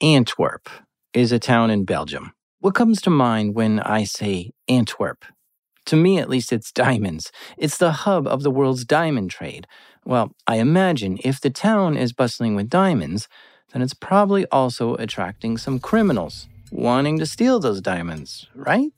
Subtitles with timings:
[0.00, 0.68] Antwerp
[1.12, 2.32] is a town in Belgium.
[2.60, 5.24] What comes to mind when I say Antwerp?
[5.86, 7.32] To me, at least, it's diamonds.
[7.56, 9.66] It's the hub of the world's diamond trade.
[10.04, 13.26] Well, I imagine if the town is bustling with diamonds,
[13.72, 18.92] then it's probably also attracting some criminals wanting to steal those diamonds, right?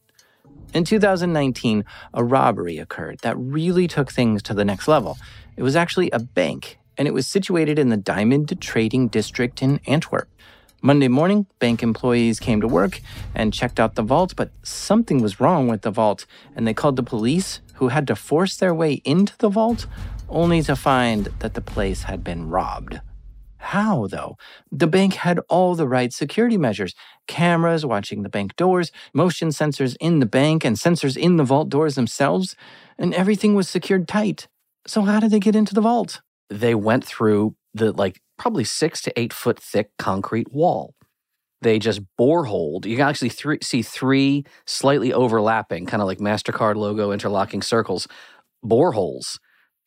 [0.75, 1.83] In 2019,
[2.13, 5.17] a robbery occurred that really took things to the next level.
[5.57, 9.81] It was actually a bank, and it was situated in the diamond trading district in
[9.87, 10.29] Antwerp.
[10.83, 13.03] Monday morning, bank employees came to work
[13.35, 16.25] and checked out the vault, but something was wrong with the vault,
[16.57, 19.87] and they called the police, who had to force their way into the vault,
[20.31, 23.01] only to find that the place had been robbed.
[23.59, 24.39] How, though?
[24.73, 26.95] The bank had all the right security measures
[27.27, 31.69] cameras watching the bank doors, motion sensors in the bank, and sensors in the vault
[31.69, 32.57] doors themselves,
[32.99, 34.49] and everything was secured tight.
[34.87, 36.23] So, how did they get into the vault?
[36.49, 40.95] They went through the like probably six to eight foot thick concrete wall.
[41.61, 42.87] They just boreholed.
[42.87, 43.29] You can actually
[43.63, 48.09] see three slightly overlapping, kind of like MasterCard logo interlocking circles,
[48.65, 49.39] boreholes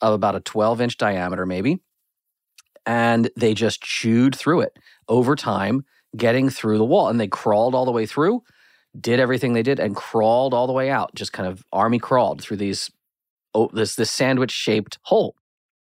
[0.02, 1.80] of about a 12 inch diameter, maybe.
[2.86, 4.78] And they just chewed through it
[5.10, 5.84] over time,
[6.16, 7.08] getting through the wall.
[7.08, 8.44] And they crawled all the way through,
[9.00, 12.44] did everything they did, and crawled all the way out, just kind of army crawled
[12.44, 12.92] through these,
[13.56, 15.36] oh, this, this sandwich shaped hole.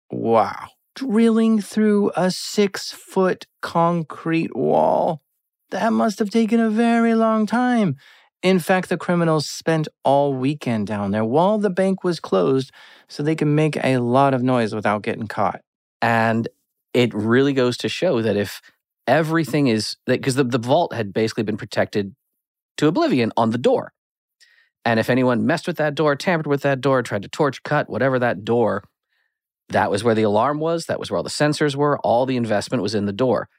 [0.10, 5.22] Wow drilling through a six foot concrete wall.
[5.70, 7.96] That must have taken a very long time.
[8.44, 12.72] In fact, the criminals spent all weekend down there while the bank was closed
[13.08, 15.62] so they could make a lot of noise without getting caught.
[16.02, 16.48] And
[16.94, 18.62] it really goes to show that if
[19.08, 22.16] everything is because the, the vault had basically been protected
[22.78, 23.94] to oblivion on the door.
[24.84, 27.90] And if anyone messed with that door, tampered with that door, tried to torch cut,
[27.90, 28.84] whatever that door
[29.72, 30.86] that was where the alarm was.
[30.86, 32.00] That was where all the sensors were.
[32.00, 33.50] All the investment was in the door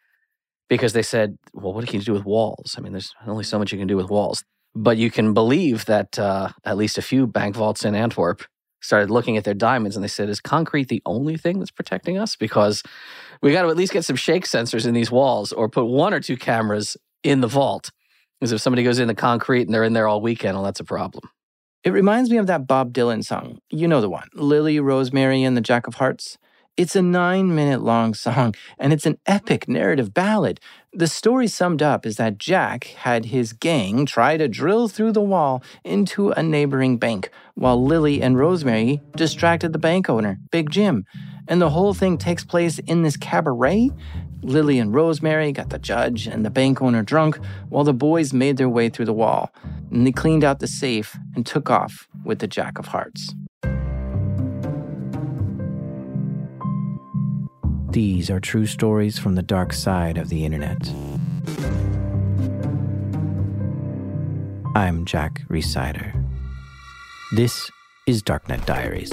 [0.69, 2.77] because they said, well, what can you do with walls?
[2.79, 4.45] I mean, there's only so much you can do with walls.
[4.75, 8.43] But you can believe that uh, at least a few bank vaults in Antwerp
[8.81, 12.19] started looking at their diamonds and they said, is concrete the only thing that's protecting
[12.19, 12.37] us?
[12.37, 12.83] Because
[13.43, 16.15] we got to at least get some shake sensors in these walls or put one
[16.15, 17.91] or two cameras in the vault.
[18.41, 20.81] Because if somebody goes in the concrete and they're in there all weekend, well, that's
[20.81, 21.29] a problem.
[21.85, 23.59] It reminds me of that Bob Dylan song.
[23.69, 26.39] You know the one Lily, Rosemary, and the Jack of Hearts.
[26.77, 30.61] It's a nine minute long song, and it's an epic narrative ballad.
[30.93, 35.21] The story summed up is that Jack had his gang try to drill through the
[35.21, 41.05] wall into a neighboring bank, while Lily and Rosemary distracted the bank owner, Big Jim.
[41.49, 43.91] And the whole thing takes place in this cabaret
[44.43, 47.39] Lily and Rosemary got the judge and the bank owner drunk
[47.69, 49.53] while the boys made their way through the wall.
[49.91, 53.35] And they cleaned out the safe and took off with the Jack of Hearts.
[57.91, 60.91] These are true stories from the dark side of the internet.
[64.75, 66.13] I'm Jack Rhysider.
[67.37, 67.71] This
[68.07, 69.13] is Darknet Diaries.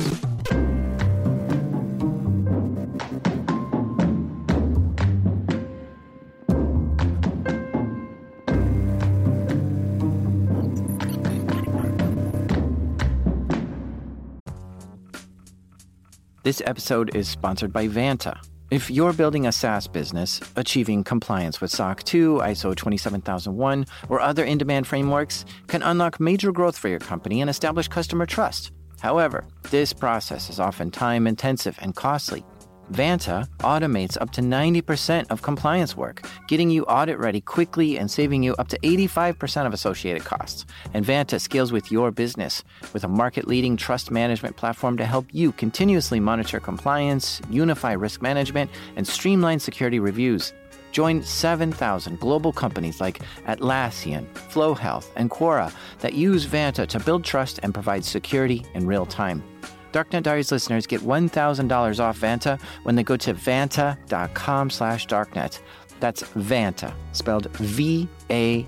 [16.49, 18.35] This episode is sponsored by Vanta.
[18.71, 24.43] If you're building a SaaS business, achieving compliance with SOC 2, ISO 27001, or other
[24.43, 28.71] in demand frameworks can unlock major growth for your company and establish customer trust.
[28.99, 32.43] However, this process is often time intensive and costly.
[32.91, 38.41] Vanta automates up to 90% of compliance work, getting you audit ready quickly and saving
[38.41, 40.65] you up to 85% of associated costs.
[40.93, 42.63] And Vanta scales with your business
[42.93, 48.21] with a market leading trust management platform to help you continuously monitor compliance, unify risk
[48.21, 50.53] management, and streamline security reviews.
[50.91, 57.23] Join 7,000 global companies like Atlassian, Flow Health, and Quora that use Vanta to build
[57.23, 59.43] trust and provide security in real time.
[59.91, 65.59] Darknet Diaries listeners get $1,000 off Vanta when they go to vanta.com slash darknet.
[65.99, 68.65] That's Vanta, spelled V-A-N-T-A.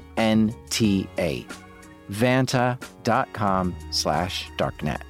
[2.12, 5.02] Vanta.com slash darknet.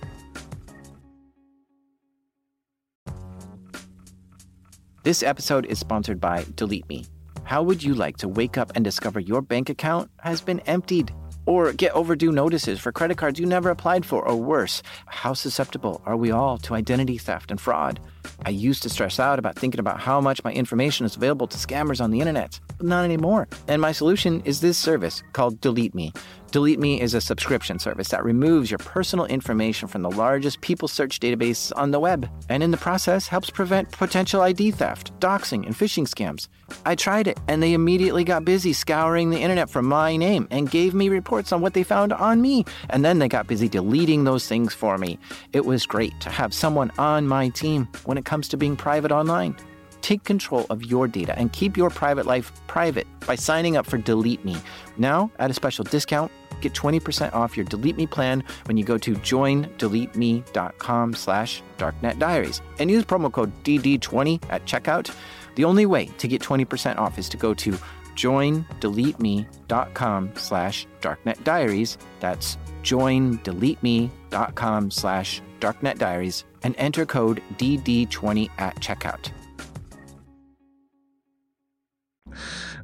[5.03, 7.05] This episode is sponsored by Delete Me.
[7.43, 11.11] How would you like to wake up and discover your bank account has been emptied?
[11.45, 16.01] Or get overdue notices for credit cards you never applied for, or worse, how susceptible
[16.05, 17.99] are we all to identity theft and fraud?
[18.45, 21.57] I used to stress out about thinking about how much my information is available to
[21.57, 23.47] scammers on the internet, but not anymore.
[23.67, 26.13] And my solution is this service called Delete Me.
[26.51, 30.85] Delete Me is a subscription service that removes your personal information from the largest people
[30.85, 35.65] search database on the web, and in the process helps prevent potential ID theft, doxing,
[35.65, 36.49] and phishing scams.
[36.85, 40.69] I tried it, and they immediately got busy scouring the internet for my name and
[40.69, 44.25] gave me reports on what they found on me, and then they got busy deleting
[44.25, 45.17] those things for me.
[45.53, 49.13] It was great to have someone on my team when it comes to being private
[49.13, 49.55] online.
[50.01, 53.99] Take control of your data and keep your private life private by signing up for
[53.99, 54.57] Delete Me.
[54.97, 56.31] Now, at a special discount,
[56.61, 62.89] get 20% off your Delete Me plan when you go to joindeleteme.com slash darknetdiaries and
[62.89, 65.15] use promo code DD20 at checkout.
[65.55, 67.77] The only way to get 20% off is to go to
[68.15, 71.97] joindeleteme.com slash darknetdiaries.
[72.19, 79.31] That's joindeleteme.com slash darknetdiaries and enter code DD20 at checkout.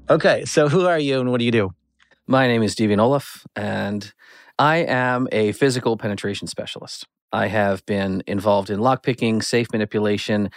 [0.10, 1.74] Okay, so who are you and what do you do?
[2.30, 4.14] My name is Deviant Ollam, and
[4.60, 7.08] I am a physical penetration specialist.
[7.32, 10.50] I have been involved in lockpicking, safe manipulation,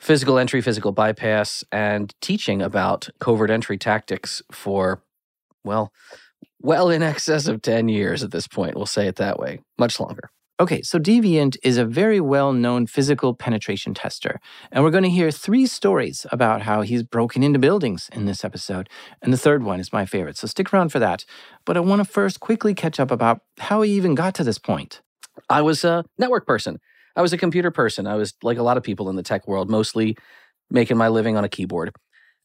[0.00, 5.04] physical entry, physical bypass, and teaching about covert entry tactics for,
[5.62, 5.92] well,
[6.60, 8.74] well in excess of 10 years at this point.
[8.74, 10.30] We'll say it that way, much longer.
[10.60, 14.38] Okay, so Deviant is a very well known physical penetration tester.
[14.70, 18.44] And we're going to hear three stories about how he's broken into buildings in this
[18.44, 18.88] episode.
[19.20, 21.24] And the third one is my favorite, so stick around for that.
[21.64, 24.58] But I want to first quickly catch up about how he even got to this
[24.58, 25.02] point.
[25.50, 26.78] I was a network person.
[27.16, 28.06] I was a computer person.
[28.06, 30.16] I was like a lot of people in the tech world, mostly
[30.70, 31.90] making my living on a keyboard.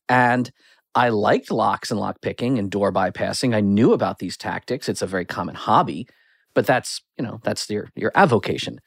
[0.08, 0.50] And
[0.96, 3.54] I liked locks and lock picking and door bypassing.
[3.54, 4.90] I knew about these tactics.
[4.90, 6.08] It's a very common hobby
[6.54, 8.80] but that's you know that's your your avocation.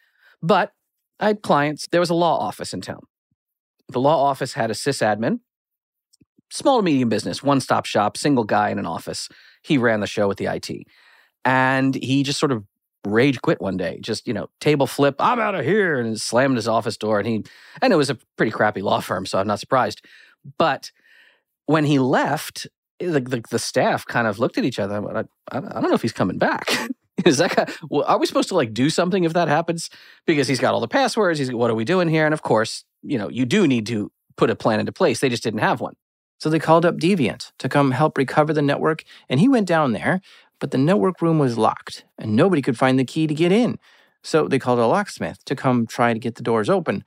[0.42, 0.72] But
[1.20, 3.02] i had clients there was a law office in town.
[3.88, 5.40] The law office had a sysadmin
[6.50, 9.28] small to medium business one stop shop single guy in an office.
[9.62, 10.86] He ran the show with the it
[11.44, 12.64] and he just sort of
[13.04, 16.54] rage quit one day just you know table flip i'm out of here and slammed
[16.54, 17.44] his office door and he
[17.80, 20.04] and it was a pretty crappy law firm so i'm not surprised.
[20.58, 20.90] But
[21.66, 22.66] when he left
[22.98, 25.94] the, the, the staff kind of looked at each other I, I, I don't know
[25.94, 26.68] if he's coming back
[27.26, 29.90] Is that of, well, are we supposed to like do something if that happens?
[30.26, 31.38] Because he's got all the passwords.
[31.38, 32.24] He's what are we doing here?
[32.24, 35.20] And of course, you know, you do need to put a plan into place.
[35.20, 35.94] They just didn't have one.
[36.38, 39.92] So they called up Deviant to come help recover the network, and he went down
[39.92, 40.20] there,
[40.58, 43.78] but the network room was locked, and nobody could find the key to get in.
[44.24, 47.04] So they called a locksmith to come try to get the doors open.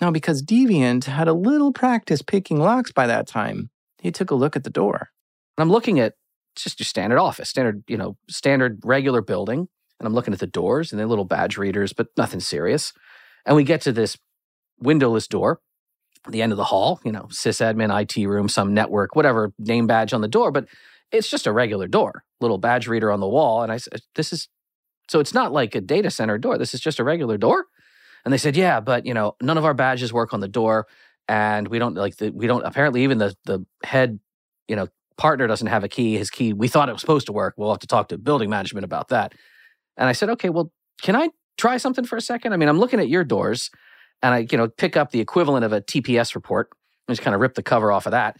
[0.00, 4.34] Now, because Deviant had a little practice picking locks by that time, he took a
[4.34, 5.10] look at the door.
[5.56, 6.14] I'm looking at
[6.54, 9.68] it's just your standard office, standard, you know, standard regular building.
[9.98, 12.92] And I'm looking at the doors and they're little badge readers, but nothing serious.
[13.44, 14.16] And we get to this
[14.78, 15.60] windowless door,
[16.28, 20.12] the end of the hall, you know, sysadmin, IT room, some network, whatever name badge
[20.12, 20.66] on the door, but
[21.10, 23.62] it's just a regular door, little badge reader on the wall.
[23.62, 24.48] And I said, this is,
[25.08, 26.56] so it's not like a data center door.
[26.56, 27.66] This is just a regular door.
[28.24, 30.86] And they said, yeah, but you know, none of our badges work on the door.
[31.28, 34.18] And we don't like the, we don't, apparently even the, the head,
[34.68, 36.16] you know, partner doesn't have a key.
[36.16, 37.54] His key, we thought it was supposed to work.
[37.56, 39.32] We'll have to talk to building management about that.
[39.96, 40.72] And I said, okay, well,
[41.02, 42.52] can I try something for a second?
[42.52, 43.70] I mean, I'm looking at your doors
[44.22, 46.70] and I, you know, pick up the equivalent of a TPS report
[47.06, 48.38] and just kind of rip the cover off of that.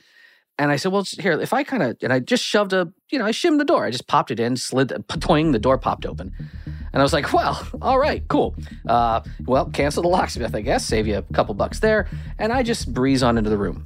[0.56, 3.18] And I said, well, here, if I kind of, and I just shoved a, you
[3.18, 3.84] know, I shimmed the door.
[3.84, 6.32] I just popped it in, slid, twing, the door popped open.
[6.64, 8.54] And I was like, well, all right, cool.
[8.88, 12.08] Uh, well, cancel the locksmith, I guess, save you a couple bucks there.
[12.38, 13.84] And I just breeze on into the room.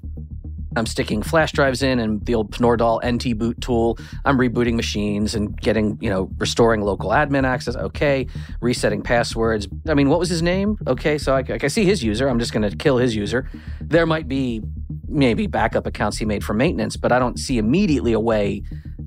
[0.78, 3.98] I'm sticking flash drives in and the old Pnordahl NT boot tool.
[4.24, 7.76] I'm rebooting machines and getting, you know, restoring local admin access.
[7.76, 8.26] Okay.
[8.60, 9.68] Resetting passwords.
[9.88, 10.78] I mean, what was his name?
[10.86, 11.18] Okay.
[11.18, 12.28] So I, I see his user.
[12.28, 13.50] I'm just going to kill his user.
[13.80, 14.62] There might be
[15.08, 18.62] maybe backup accounts he made for maintenance, but I don't see immediately a way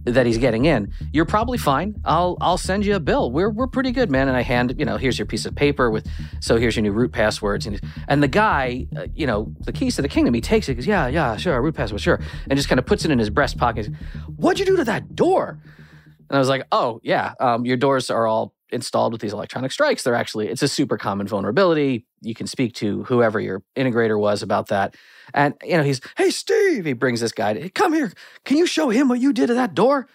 [0.06, 0.92] that he's getting in.
[1.14, 1.96] You're probably fine.
[2.06, 3.32] I'll I'll send you a bill.
[3.32, 4.28] We're we're pretty good, man.
[4.28, 6.08] And I hand you know here's your piece of paper with
[6.40, 9.96] so here's your new root passwords and and the guy uh, you know the keys
[9.98, 12.70] to the kingdom he takes it goes yeah yeah sure root password sure and just
[12.70, 13.88] kind of puts it in his breast pocket.
[14.36, 15.60] What'd you do to that door?
[16.30, 19.72] And I was like, oh yeah, um, your doors are all installed with these electronic
[19.72, 20.04] strikes.
[20.04, 22.06] They're actually it's a super common vulnerability.
[22.22, 24.96] You can speak to whoever your integrator was about that.
[25.34, 28.12] And you know, he's, hey Steve, he brings this guy, come here.
[28.46, 30.08] Can you show him what you did to that door?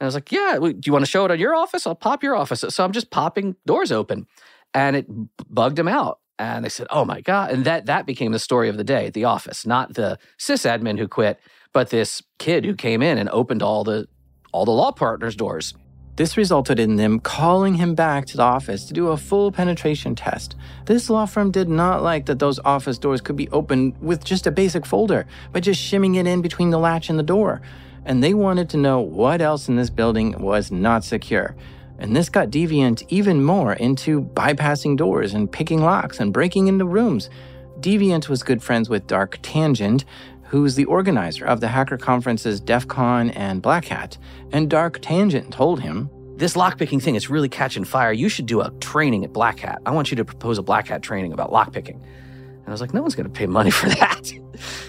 [0.00, 1.86] And I was like, yeah, do you want to show it on your office?
[1.86, 2.64] I'll pop your office.
[2.68, 4.26] So I'm just popping doors open.
[4.72, 5.06] And it
[5.48, 6.18] bugged him out.
[6.38, 7.52] And they said, oh my God.
[7.52, 10.98] And that that became the story of the day at the office, not the sysadmin
[10.98, 11.38] who quit,
[11.72, 14.08] but this kid who came in and opened all the
[14.52, 15.74] all the law partners' doors.
[16.16, 20.14] This resulted in them calling him back to the office to do a full penetration
[20.14, 20.54] test.
[20.86, 24.46] This law firm did not like that those office doors could be opened with just
[24.46, 27.62] a basic folder by just shimming it in between the latch and the door.
[28.04, 31.56] And they wanted to know what else in this building was not secure.
[31.98, 36.84] And this got Deviant even more into bypassing doors and picking locks and breaking into
[36.84, 37.28] rooms.
[37.80, 40.04] Deviant was good friends with Dark Tangent,
[40.46, 44.18] who's the organizer of the hacker conferences DEF CON and Black Hat.
[44.52, 48.12] And Dark Tangent told him, This lockpicking thing is really catching fire.
[48.12, 49.80] You should do a training at Black Hat.
[49.86, 52.00] I want you to propose a Black Hat training about lockpicking.
[52.64, 54.32] And I was like, no one's going to pay money for that.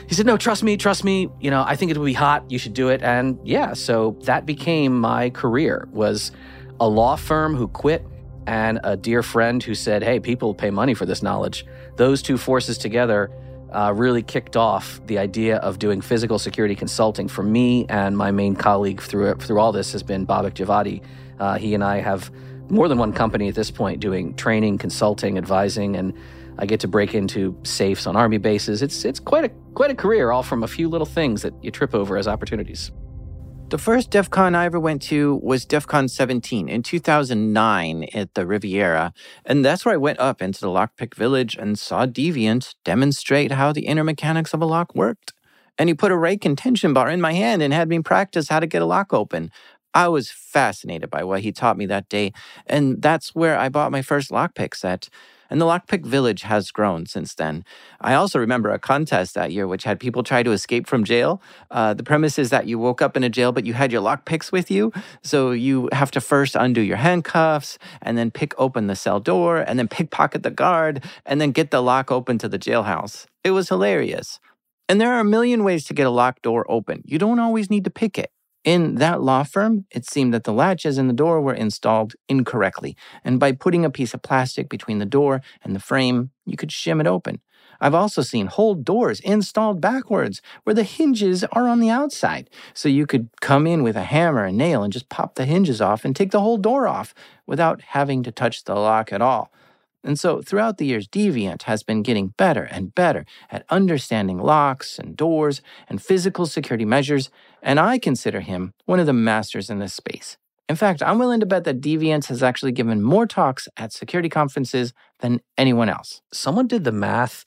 [0.08, 1.30] he said, no, trust me, trust me.
[1.42, 2.50] You know, I think it would be hot.
[2.50, 3.02] You should do it.
[3.04, 6.32] And yeah, so that became my career was
[6.80, 8.06] a law firm who quit
[8.48, 11.66] and a dear friend who said, hey, people pay money for this knowledge.
[11.98, 13.30] Those two forces together
[13.76, 18.32] uh, really kicked off the idea of doing physical security consulting for me and my
[18.32, 21.04] main colleague through through all this has been Babak Javadi.
[21.40, 22.32] Uh, he and I have
[22.70, 26.14] more than one company at this point doing training, consulting, advising, and
[26.58, 28.82] I get to break into safes on army bases.
[28.82, 31.70] It's it's quite a quite a career, all from a few little things that you
[31.70, 32.92] trip over as opportunities.
[33.70, 38.32] The first DEF CON I ever went to was DEF CON 17 in 2009 at
[38.36, 39.12] the Riviera.
[39.44, 43.72] And that's where I went up into the Lockpick Village and saw Deviant demonstrate how
[43.72, 45.34] the inner mechanics of a lock worked.
[45.80, 48.50] And he put a rake and tension bar in my hand and had me practice
[48.50, 49.50] how to get a lock open.
[49.96, 52.34] I was fascinated by what he taught me that day.
[52.68, 55.10] And that's where I bought my first lockpick set
[55.50, 57.64] and the Lockpick Village has grown since then.
[58.02, 61.42] I also remember a contest that year which had people try to escape from jail.
[61.72, 64.02] Uh, the premise is that you woke up in a jail, but you had your
[64.02, 64.92] lockpicks with you.
[65.24, 69.58] So you have to first undo your handcuffs and then pick open the cell door
[69.58, 73.26] and then pickpocket the guard and then get the lock open to the jailhouse.
[73.44, 74.40] It was hilarious.
[74.88, 77.02] And there are a million ways to get a locked door open.
[77.06, 78.32] You don't always need to pick it.
[78.66, 82.98] In that law firm, it seemed that the latches in the door were installed incorrectly,
[83.24, 86.72] and by putting a piece of plastic between the door and the frame, you could
[86.72, 87.42] shim it open.
[87.80, 92.50] I've also seen whole doors installed backwards where the hinges are on the outside.
[92.74, 95.80] So you could come in with a hammer and nail and just pop the hinges
[95.80, 97.14] off and take the whole door off
[97.46, 99.52] without having to touch the lock at all.
[100.06, 105.00] And so throughout the years, Deviant has been getting better and better at understanding locks
[105.00, 107.32] and doors and physical security measures,
[107.66, 110.38] and I consider him one of the masters in this space.
[110.70, 114.30] In fact, I'm willing to bet that Deviant has actually given more talks at security
[114.30, 116.22] conferences than anyone else.
[116.32, 117.44] Someone did the math,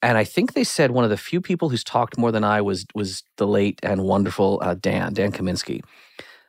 [0.00, 2.60] and I think they said one of the few people who's talked more than I
[2.60, 5.82] was was the late and wonderful uh, Dan Dan Kaminsky.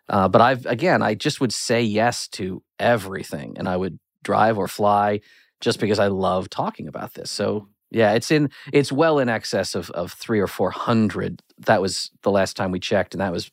[0.07, 4.57] Uh, but I've again, I just would say yes to everything, and I would drive
[4.57, 5.19] or fly
[5.61, 7.29] just because I love talking about this.
[7.29, 11.41] So yeah, it's in it's well in excess of of three or four hundred.
[11.65, 13.49] That was the last time we checked, and that was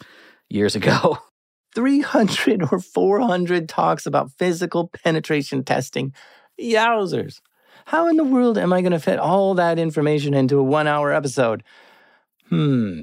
[0.49, 1.19] years ago.
[1.75, 6.15] 300 or 400 talks about physical penetration testing.
[6.59, 7.43] Yowzers.
[7.85, 10.87] How in the world am I going to fit all that information into a one
[10.87, 11.63] hour episode?
[12.49, 13.03] Hmm.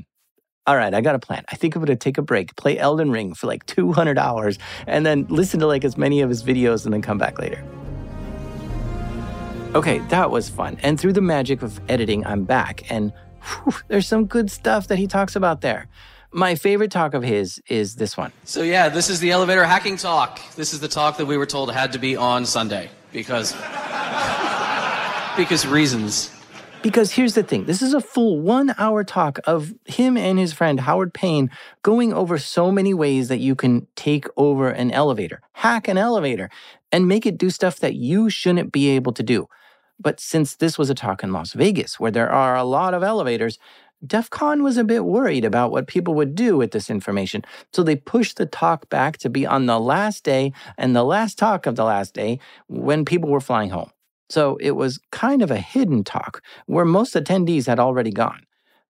[0.66, 1.44] All right, I got a plan.
[1.50, 4.58] I think I'm going to take a break, play Elden Ring for like 200 hours,
[4.88, 7.64] and then listen to like as many of his videos and then come back later.
[9.76, 10.78] Okay, that was fun.
[10.84, 12.84] And through the magic of editing, I'm back.
[12.92, 13.12] And
[13.42, 15.88] whew, there's some good stuff that he talks about there.
[16.32, 18.32] My favorite talk of his is this one.
[18.44, 20.40] So, yeah, this is the elevator hacking talk.
[20.56, 23.54] This is the talk that we were told had to be on Sunday because.
[25.38, 26.30] because reasons.
[26.84, 30.54] Because here's the thing this is a full one hour talk of him and his
[30.54, 31.50] friend Howard Payne
[31.82, 36.52] going over so many ways that you can take over an elevator, hack an elevator,
[36.92, 39.48] and make it do stuff that you shouldn't be able to do.
[40.00, 43.04] But since this was a talk in Las Vegas, where there are a lot of
[43.04, 43.60] elevators,
[44.06, 47.44] DEF CON was a bit worried about what people would do with this information.
[47.72, 51.38] So they pushed the talk back to be on the last day and the last
[51.38, 53.92] talk of the last day when people were flying home.
[54.30, 58.46] So it was kind of a hidden talk where most attendees had already gone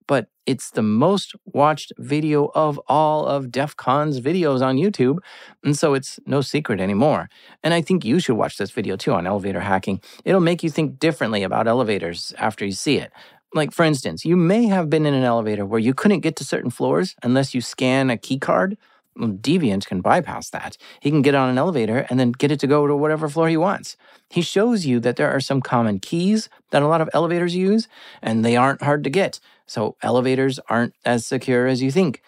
[0.07, 5.19] but it's the most watched video of all of DEF CON's videos on YouTube.
[5.63, 7.29] And so it's no secret anymore.
[7.63, 10.01] And I think you should watch this video too on elevator hacking.
[10.25, 13.12] It'll make you think differently about elevators after you see it.
[13.53, 16.43] Like, for instance, you may have been in an elevator where you couldn't get to
[16.43, 18.77] certain floors unless you scan a key card.
[19.15, 20.75] Well, Deviant can bypass that.
[21.00, 23.48] He can get on an elevator and then get it to go to whatever floor
[23.48, 23.95] he wants.
[24.29, 27.88] He shows you that there are some common keys that a lot of elevators use,
[28.24, 29.39] and they aren't hard to get.
[29.73, 32.21] So elevators aren't as secure as you think.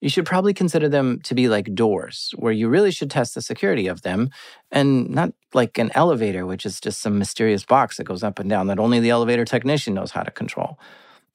[0.00, 3.42] You should probably consider them to be like doors, where you really should test the
[3.42, 4.30] security of them,
[4.70, 8.48] and not like an elevator, which is just some mysterious box that goes up and
[8.48, 10.78] down that only the elevator technician knows how to control.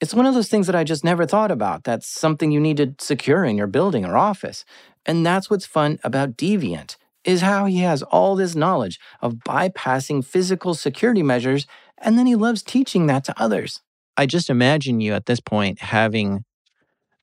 [0.00, 1.84] It's one of those things that I just never thought about.
[1.84, 4.64] That's something you need to secure in your building or office.
[5.04, 6.96] And that's what's fun about Deviant.
[7.24, 11.66] is how he has all this knowledge of bypassing physical security measures
[11.98, 13.82] and then he loves teaching that to others.
[14.18, 16.44] I just imagine you at this point having,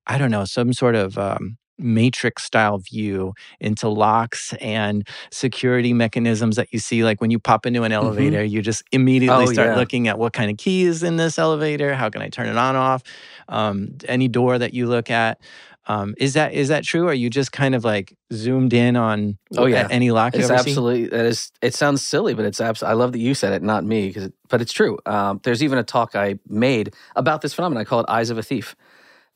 [0.07, 6.55] I don't know, some sort of um, matrix style view into locks and security mechanisms
[6.55, 8.35] that you see like when you pop into an Mm-hmm.
[8.35, 9.75] elevator you just immediately Oh, start yeah.
[9.75, 12.57] looking at what kind of key is in this elevator how can i turn it
[12.57, 13.03] on off
[13.49, 15.39] um, any door that you look at
[15.87, 17.07] um, is that is that true?
[17.07, 19.87] Are you just kind of like zoomed in on Oh, yeah.
[19.91, 21.51] any lock It's absolutely that is.
[21.61, 22.91] It sounds silly, but it's absolutely.
[22.91, 24.97] I love that you said it, not me, because but it's true.
[25.05, 27.81] Um, there's even a talk I made about this phenomenon.
[27.81, 28.75] I call it "Eyes of a Thief,"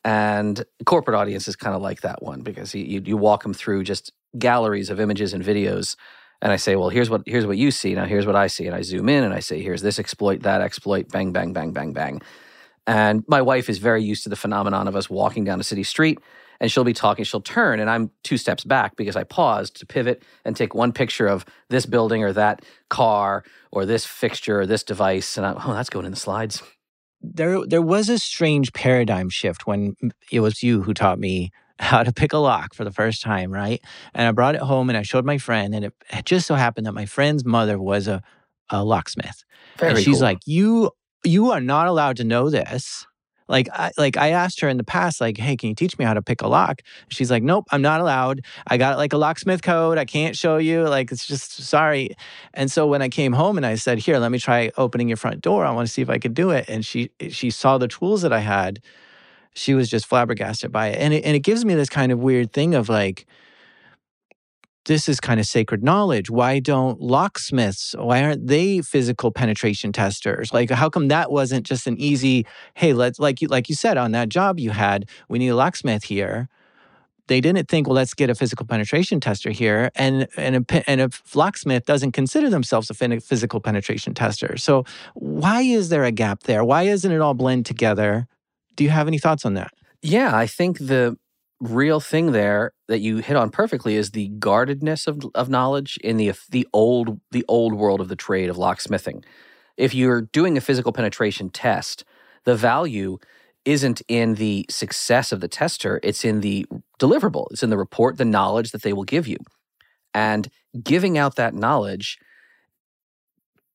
[0.04, 3.84] and corporate audiences kind of like that one because you, you you walk them through
[3.84, 5.96] just galleries of images and videos,
[6.42, 7.94] and I say, well, here's what here's what you see.
[7.94, 10.42] Now here's what I see, and I zoom in and I say, here's this exploit,
[10.44, 12.22] that exploit, bang, bang, bang, bang, bang, bang.
[12.90, 15.84] And my wife is very used to the phenomenon of us walking down a city
[15.84, 16.18] street
[16.60, 19.86] and she'll be talking, she'll turn, and I'm two steps back because I paused to
[19.86, 24.66] pivot and take one picture of this building or that car or this fixture or
[24.66, 25.38] this device.
[25.38, 26.64] And I, oh, that's going in the slides.
[27.22, 29.96] there there was a strange paradigm shift when
[30.32, 33.52] it was you who taught me how to pick a lock for the first time,
[33.52, 33.82] right?
[34.16, 36.56] And I brought it home and I showed my friend, and it, it just so
[36.56, 38.24] happened that my friend's mother was a,
[38.70, 39.44] a locksmith.
[39.78, 40.24] Very and she's cool.
[40.24, 40.92] like, "You
[41.24, 43.06] you are not allowed to know this."
[43.48, 46.06] Like I like I asked her in the past, like, "Hey, can you teach me
[46.06, 48.42] how to pick a lock?" She's like, "Nope, I'm not allowed.
[48.68, 49.98] I got like a locksmith code.
[49.98, 50.88] I can't show you.
[50.88, 52.12] Like, it's just sorry."
[52.54, 55.18] And so when I came home and I said, "Here, let me try opening your
[55.18, 55.66] front door.
[55.66, 58.22] I want to see if I could do it," and she she saw the tools
[58.22, 58.82] that I had,
[59.56, 62.20] she was just flabbergasted by it, and it and it gives me this kind of
[62.20, 63.26] weird thing of like
[64.86, 66.30] this is kind of sacred knowledge.
[66.30, 70.54] Why don't locksmiths, why aren't they physical penetration testers?
[70.54, 73.98] Like, how come that wasn't just an easy, hey, let's, like you, like you said,
[73.98, 76.50] on that job you had, we need a locksmith here.
[77.28, 79.92] They didn't think, well, let's get a physical penetration tester here.
[79.96, 84.58] And, and, a, and a locksmith doesn't consider themselves a physical penetration tester.
[84.58, 84.84] So,
[85.14, 86.64] why is there a gap there?
[86.64, 88.28] Why isn't it all blend together?
[88.76, 89.72] Do you have any thoughts on that?
[90.02, 91.18] Yeah, I think the
[91.60, 96.18] real thing there that you hit on perfectly is the guardedness of, of knowledge in
[96.18, 99.24] the the old the old world of the trade of locksmithing.
[99.78, 102.04] If you're doing a physical penetration test,
[102.44, 103.18] the value
[103.66, 106.66] isn't in the success of the tester, it's in the
[107.00, 107.48] deliverable.
[107.52, 109.38] It's in the report, the knowledge that they will give you.
[110.14, 110.50] And
[110.82, 112.18] giving out that knowledge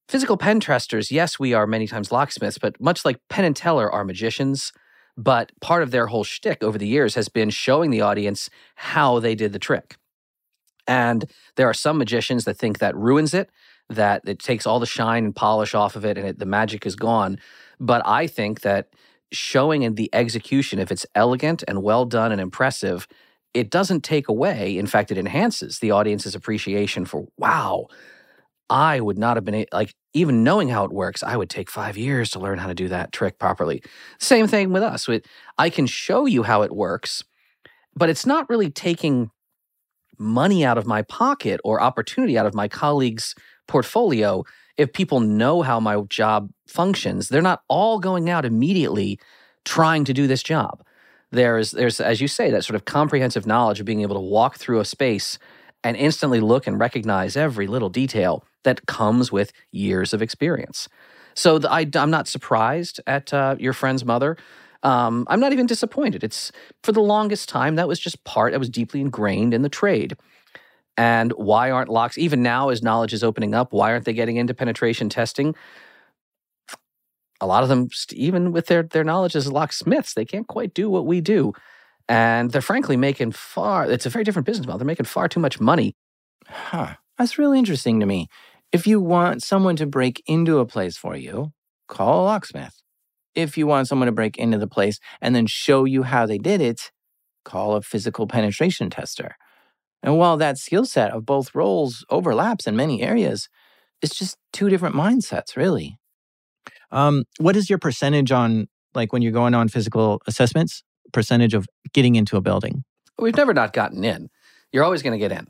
[0.08, 3.90] physical pen testers, yes, we are many times locksmiths, but much like Penn and Teller
[3.90, 4.72] are magicians,
[5.16, 9.20] but part of their whole shtick over the years has been showing the audience how
[9.20, 9.96] they did the trick.
[10.86, 13.50] And there are some magicians that think that ruins it,
[13.88, 16.84] that it takes all the shine and polish off of it and it, the magic
[16.86, 17.38] is gone.
[17.80, 18.88] But I think that
[19.32, 23.06] showing in the execution, if it's elegant and well done and impressive,
[23.52, 24.76] it doesn't take away.
[24.76, 27.86] In fact, it enhances the audience's appreciation for, wow,
[28.68, 31.96] I would not have been like, even knowing how it works, I would take five
[31.96, 33.82] years to learn how to do that trick properly.
[34.18, 35.08] Same thing with us.
[35.58, 37.24] I can show you how it works,
[37.94, 39.30] but it's not really taking
[40.16, 43.34] money out of my pocket or opportunity out of my colleagues'
[43.66, 44.44] portfolio.
[44.76, 49.18] If people know how my job functions, they're not all going out immediately
[49.64, 50.84] trying to do this job.
[51.32, 54.56] There's, there's, as you say, that sort of comprehensive knowledge of being able to walk
[54.56, 55.38] through a space
[55.84, 60.88] and instantly look and recognize every little detail that comes with years of experience.
[61.34, 64.36] So the, I, am not surprised at uh, your friend's mother.
[64.82, 66.24] Um, I'm not even disappointed.
[66.24, 66.50] It's
[66.82, 70.16] for the longest time that was just part that was deeply ingrained in the trade.
[70.96, 73.72] And why aren't locks even now as knowledge is opening up?
[73.72, 75.54] Why aren't they getting into penetration testing?
[77.40, 80.88] A lot of them, even with their their knowledge as locksmiths, they can't quite do
[80.88, 81.52] what we do,
[82.08, 83.90] and they're frankly making far.
[83.90, 84.78] It's a very different business model.
[84.78, 85.94] They're making far too much money.
[86.46, 86.94] Huh.
[87.18, 88.28] That's really interesting to me.
[88.72, 91.52] If you want someone to break into a place for you,
[91.88, 92.74] call a locksmith.
[93.34, 96.38] If you want someone to break into the place and then show you how they
[96.38, 96.90] did it,
[97.44, 99.36] call a physical penetration tester.
[100.02, 103.48] And while that skill set of both roles overlaps in many areas,
[104.02, 105.98] it's just two different mindsets, really.
[106.90, 110.82] Um, what is your percentage on, like, when you're going on physical assessments,
[111.14, 112.84] percentage of getting into a building?
[113.18, 114.28] We've never not gotten in.
[114.72, 115.46] You're always going to get in.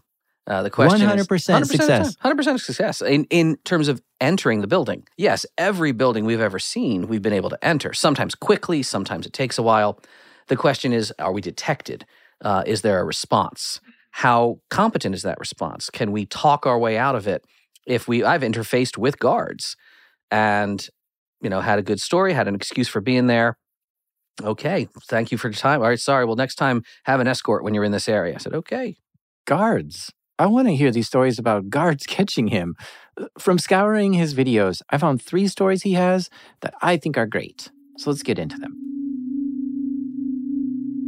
[0.46, 2.16] Uh, the question 100% is 100% success.
[2.20, 5.06] Hundred percent success in in terms of entering the building.
[5.16, 7.94] Yes, every building we've ever seen, we've been able to enter.
[7.94, 9.98] Sometimes quickly, sometimes it takes a while.
[10.48, 12.04] The question is, are we detected?
[12.42, 13.80] Uh, is there a response?
[14.10, 15.88] How competent is that response?
[15.88, 17.44] Can we talk our way out of it?
[17.86, 19.76] If we, I've interfaced with guards,
[20.30, 20.86] and
[21.40, 23.56] you know, had a good story, had an excuse for being there.
[24.42, 25.80] Okay, thank you for your time.
[25.80, 26.24] All right, sorry.
[26.24, 28.34] Well, next time have an escort when you're in this area.
[28.34, 28.96] I said, okay,
[29.46, 30.10] Guards.
[30.38, 32.74] I want to hear these stories about guards catching him.
[33.20, 37.26] Uh, from scouring his videos, I found three stories he has that I think are
[37.26, 37.70] great.
[37.98, 38.76] So let's get into them.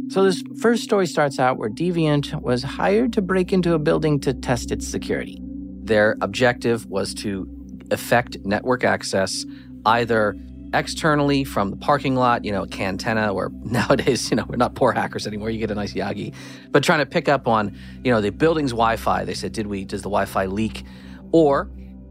[0.09, 4.21] So, this first story starts out where Deviant was hired to break into a building
[4.21, 5.41] to test its security.
[5.83, 7.45] Their objective was to
[7.91, 9.45] effect network access
[9.85, 10.37] either
[10.73, 14.75] externally from the parking lot, you know, a Cantenna, or nowadays, you know, we're not
[14.75, 15.49] poor hackers anymore.
[15.49, 16.33] You get a nice Yagi,
[16.71, 19.25] but trying to pick up on, you know, the building's Wi-Fi.
[19.25, 19.85] They said, did we?
[19.85, 20.83] Does the Wi-Fi leak?
[21.31, 21.69] Or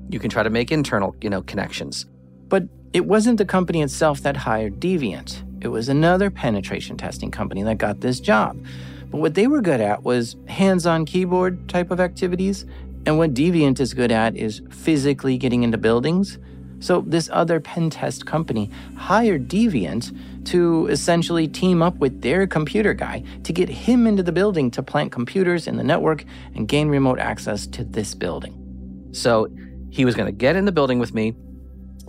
[0.09, 2.07] you can try to make internal, you know, connections.
[2.49, 5.43] But it wasn't the company itself that hired Deviant.
[5.63, 8.65] It was another penetration testing company that got this job.
[9.11, 12.67] But what they were good at was hands on keyboard type of activities.
[13.05, 16.39] And what Deviant is good at is physically getting into buildings.
[16.79, 22.95] So this other pen test company hired Deviant to essentially team up with their computer
[22.95, 26.89] guy to get him into the building to plant computers in the network and gain
[26.89, 29.09] remote access to this building.
[29.13, 29.49] So
[29.91, 31.35] he was going to get in the building with me,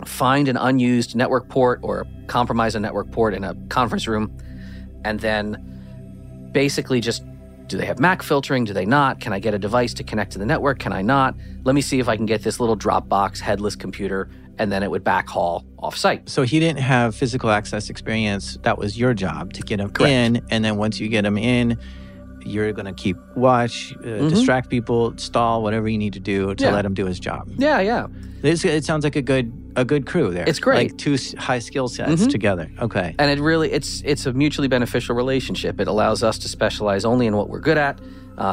[0.04, 4.36] find an unused network port or compromise a network port in a conference room,
[5.04, 7.24] and then basically just
[7.68, 8.64] do they have MAC filtering?
[8.64, 9.20] Do they not?
[9.20, 10.78] Can I get a device to connect to the network?
[10.78, 11.34] Can I not?
[11.64, 14.90] Let me see if I can get this little Dropbox headless computer, and then it
[14.90, 16.28] would backhaul offsite.
[16.28, 18.58] So he didn't have physical access experience.
[18.62, 20.10] That was your job to get him Correct.
[20.12, 21.78] in, and then once you get him in,
[22.44, 24.30] you're gonna keep watch, uh, Mhm.
[24.30, 26.72] distract people, stall, whatever you need to do to Yeah.
[26.72, 27.48] let him do his job.
[27.58, 28.06] Yeah, yeah.
[28.40, 30.44] This, it sounds like a good a good crew there.
[30.48, 30.76] It's great.
[30.90, 32.30] like two high skill sets Mhm.
[32.30, 32.68] together.
[32.80, 35.80] Okay, And it really it's it's a mutually beneficial relationship.
[35.80, 38.00] It allows us to specialize only in what we're good at,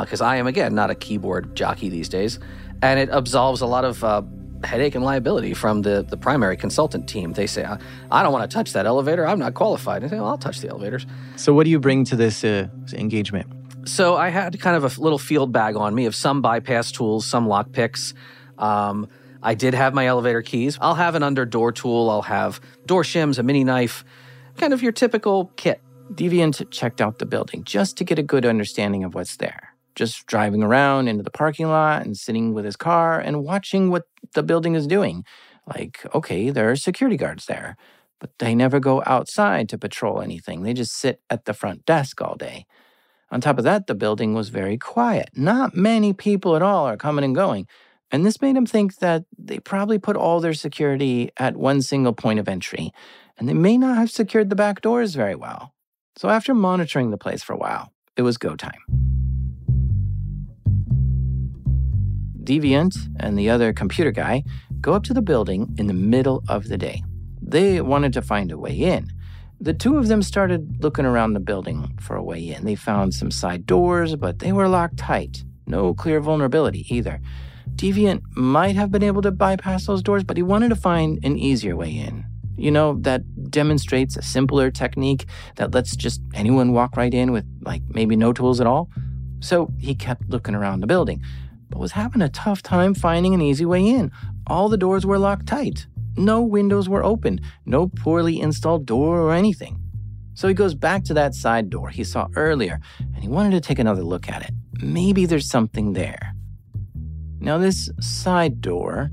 [0.01, 2.37] because I am again not a keyboard jockey these days,
[2.83, 4.03] and it absolves a lot of.
[4.03, 4.21] Uh,
[4.65, 7.33] headache and liability from the, the primary consultant team.
[7.33, 7.79] They say, I,
[8.11, 9.27] I don't want to touch that elevator.
[9.27, 10.03] I'm not qualified.
[10.03, 11.05] I say, well, I'll touch the elevators.
[11.35, 13.47] so what do you bring to this uh, engagement?
[13.85, 17.25] So I had kind of a little field bag on me of some bypass tools,
[17.25, 18.13] some lock picks.
[18.57, 19.07] Um,
[19.43, 20.77] I did have my elevator keys.
[20.81, 22.09] I'll have an under door tool.
[22.09, 24.03] I'll have door shims, a mini knife,
[24.57, 25.81] kind of your typical kit.
[26.11, 29.64] Deviant checked out the building just to get a good understanding of what's there.
[29.95, 34.03] Just driving around into the parking lot and sitting with his car and watching what
[34.33, 35.23] the building is doing.
[35.65, 37.75] Like, okay, there are security guards there,
[38.19, 40.61] but they never go outside to patrol anything.
[40.61, 42.65] They just sit at the front desk all day.
[43.31, 45.29] On top of that, the building was very quiet.
[45.35, 47.67] Not many people at all are coming and going.
[48.11, 52.13] And this made him think that they probably put all their security at one single
[52.13, 52.91] point of entry,
[53.37, 55.73] and they may not have secured the back doors very well.
[56.15, 59.34] So after monitoring the place for a while, it was go time.
[62.45, 64.43] Deviant and the other computer guy
[64.79, 67.03] go up to the building in the middle of the day.
[67.41, 69.11] They wanted to find a way in.
[69.59, 72.65] The two of them started looking around the building for a way in.
[72.65, 75.43] They found some side doors, but they were locked tight.
[75.65, 77.19] No clear vulnerability either.
[77.75, 81.37] Deviant might have been able to bypass those doors, but he wanted to find an
[81.37, 82.25] easier way in.
[82.57, 87.45] You know, that demonstrates a simpler technique that lets just anyone walk right in with,
[87.61, 88.89] like, maybe no tools at all.
[89.39, 91.21] So he kept looking around the building,
[91.75, 94.09] but was having a tough time finding an easy way in.
[94.47, 95.87] All the doors were locked tight.
[96.15, 99.81] No windows were open, no poorly installed door or anything.
[100.35, 102.79] So he goes back to that side door he saw earlier
[103.13, 104.51] and he wanted to take another look at it.
[104.81, 106.33] Maybe there's something there.
[107.41, 109.11] Now, this side door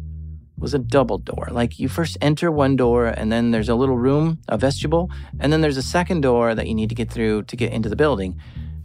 [0.57, 1.49] was a double door.
[1.51, 5.53] Like you first enter one door, and then there's a little room, a vestibule, and
[5.53, 7.97] then there's a second door that you need to get through to get into the
[7.97, 8.41] building.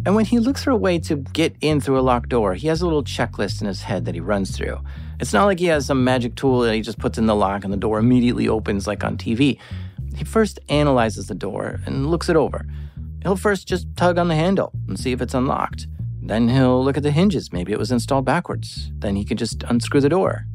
[0.06, 2.68] And when he looks for a way to get in through a locked door, he
[2.68, 4.80] has a little checklist in his head that he runs through.
[5.20, 7.64] It's not like he has some magic tool that he just puts in the lock
[7.64, 9.60] and the door immediately opens like on TV.
[10.16, 12.66] He first analyzes the door and looks it over.
[13.24, 15.88] He'll first just tug on the handle and see if it's unlocked.
[16.22, 17.52] Then he'll look at the hinges.
[17.52, 18.92] Maybe it was installed backwards.
[19.00, 20.46] Then he can just unscrew the door.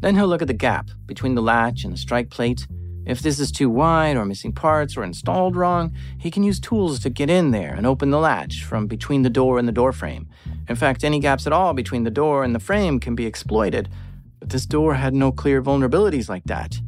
[0.00, 2.66] Then he'll look at the gap between the latch and the strike plate.
[3.10, 7.00] If this is too wide or missing parts or installed wrong, he can use tools
[7.00, 9.92] to get in there and open the latch from between the door and the door
[9.92, 10.28] frame.
[10.68, 13.88] In fact, any gaps at all between the door and the frame can be exploited.
[14.38, 16.80] But this door had no clear vulnerabilities like that.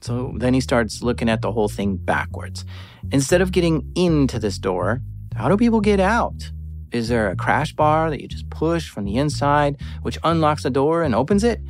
[0.00, 2.64] So then he starts looking at the whole thing backwards.
[3.12, 5.00] Instead of getting into this door,
[5.36, 6.50] how do people get out?
[6.90, 10.70] Is there a crash bar that you just push from the inside, which unlocks the
[10.70, 11.60] door and opens it?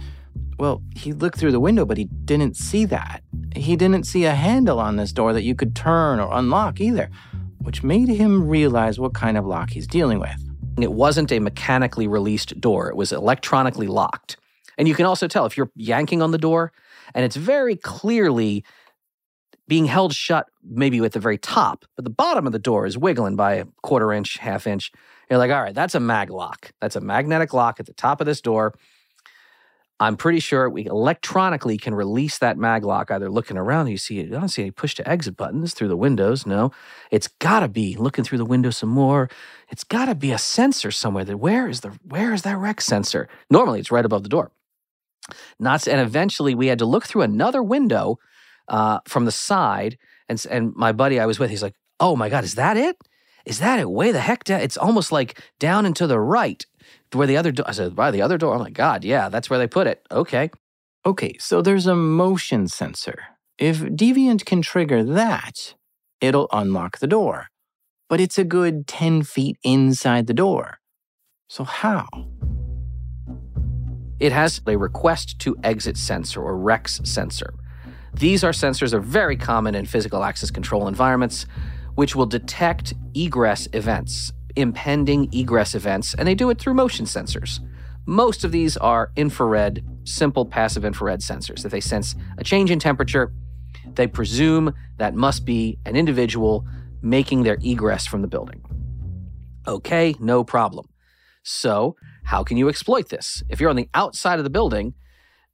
[0.61, 3.23] Well, he looked through the window, but he didn't see that.
[3.57, 7.09] He didn't see a handle on this door that you could turn or unlock either,
[7.63, 10.37] which made him realize what kind of lock he's dealing with.
[10.79, 14.37] It wasn't a mechanically released door, it was electronically locked.
[14.77, 16.73] And you can also tell if you're yanking on the door
[17.15, 18.63] and it's very clearly
[19.67, 22.99] being held shut, maybe at the very top, but the bottom of the door is
[22.99, 24.93] wiggling by a quarter inch, half inch.
[25.31, 26.73] You're like, all right, that's a mag lock.
[26.83, 28.75] That's a magnetic lock at the top of this door.
[30.01, 33.11] I'm pretty sure we electronically can release that mag lock.
[33.11, 35.97] Either looking around, you see, I don't see any push to exit buttons through the
[35.97, 36.47] windows.
[36.47, 36.73] No,
[37.11, 39.29] it's got to be looking through the window some more.
[39.69, 41.25] It's got to be a sensor somewhere.
[41.25, 43.29] That where is the where is that rec sensor?
[43.51, 44.51] Normally, it's right above the door.
[45.59, 48.19] Not and eventually we had to look through another window
[48.69, 49.99] uh, from the side,
[50.31, 52.97] and and my buddy I was with, he's like, "Oh my god, is that it?
[53.45, 53.91] Is that it?
[53.91, 54.61] Way the heck down?
[54.61, 56.65] It's almost like down and to the right."
[57.15, 57.67] Where the other door.
[57.69, 58.55] I said, by the other door.
[58.55, 60.07] I'm like, God, yeah, that's where they put it.
[60.11, 60.51] Okay.
[61.07, 63.19] Okay, so there's a motion sensor.
[63.59, 65.75] If Deviant can trigger that,
[66.21, 67.49] it'll unlock the door.
[68.09, 70.79] But it's a good 10 feet inside the door.
[71.49, 72.07] So how?
[74.19, 77.55] It has a request to exit sensor or REX sensor.
[78.13, 81.47] These are sensors that are very common in physical access control environments,
[81.95, 87.61] which will detect egress events impending egress events, and they do it through motion sensors.
[88.07, 91.65] Most of these are infrared, simple passive infrared sensors.
[91.65, 93.33] If they sense a change in temperature,
[93.95, 96.67] they presume that must be an individual
[97.03, 98.63] making their egress from the building.
[99.67, 100.89] Okay, no problem.
[101.43, 103.43] So, how can you exploit this?
[103.49, 104.95] If you're on the outside of the building,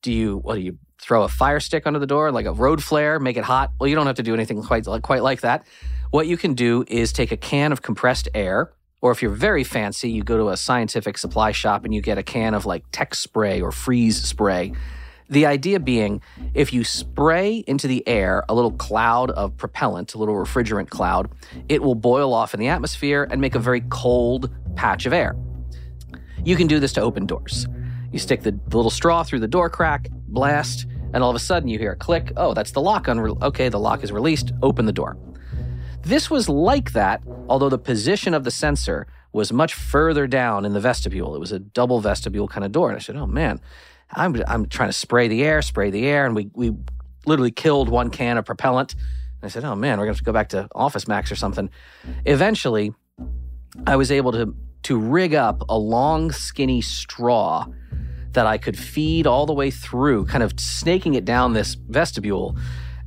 [0.03, 2.83] do you what do you throw a fire stick under the door like a road
[2.83, 3.73] flare, make it hot?
[3.79, 5.67] Well, you don't have to do anything quite quite like that.
[6.11, 9.65] What you can do is take a can of compressed air or if you're very
[9.65, 12.85] fancy, you go to a scientific supply shop and you get a can of like
[12.93, 14.73] tech spray or freeze spray.
[15.29, 16.23] The idea being,
[16.55, 21.31] if you spray into the air a little cloud of propellant, a little refrigerant cloud,
[21.69, 25.37] it will boil off in the atmosphere and make a very cold patch of air.
[26.45, 27.67] You can do this to open doors.
[28.13, 31.69] You stick the, little straw through the door crack, blast, and all of a sudden
[31.69, 32.33] you hear a click.
[32.37, 33.07] Oh, that's the lock.
[33.07, 34.53] Unre- okay, the lock is released.
[34.63, 35.17] Open the door.
[36.07, 40.73] This was like that, although the position of the sensor was much further down in
[40.73, 41.35] the vestibule.
[41.35, 42.91] It was a double vestibule kind of door.
[42.91, 43.61] And I said, oh man,
[44.13, 46.25] I'm, I'm trying to spray the air, spray the air.
[46.25, 46.73] And we, we
[47.27, 48.95] literally killed one can of propellant.
[48.95, 51.33] And I said, oh man, we're going to have to go back to Office Max
[51.33, 51.71] or something.
[52.25, 52.95] Eventually,
[53.85, 57.67] I was able to, to rig up a long, skinny straw
[58.31, 62.57] that I could feed all the way through, kind of snaking it down this vestibule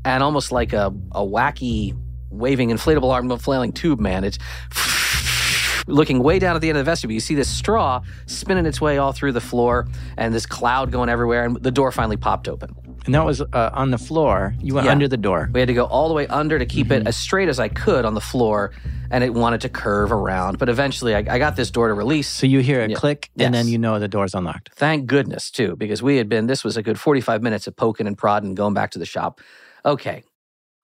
[0.03, 1.95] and almost like a, a wacky
[2.29, 4.23] waving inflatable arm flailing tube man.
[4.23, 4.37] It's
[5.87, 7.13] looking way down at the end of the vestibule.
[7.15, 9.87] You see this straw spinning its way all through the floor
[10.17, 11.45] and this cloud going everywhere.
[11.45, 12.75] And the door finally popped open.
[13.05, 14.53] And that was uh, on the floor.
[14.61, 14.91] You went Yeah.
[14.91, 15.49] under the door.
[15.51, 17.69] We had to go all the way under to keep it as straight as I
[17.69, 18.71] could on the floor.
[19.09, 20.59] And it wanted to curve around.
[20.59, 22.27] But eventually I, I got this door to release.
[22.27, 22.95] So you hear a Yeah.
[22.95, 24.69] click, and then you know the door's unlocked.
[24.75, 28.05] Thank goodness, too, because we had been, this was a good 45 minutes of poking
[28.05, 29.41] and prodding, going back to the shop.
[29.83, 30.23] Okay,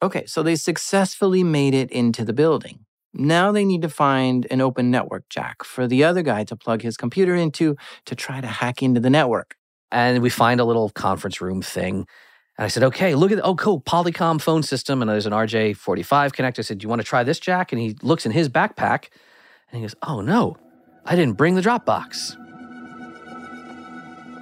[0.01, 2.85] Okay, so they successfully made it into the building.
[3.13, 6.81] Now they need to find an open network jack for the other guy to plug
[6.81, 9.55] his computer into to try to hack into the network.
[9.91, 12.05] and we find a little conference room thing.
[12.57, 15.01] And I said, okay, look at, oh, cool, Polycom phone system.
[15.01, 16.59] And there's an RJ45 connector.
[16.59, 17.71] I said, do you want to try this jack?
[17.71, 19.09] And he looks in his backpack
[19.71, 20.57] and he goes, oh, no,
[21.05, 22.35] I didn't bring the Dropbox.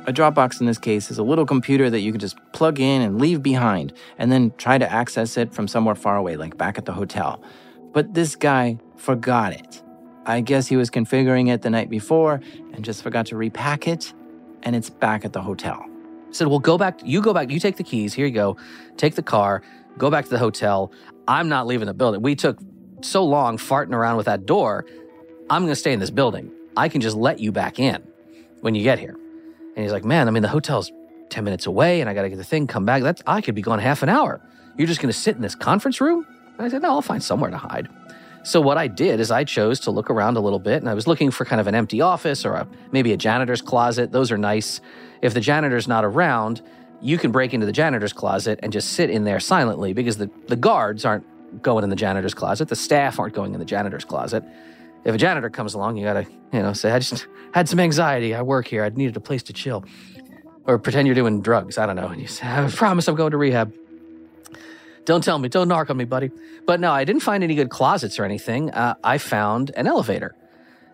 [0.05, 3.01] A Dropbox in this case is a little computer that you can just plug in
[3.01, 6.77] and leave behind, and then try to access it from somewhere far away, like back
[6.77, 7.41] at the hotel.
[7.93, 9.81] But this guy forgot it.
[10.25, 12.41] I guess he was configuring it the night before
[12.73, 14.13] and just forgot to repack it,
[14.63, 15.85] and it's back at the hotel.
[16.31, 18.57] Said, well, go back, you go back, you take the keys, here you go,
[18.97, 19.61] take the car,
[19.97, 20.91] go back to the hotel.
[21.29, 22.21] I'm not leaving the building.
[22.21, 22.59] We took
[23.01, 24.85] so long farting around with that door.
[25.49, 26.51] I'm going to stay in this building.
[26.75, 28.03] I can just let you back in
[28.59, 29.15] when you get here.
[29.75, 30.91] And he's like, man, I mean, the hotel's
[31.29, 33.01] 10 minutes away and I got to get the thing, come back.
[33.01, 34.41] That's, I could be gone half an hour.
[34.77, 36.25] You're just going to sit in this conference room?
[36.57, 37.89] And I said, no, I'll find somewhere to hide.
[38.43, 40.93] So what I did is I chose to look around a little bit and I
[40.93, 44.11] was looking for kind of an empty office or a, maybe a janitor's closet.
[44.11, 44.81] Those are nice.
[45.21, 46.61] If the janitor's not around,
[47.01, 50.29] you can break into the janitor's closet and just sit in there silently because the,
[50.47, 51.25] the guards aren't
[51.61, 52.67] going in the janitor's closet.
[52.67, 54.43] The staff aren't going in the janitor's closet.
[55.05, 58.33] If a janitor comes along, you gotta, you know, say, I just had some anxiety.
[58.33, 58.83] I work here.
[58.83, 59.85] I needed a place to chill.
[60.65, 61.77] Or pretend you're doing drugs.
[61.77, 62.07] I don't know.
[62.07, 63.73] And you say, I promise I'm going to rehab.
[65.05, 65.49] Don't tell me.
[65.49, 66.31] Don't narc on me, buddy.
[66.65, 68.71] But no, I didn't find any good closets or anything.
[68.71, 70.35] Uh, I found an elevator.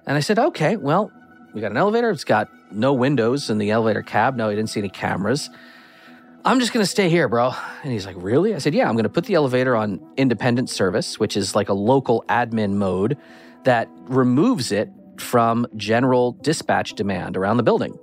[0.07, 1.11] And I said, okay, well,
[1.53, 2.09] we got an elevator.
[2.09, 4.35] It's got no windows in the elevator cab.
[4.35, 5.51] No, I didn't see any cameras.
[6.43, 7.51] I'm just going to stay here, bro.
[7.83, 8.55] And he's like, really?
[8.55, 11.69] I said, yeah, I'm going to put the elevator on independent service, which is like
[11.69, 13.17] a local admin mode
[13.63, 17.97] that removes it from general dispatch demand around the building.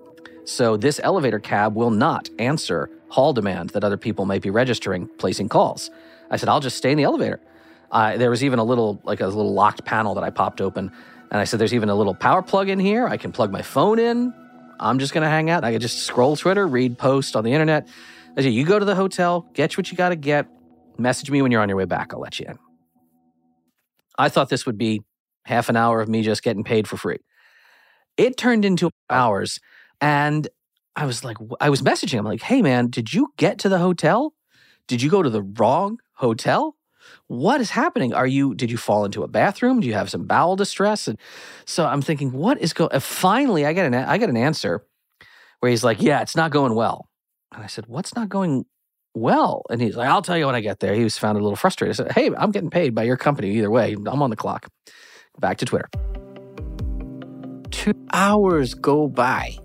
[0.45, 5.09] So this elevator cab will not answer hall demand that other people might be registering,
[5.19, 5.91] placing calls.
[6.31, 7.41] I said, I'll just stay in the elevator.
[7.91, 10.93] Uh, there was even a little, like a little locked panel that I popped open
[11.31, 13.07] And I said, There's even a little power plug in here.
[13.07, 14.33] I can plug my phone in.
[14.79, 15.65] I'm just going to hang out.
[15.65, 17.89] I could just scroll Twitter, read posts on the internet.
[18.37, 20.47] I said, You go to the hotel, get what you got to get,
[20.99, 22.13] message me when you're on your way back.
[22.13, 22.59] I'll let you in.
[24.19, 25.03] I thought this would be
[25.47, 27.19] half an hour of me just getting paid for free.
[28.17, 29.61] It turned into hours.
[30.01, 30.49] And
[30.97, 32.19] I was like, I was messaging.
[32.19, 34.35] I'm like, hey, man, did you get to the hotel?
[34.89, 36.77] Did you go to the wrong hotel?
[37.29, 38.13] What is happening?
[38.13, 39.81] Are you, did you fall into a bathroom?
[39.81, 41.07] Do you have some bowel distress?
[41.07, 41.19] And
[41.65, 44.85] so I'm thinking, what is going, finally I get an, I get an answer
[45.61, 47.09] where he's like, yeah, it's not going well.
[47.55, 48.67] And I said, what's not going
[49.15, 49.63] well?
[49.71, 50.95] And he's like, I'll tell you when I get there.
[50.95, 51.95] He was found a little frustrated.
[51.95, 53.93] I said, hey, I'm getting paid by your company either way.
[53.93, 54.69] I'm on the clock.
[55.39, 55.89] Back to Twitter.
[57.71, 59.57] Two hours go by.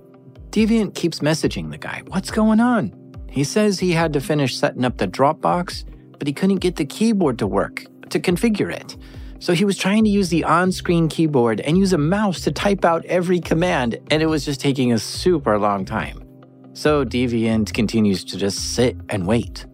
[0.49, 2.03] Deviant keeps messaging the guy.
[2.07, 2.93] What's going on?
[3.29, 5.85] He says he had to finish setting up the Dropbox,
[6.17, 8.97] but he couldn't get the keyboard to work to configure it.
[9.39, 12.51] So he was trying to use the on screen keyboard and use a mouse to
[12.51, 16.21] type out every command, and it was just taking a super long time.
[16.73, 19.65] So Deviant continues to just sit and wait.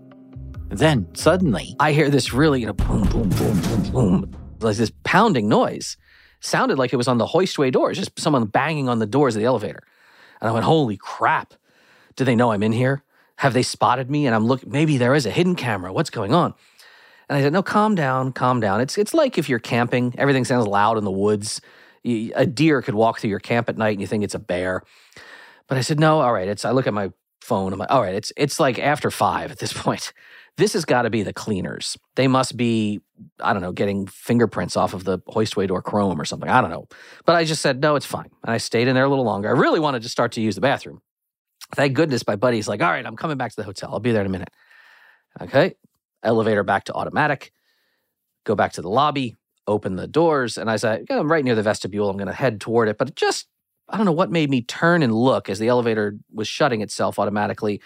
[0.69, 5.98] Then, suddenly, I hear this really, boom, boom, boom, boom, boom, like this pounding noise.
[6.39, 9.39] Sounded like it was on the hoistway doors, just someone banging on the doors of
[9.39, 9.82] the elevator.
[10.39, 11.54] And I went, holy crap.
[12.15, 13.04] Do they know I'm in here?
[13.38, 14.26] Have they spotted me?
[14.26, 15.91] And I'm looking, maybe there is a hidden camera.
[15.91, 16.54] What's going on?
[17.30, 18.82] And I said, no, calm down, calm down.
[18.82, 21.62] It's, it's like if you're camping, everything sounds loud in the woods.
[22.04, 24.39] You, a deer could walk through your camp at night and you think it's a
[24.39, 24.84] bear.
[25.67, 26.48] But I said, no, all right.
[26.48, 27.74] It's, I look at my phone.
[27.74, 30.13] I'm like, all right, it's, it's like after five at this point.
[30.58, 31.98] This has got to be the cleaners.
[32.15, 33.00] They must be,
[33.39, 36.50] I don't know, getting fingerprints off of the hoistway door chrome or something.
[36.50, 36.88] I don't know.
[37.26, 38.30] But I just said, no, it's fine.
[38.43, 39.50] And I stayed in there a little longer.
[39.50, 41.02] I really wanted to start to use the bathroom.
[41.76, 43.91] Thank goodness my buddy's like, all right, I'm coming back to the hotel.
[43.91, 44.50] I'll be there in a minute.
[45.41, 45.76] Okay.
[46.24, 47.52] Elevator back to automatic.
[48.43, 49.36] Go back to the lobby,
[49.67, 50.58] open the doors.
[50.58, 52.10] And I said, I'm right near the vestibule.
[52.10, 52.98] I'm going to head toward it.
[52.98, 53.48] But just,
[53.89, 57.20] I don't know what made me turn and look as the elevator was shutting itself
[57.20, 57.82] automatically.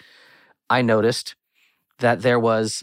[0.70, 1.34] I noticed
[1.98, 2.82] that there was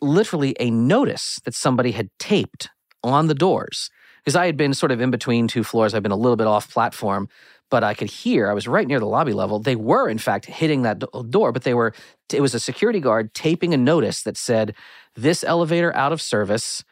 [0.00, 2.68] literally a notice that somebody had taped
[3.02, 5.94] on the doors because I had been sort of in between two floors.
[5.94, 7.28] I've been a little bit off platform,
[7.70, 8.50] but I could hear.
[8.50, 9.58] I was right near the lobby level.
[9.58, 11.94] They were, in fact, hitting that door, but they were.
[12.32, 14.74] It was a security guard taping a notice that said,
[15.14, 16.84] "This elevator out of service."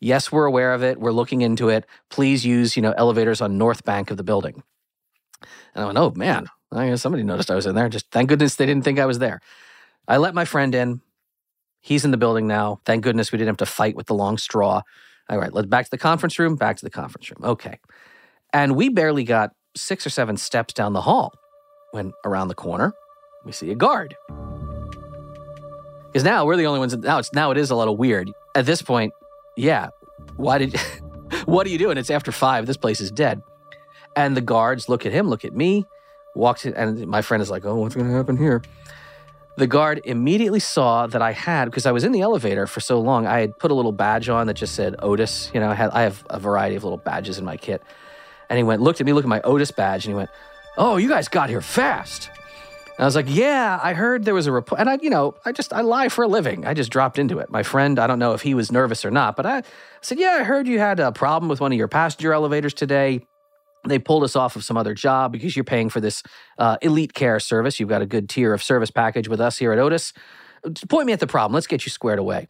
[0.00, 0.98] Yes, we're aware of it.
[0.98, 1.86] We're looking into it.
[2.10, 4.64] Please use, you know, elevators on north bank of the building.
[5.74, 7.88] And I went, oh man, I guess somebody noticed I was in there.
[7.88, 9.40] Just thank goodness they didn't think I was there.
[10.08, 11.00] I let my friend in.
[11.80, 12.80] He's in the building now.
[12.84, 14.82] Thank goodness we didn't have to fight with the long straw.
[15.28, 17.50] All right, let's back to the conference room, back to the conference room.
[17.50, 17.78] Okay.
[18.52, 21.32] And we barely got six or seven steps down the hall
[21.92, 22.92] when around the corner,
[23.44, 24.14] we see a guard.
[26.06, 28.30] Because now we're the only ones, now it's now it is a little weird.
[28.54, 29.12] At this point,
[29.56, 29.88] yeah,
[30.36, 30.78] why did
[31.46, 31.96] what are you doing?
[31.96, 32.66] It's after five.
[32.66, 33.40] This place is dead.
[34.14, 35.86] And the guards look at him, look at me,
[36.34, 38.62] walks in, and my friend is like, Oh, what's gonna happen here?
[39.56, 43.00] The guard immediately saw that I had, because I was in the elevator for so
[43.00, 45.50] long, I had put a little badge on that just said Otis.
[45.52, 47.82] You know, I, had, I have a variety of little badges in my kit.
[48.48, 50.30] And he went, looked at me, looked at my Otis badge, and he went,
[50.78, 52.30] Oh, you guys got here fast.
[52.96, 54.80] And I was like, Yeah, I heard there was a report.
[54.80, 56.64] And I, you know, I just, I lie for a living.
[56.64, 57.50] I just dropped into it.
[57.50, 59.64] My friend, I don't know if he was nervous or not, but I
[60.00, 63.26] said, Yeah, I heard you had a problem with one of your passenger elevators today
[63.84, 66.22] they pulled us off of some other job because you're paying for this
[66.58, 67.80] uh, elite care service.
[67.80, 70.12] You've got a good tier of service package with us here at Otis.
[70.88, 71.54] Point me at the problem.
[71.54, 72.46] Let's get you squared away.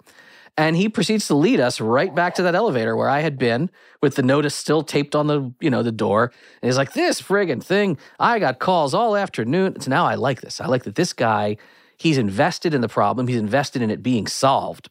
[0.58, 3.70] And he proceeds to lead us right back to that elevator where I had been
[4.02, 6.24] with the notice still taped on the, you know, the door.
[6.60, 9.80] And he's like, this friggin' thing, I got calls all afternoon.
[9.80, 10.60] So now I like this.
[10.60, 11.56] I like that this guy,
[11.96, 13.28] he's invested in the problem.
[13.28, 14.90] He's invested in it being solved.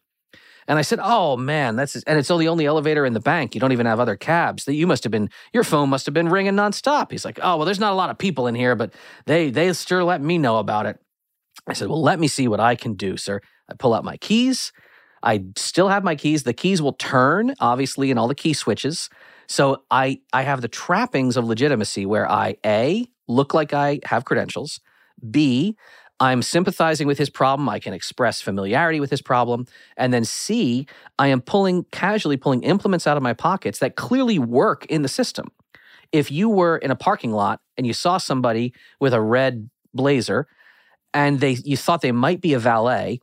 [0.67, 3.55] And I said, "Oh man, that's and it's only only elevator in the bank.
[3.55, 4.65] You don't even have other cabs.
[4.65, 7.57] That you must have been your phone must have been ringing nonstop." He's like, "Oh
[7.57, 8.93] well, there's not a lot of people in here, but
[9.25, 10.99] they they sure let me know about it."
[11.67, 14.17] I said, "Well, let me see what I can do, sir." I pull out my
[14.17, 14.71] keys.
[15.23, 16.43] I still have my keys.
[16.43, 19.09] The keys will turn, obviously, in all the key switches.
[19.47, 24.25] So I I have the trappings of legitimacy where I a look like I have
[24.25, 24.79] credentials.
[25.29, 25.75] B,
[26.21, 27.67] I'm sympathizing with his problem.
[27.67, 29.65] I can express familiarity with his problem.
[29.97, 30.85] And then C,
[31.17, 35.09] I am pulling, casually pulling implements out of my pockets that clearly work in the
[35.09, 35.47] system.
[36.11, 40.47] If you were in a parking lot and you saw somebody with a red blazer
[41.11, 43.19] and they you thought they might be a valet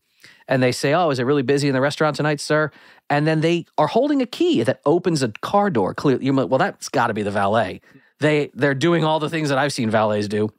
[0.49, 2.73] and they say, "Oh, is it really busy in the restaurant tonight, sir?"
[3.09, 5.95] And then they are holding a key that opens a car door.
[5.95, 7.81] Clearly, well, that's got to be the valet.
[8.19, 10.51] They they're doing all the things that I've seen valets do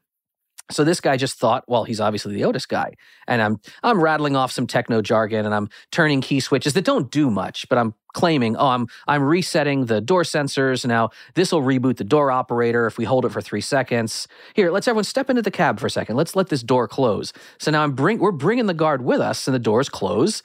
[0.71, 2.93] So this guy just thought, well, he's obviously the Otis guy.
[3.27, 7.09] And I'm I'm rattling off some techno jargon and I'm turning key switches that don't
[7.09, 10.85] do much, but I'm claiming, oh, I'm I'm resetting the door sensors.
[10.85, 14.27] Now this will reboot the door operator if we hold it for three seconds.
[14.53, 16.15] Here, let's everyone step into the cab for a second.
[16.15, 17.33] Let's let this door close.
[17.57, 20.43] So now I'm bring we're bringing the guard with us, and the doors close.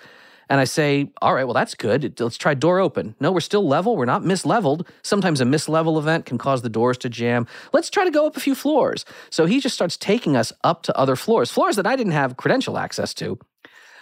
[0.49, 2.21] And I say, all right, well, that's good.
[2.21, 3.15] Let's try door open.
[3.21, 3.97] No, we're still level.
[3.97, 4.87] We're not misleveled.
[5.03, 7.47] Sometimes a mislevel event can cause the doors to jam.
[7.73, 9.05] Let's try to go up a few floors.
[9.31, 12.37] So he just starts taking us up to other floors, floors that I didn't have
[12.37, 13.39] credential access to.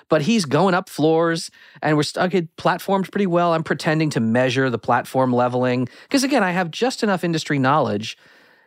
[0.09, 3.55] But he's going up floors and we're stuck at platforms pretty well.
[3.55, 5.89] I'm pretending to measure the platform leveling.
[6.03, 8.19] Because again, I have just enough industry knowledge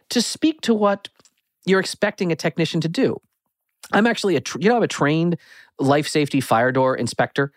[0.09, 1.09] to speak to what
[1.65, 3.19] you're expecting a technician to do.
[3.91, 5.37] I'm actually a, you know, I'm a trained
[5.79, 7.51] life safety fire door inspector.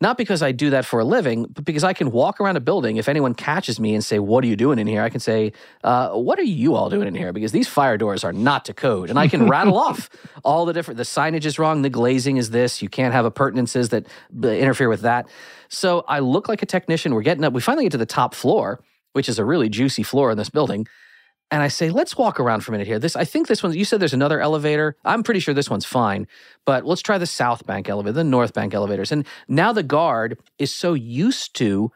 [0.00, 2.60] Not because I do that for a living, but because I can walk around a
[2.60, 2.98] building.
[2.98, 5.52] If anyone catches me and say, "What are you doing in here?" I can say,
[5.82, 8.74] uh, "What are you all doing in here?" Because these fire doors are not to
[8.74, 10.08] code, and I can rattle off
[10.44, 10.98] all the different.
[10.98, 11.82] The signage is wrong.
[11.82, 12.80] The glazing is this.
[12.80, 15.28] You can't have appurtenances that interfere with that.
[15.68, 17.12] So I look like a technician.
[17.12, 17.52] We're getting up.
[17.52, 18.80] We finally get to the top floor,
[19.14, 20.86] which is a really juicy floor in this building
[21.50, 22.98] and I say, let's walk around for a minute here.
[22.98, 24.96] This, I think this one, you said there's another elevator.
[25.04, 26.26] I'm pretty sure this one's fine,
[26.66, 29.10] but let's try the South Bank elevator, the North Bank elevators.
[29.10, 31.90] And now the guard is so used to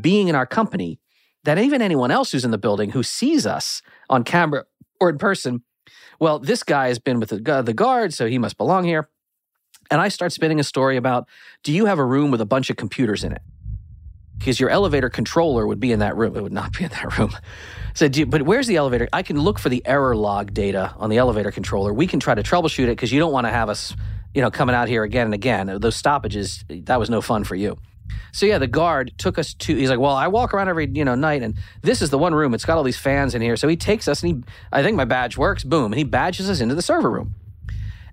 [0.00, 1.00] being in our company
[1.44, 4.64] that even anyone else who's in the building who sees us on camera
[5.00, 5.62] or in person,
[6.20, 9.08] well, this guy has been with the, the guard, so he must belong here.
[9.90, 11.28] And I start spinning a story about
[11.64, 13.42] do you have a room with a bunch of computers in it?
[14.42, 16.36] Because your elevator controller would be in that room.
[16.36, 17.30] It would not be in that room.
[17.94, 19.08] So, but where's the elevator?
[19.12, 21.92] I can look for the error log data on the elevator controller.
[21.92, 23.94] We can try to troubleshoot it because you don't want to have us,
[24.34, 25.78] you know, coming out here again and again.
[25.80, 27.78] Those stoppages, that was no fun for you.
[28.32, 29.76] So yeah, the guard took us to.
[29.76, 32.34] He's like, well, I walk around every you know night, and this is the one
[32.34, 32.52] room.
[32.52, 33.56] It's got all these fans in here.
[33.56, 35.62] So he takes us, and he, I think my badge works.
[35.62, 37.36] Boom, and he badges us into the server room.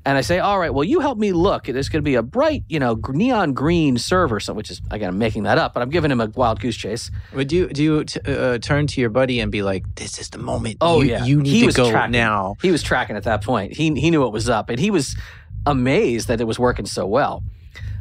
[0.06, 1.66] And I say, all right, well, you help me look.
[1.66, 5.10] There's going to be a bright, you know, neon green server, so, which is, again,
[5.10, 7.12] I'm making that up, but I'm giving him a wild goose chase.
[7.34, 10.30] Would you do you t- uh, turn to your buddy and be like, this is
[10.30, 10.78] the moment?
[10.80, 11.26] Oh, you, yeah.
[11.26, 12.14] You need he to was go tracking.
[12.14, 12.56] now.
[12.62, 13.74] He was tracking at that point.
[13.74, 15.18] He, he knew what was up, and he was
[15.66, 17.44] amazed that it was working so well.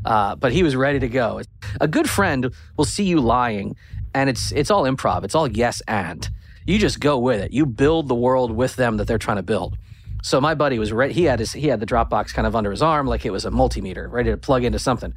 [0.04, 1.42] Uh, but he was ready to go.
[1.80, 3.74] A good friend will see you lying,
[4.14, 5.24] and it's it's all improv.
[5.24, 6.30] It's all yes and.
[6.64, 7.52] You just go with it.
[7.52, 9.76] You build the world with them that they're trying to build.
[10.22, 11.14] So my buddy was ready.
[11.14, 13.44] He had his he had the Dropbox kind of under his arm, like it was
[13.44, 15.14] a multimeter, ready to plug into something.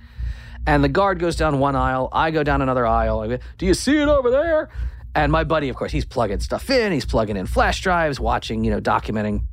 [0.68, 2.10] And the guard goes down one aisle.
[2.12, 3.28] I go down another aisle.
[3.28, 4.70] Go, Do you see it over there?
[5.16, 6.92] And my buddy, of course, he's plugging stuff in.
[6.92, 9.48] He's plugging in flash drives, watching, you know, documenting.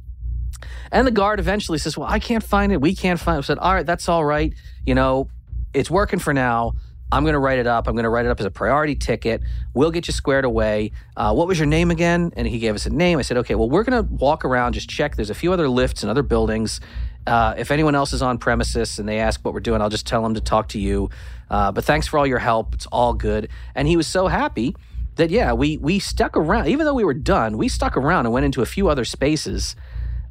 [0.93, 2.81] And the guard eventually says, "Well, I can't find it.
[2.81, 4.53] We can't find it." I said, "All right, that's all right.
[4.87, 5.29] You know,
[5.75, 6.73] it's working for now.
[7.11, 7.89] I'm going to write it up.
[7.89, 9.43] I'm going to write it up as a priority ticket.
[9.73, 10.93] We'll get you squared away.
[11.17, 12.33] Uh, what was your name again?
[12.37, 13.19] And he gave us a name.
[13.19, 15.17] I said, okay, well, we're going to walk around, just check.
[15.17, 16.81] There's a few other lifts and other buildings.
[17.27, 20.07] Uh, if anyone else is on premises and they ask what we're doing, I'll just
[20.07, 21.11] tell them to talk to you.
[21.51, 22.75] Uh, but thanks for all your help.
[22.75, 23.49] It's all good.
[23.75, 24.77] And he was so happy
[25.17, 26.69] that, yeah, we, we stuck around.
[26.69, 29.77] Even though we were done, we stuck around and went into a few other spaces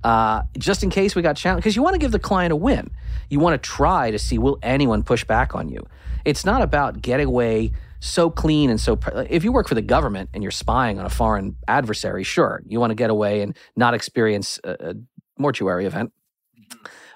[0.03, 1.63] uh, just in case we got challenged.
[1.63, 2.91] Because you want to give the client a win.
[3.29, 5.85] You want to try to see will anyone push back on you.
[6.25, 8.99] It's not about getting away so clean and so.
[9.29, 12.79] If you work for the government and you're spying on a foreign adversary, sure, you
[12.79, 14.95] want to get away and not experience a, a
[15.37, 16.11] mortuary event.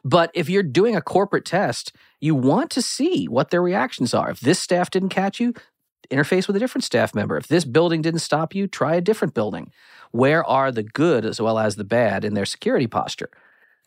[0.04, 4.32] But if you're doing a corporate test, you want to see what their reactions are.
[4.32, 5.54] If this staff didn't catch you,
[6.10, 7.38] interface with a different staff member.
[7.38, 9.72] If this building didn't stop you, try a different building.
[10.12, 13.30] Where are the good as well as the bad in their security posture?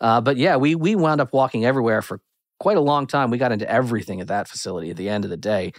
[0.01, 2.21] Uh, but yeah, we we wound up walking everywhere for
[2.59, 3.31] quite a long time.
[3.31, 5.73] We got into everything at that facility at the end of the day,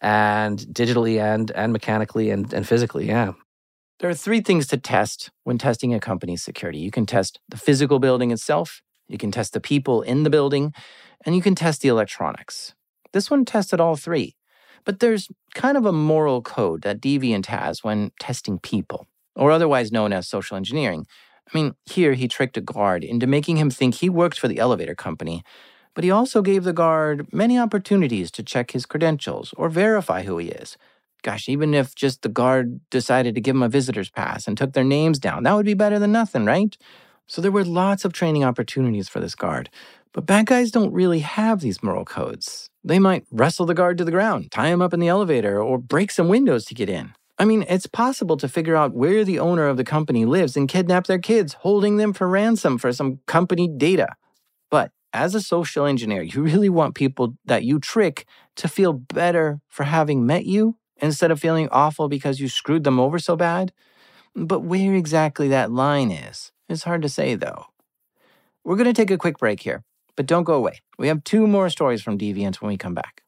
[0.00, 3.06] and digitally and and mechanically and and physically.
[3.06, 3.32] Yeah.
[4.00, 6.78] There are three things to test when testing a company's security.
[6.78, 10.72] You can test the physical building itself, you can test the people in the building,
[11.26, 12.74] and you can test the electronics.
[13.12, 14.36] This one tested all three.
[14.84, 19.06] But there's kind of a moral code that Deviant has when testing people,
[19.36, 21.06] or otherwise known as social engineering.
[21.52, 24.58] I mean, here he tricked a guard into making him think he worked for the
[24.58, 25.42] elevator company,
[25.94, 30.38] but he also gave the guard many opportunities to check his credentials or verify who
[30.38, 30.76] he is.
[31.22, 34.72] Gosh, even if just the guard decided to give him a visitor's pass and took
[34.72, 36.76] their names down, that would be better than nothing, right?
[37.26, 39.68] So there were lots of training opportunities for this guard.
[40.12, 42.68] But bad guys don't really have these moral codes.
[42.82, 45.78] They might wrestle the guard to the ground, tie him up in the elevator, or
[45.78, 47.12] break some windows to get in.
[47.38, 50.68] I mean, it's possible to figure out where the owner of the company lives and
[50.68, 54.16] kidnap their kids, holding them for ransom for some company data.
[55.12, 59.82] As a social engineer, you really want people that you trick to feel better for
[59.82, 63.72] having met you instead of feeling awful because you screwed them over so bad.
[64.36, 67.66] But where exactly that line is, is hard to say though.
[68.62, 69.82] We're going to take a quick break here,
[70.14, 70.80] but don't go away.
[70.96, 73.22] We have two more stories from Deviants when we come back.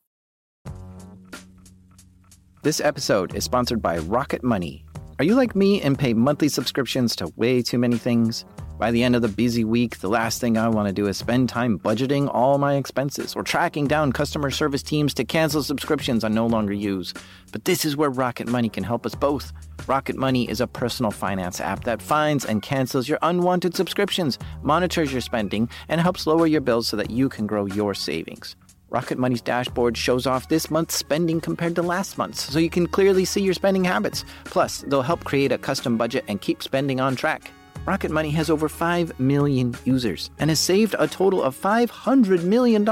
[2.63, 4.85] This episode is sponsored by Rocket Money.
[5.19, 8.45] Are you like me and pay monthly subscriptions to way too many things?
[8.83, 11.17] By the end of the busy week, the last thing I want to do is
[11.17, 16.25] spend time budgeting all my expenses or tracking down customer service teams to cancel subscriptions
[16.25, 17.15] I no longer use.
[17.53, 19.53] But this is where Rocket Money can help us both.
[19.87, 25.13] Rocket Money is a personal finance app that finds and cancels your unwanted subscriptions, monitors
[25.13, 28.57] your spending, and helps lower your bills so that you can grow your savings.
[28.91, 32.89] Rocket Money's dashboard shows off this month's spending compared to last month's, so you can
[32.89, 34.25] clearly see your spending habits.
[34.43, 37.53] Plus, they'll help create a custom budget and keep spending on track.
[37.85, 42.87] Rocket Money has over 5 million users and has saved a total of $500 million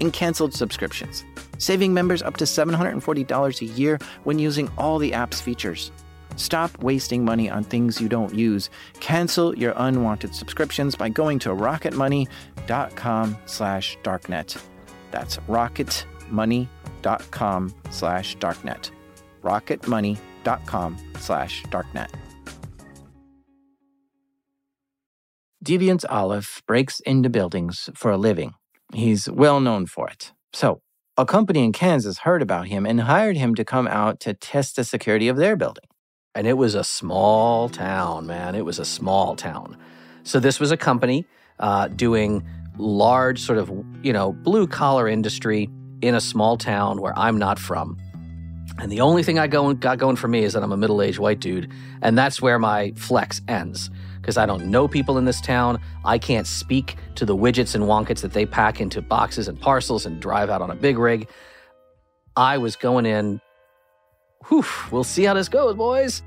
[0.00, 1.24] in canceled subscriptions,
[1.58, 5.92] saving members up to $740 a year when using all the app's features.
[6.36, 8.70] Stop wasting money on things you don't use.
[9.00, 14.62] Cancel your unwanted subscriptions by going to rocketmoney.com slash darknet.
[15.10, 18.36] That's rocketmoney.com slash
[25.68, 28.54] Deviant Ollam breaks into buildings for a living.
[28.94, 30.32] He's well known for it.
[30.54, 30.80] So,
[31.18, 34.76] a company in Kansas heard about him and hired him to come out to test
[34.76, 35.84] the security of their building.
[36.34, 38.54] And it was a small town, man.
[38.54, 39.76] It was a small town.
[40.22, 41.26] So this was a company
[41.58, 42.48] uh, doing
[42.78, 43.70] large, sort of,
[44.02, 45.68] you know, blue collar industry
[46.00, 47.98] in a small town where I'm not from.
[48.78, 51.02] And the only thing I go, got going for me is that I'm a middle
[51.02, 51.70] aged white dude.
[52.00, 53.90] And that's where my flex ends
[54.28, 55.80] because I don't know people in this town.
[56.04, 60.04] I can't speak to the widgets and wonkets that they pack into boxes and parcels
[60.04, 61.26] and drive out on a big rig.
[62.36, 63.40] I was going in,
[64.48, 66.22] whew, we'll see how this goes, boys.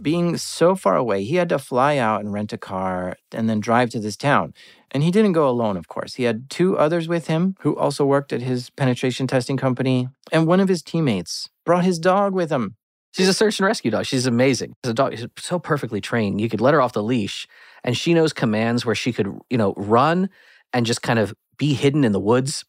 [0.00, 3.60] Being so far away, he had to fly out and rent a car and then
[3.60, 4.54] drive to this town.
[4.90, 6.14] And he didn't go alone, of course.
[6.14, 10.08] He had two others with him who also worked at his penetration testing company.
[10.32, 12.76] And one of his teammates brought his dog with him.
[13.18, 14.06] She's a search and rescue dog.
[14.06, 14.76] She's amazing.
[14.84, 16.40] As a dog, she's so perfectly trained.
[16.40, 17.48] You could let her off the leash,
[17.82, 20.30] and she knows commands where she could, you know, run
[20.72, 22.64] and just kind of be hidden in the woods.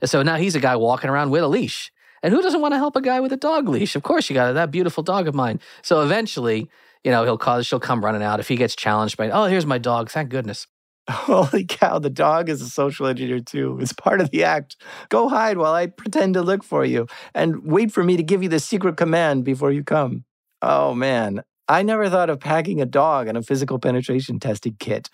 [0.00, 1.92] And so now he's a guy walking around with a leash.
[2.24, 3.94] And who doesn't want to help a guy with a dog leash?
[3.94, 5.60] Of course, you got that beautiful dog of mine.
[5.82, 6.68] So eventually,
[7.04, 9.30] you know, he'll cause She'll come running out if he gets challenged by.
[9.30, 10.10] Oh, here's my dog.
[10.10, 10.66] Thank goodness.
[11.10, 13.78] Holy cow, the dog is a social engineer too.
[13.80, 14.76] It's part of the act.
[15.10, 18.42] Go hide while I pretend to look for you and wait for me to give
[18.42, 20.24] you the secret command before you come.
[20.62, 25.10] Oh man, I never thought of packing a dog in a physical penetration testing kit,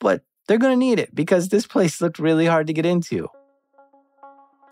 [0.00, 3.28] but they're going to need it because this place looked really hard to get into.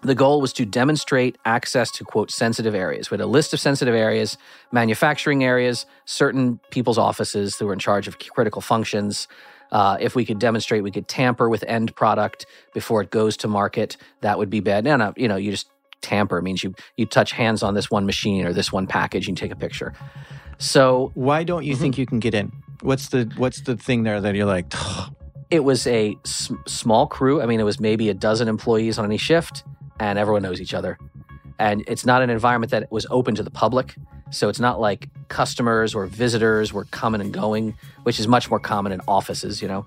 [0.02, 3.10] The goal was to demonstrate access to, quote, sensitive areas.
[3.10, 4.36] We had a list of sensitive areas,
[4.70, 9.28] manufacturing areas, certain people's offices who were in charge of critical functions.
[9.74, 13.48] Uh, if we could demonstrate we could tamper with end product before it goes to
[13.48, 14.84] market, that would be bad.
[14.84, 15.68] No, no, you know, you just
[16.00, 19.38] tamper means you you touch hands on this one machine or this one package and
[19.38, 19.92] you take a picture.
[20.58, 21.82] So why don't you mm-hmm.
[21.82, 22.52] think you can get in?
[22.82, 24.72] What's the what's the thing there that you're like?
[25.50, 27.42] it was a s- small crew.
[27.42, 29.64] I mean, it was maybe a dozen employees on any shift
[29.98, 30.98] and everyone knows each other.
[31.58, 33.96] And it's not an environment that was open to the public.
[34.30, 38.60] So it's not like customers or visitors were coming and going, which is much more
[38.60, 39.86] common in offices, you know.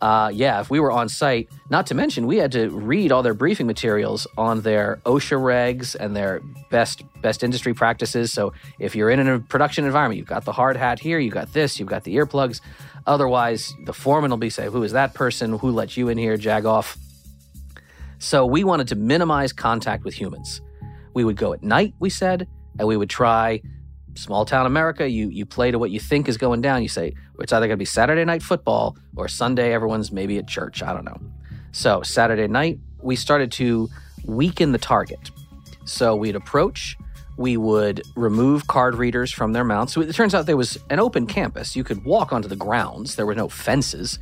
[0.00, 3.22] Uh, yeah, if we were on site, not to mention we had to read all
[3.22, 8.30] their briefing materials on their OSHA regs and their best best industry practices.
[8.30, 11.52] So if you're in a production environment, you've got the hard hat here, you've got
[11.54, 12.60] this, you've got the earplugs.
[13.06, 15.58] Otherwise, the foreman will be saying, "Who is that person?
[15.58, 16.36] Who let you in here?
[16.36, 16.98] Jag off."
[18.18, 20.60] So we wanted to minimize contact with humans.
[21.14, 22.46] We would go at night, we said,
[22.78, 23.60] and we would try
[24.14, 25.08] small town America.
[25.08, 26.82] You you play to what you think is going down.
[26.82, 29.72] You say it's either going to be Saturday night football or Sunday.
[29.72, 30.82] Everyone's maybe at church.
[30.82, 31.20] I don't know.
[31.72, 33.88] So Saturday night, we started to
[34.24, 35.30] weaken the target.
[35.84, 36.96] So we'd approach.
[37.36, 39.92] We would remove card readers from their mounts.
[39.92, 41.76] So it turns out there was an open campus.
[41.76, 43.16] You could walk onto the grounds.
[43.16, 44.18] There were no fences,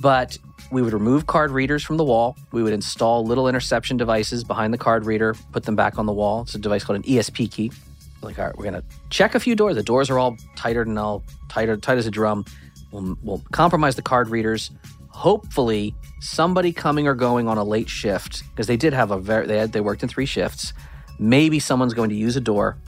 [0.00, 0.38] but
[0.70, 2.36] we would remove card readers from the wall.
[2.52, 6.12] We would install little interception devices behind the card reader, put them back on the
[6.12, 6.42] wall.
[6.42, 7.72] It's a device called an ESP key.
[8.20, 9.76] Like, all right, we're gonna check a few doors.
[9.76, 12.44] The doors are all tighter than all tighter, tight as a drum.
[12.90, 14.70] We'll, we'll compromise the card readers.
[15.08, 19.46] Hopefully, somebody coming or going on a late shift because they did have a very
[19.46, 20.72] they had they worked in three shifts.
[21.18, 22.78] Maybe someone's going to use a door,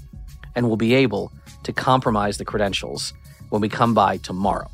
[0.55, 1.33] and we'll be able
[1.65, 3.13] to compromise the credentials
[3.49, 4.71] when we come by tomorrow.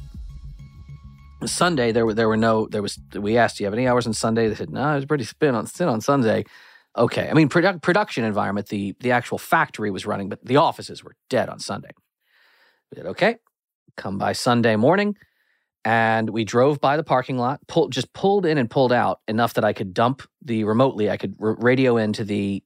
[1.45, 4.07] Sunday there were there were no there was we asked do you have any hours
[4.07, 6.45] on Sunday they said no it was pretty spin on spin on Sunday
[6.97, 11.05] okay I mean produ- production environment the the actual factory was running but the offices
[11.05, 11.91] were dead on Sunday
[12.93, 13.37] we said okay
[13.97, 15.14] come by Sunday morning
[15.84, 19.55] And we drove by the parking lot, pulled, just pulled in and pulled out enough
[19.57, 22.64] that I could dump the remotely, I could r- radio into the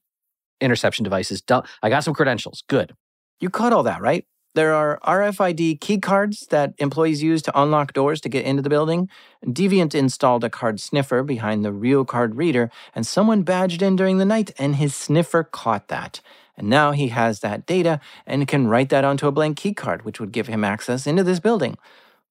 [0.60, 1.42] interception devices.
[1.42, 2.64] Dump, I got some credentials.
[2.68, 2.94] Good.
[3.40, 4.26] You caught all that, right?
[4.54, 8.68] There are RFID key cards that employees use to unlock doors to get into the
[8.68, 9.08] building.
[9.46, 14.18] Deviant installed a card sniffer behind the real card reader, and someone badged in during
[14.18, 16.20] the night, and his sniffer caught that.
[16.56, 20.04] And now he has that data and can write that onto a blank key card,
[20.04, 21.76] which would give him access into this building.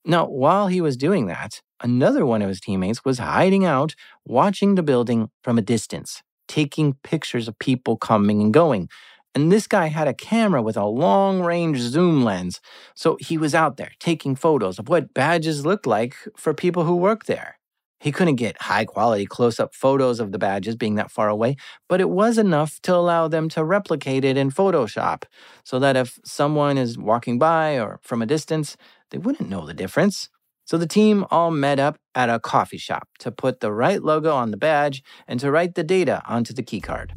[0.05, 3.95] Now, while he was doing that, another one of his teammates was hiding out,
[4.26, 8.89] watching the building from a distance, taking pictures of people coming and going.
[9.36, 12.59] And this guy had a camera with a long range zoom lens.
[12.95, 16.95] So he was out there taking photos of what badges looked like for people who
[16.95, 17.59] work there.
[17.99, 21.57] He couldn't get high quality close up photos of the badges being that far away,
[21.89, 25.23] but it was enough to allow them to replicate it in Photoshop
[25.65, 28.77] so that if someone is walking by or from a distance,
[29.11, 30.30] they wouldn't know the difference.
[30.63, 34.34] So the team all met up at a coffee shop to put the right logo
[34.34, 37.11] on the badge and to write the data onto the keycard.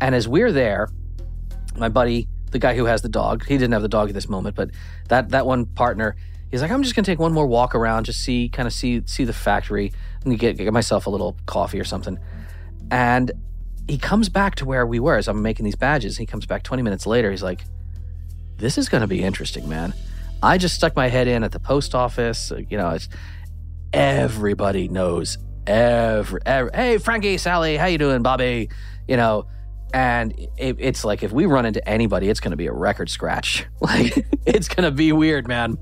[0.00, 0.88] And as we're there,
[1.76, 4.28] my buddy, the guy who has the dog, he didn't have the dog at this
[4.28, 4.70] moment, but
[5.08, 6.16] that that one partner,
[6.50, 9.02] he's like, I'm just gonna take one more walk around, just see, kind of see
[9.06, 9.92] see the factory,
[10.24, 12.18] and get get myself a little coffee or something.
[12.90, 13.32] And
[13.88, 16.16] he comes back to where we were as I'm making these badges.
[16.16, 17.30] He comes back 20 minutes later.
[17.30, 17.64] He's like,
[18.58, 19.94] "This is gonna be interesting, man."
[20.42, 22.52] I just stuck my head in at the post office.
[22.68, 23.08] You know, it's
[23.92, 28.68] everybody knows every, every hey Frankie, Sally, how you doing, Bobby?
[29.06, 29.46] You know,
[29.92, 33.10] and it, it's like if we run into anybody, it's going to be a record
[33.10, 33.66] scratch.
[33.80, 35.76] Like it's going to be weird, man.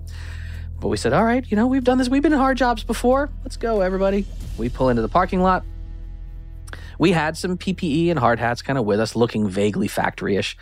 [0.80, 2.08] But we said, all right, you know, we've done this.
[2.08, 3.28] We've been in hard jobs before.
[3.44, 4.24] Let's go, everybody.
[4.56, 5.64] We pull into the parking lot.
[6.98, 10.56] We had some PPE and hard hats kind of with us, looking vaguely factory-ish.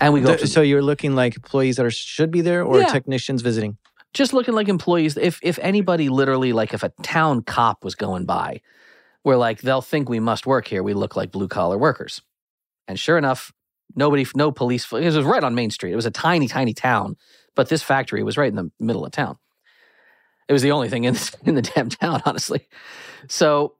[0.00, 0.28] And we go.
[0.28, 2.86] Th- to- so you're looking like employees that are, should be there or Yeah.
[2.86, 3.76] technicians visiting?
[4.14, 5.14] just looking like employees.
[5.18, 8.62] If if anybody literally like if a town cop was going by,
[9.24, 10.82] we're like they'll think we must work here.
[10.82, 12.22] We look like blue collar workers.
[12.88, 13.52] And sure enough,
[13.94, 14.90] nobody, no police.
[14.92, 15.92] It was right on Main Street.
[15.92, 17.16] It was a tiny, tiny town,
[17.54, 19.36] but this factory was right in the middle of town.
[20.48, 22.68] It was the only thing in in the damn town, honestly.
[23.28, 23.74] So,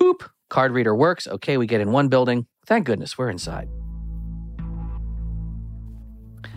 [0.00, 1.26] boop, card reader works.
[1.26, 2.46] Okay, we get in one building.
[2.66, 3.68] Thank goodness we're inside.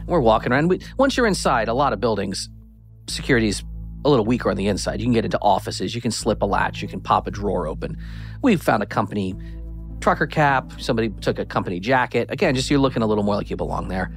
[0.06, 0.70] We're walking around.
[0.70, 2.50] We, once you're inside, a lot of buildings,
[3.08, 3.64] security's
[4.06, 5.02] a little weaker on the inside.
[5.02, 7.68] You can get into offices, you can slip a latch, you can pop a drawer
[7.68, 7.98] open.
[8.42, 9.36] We found a company
[10.00, 12.30] trucker cap, somebody took a company jacket.
[12.30, 14.12] Again, just you're looking a little more like you belong there.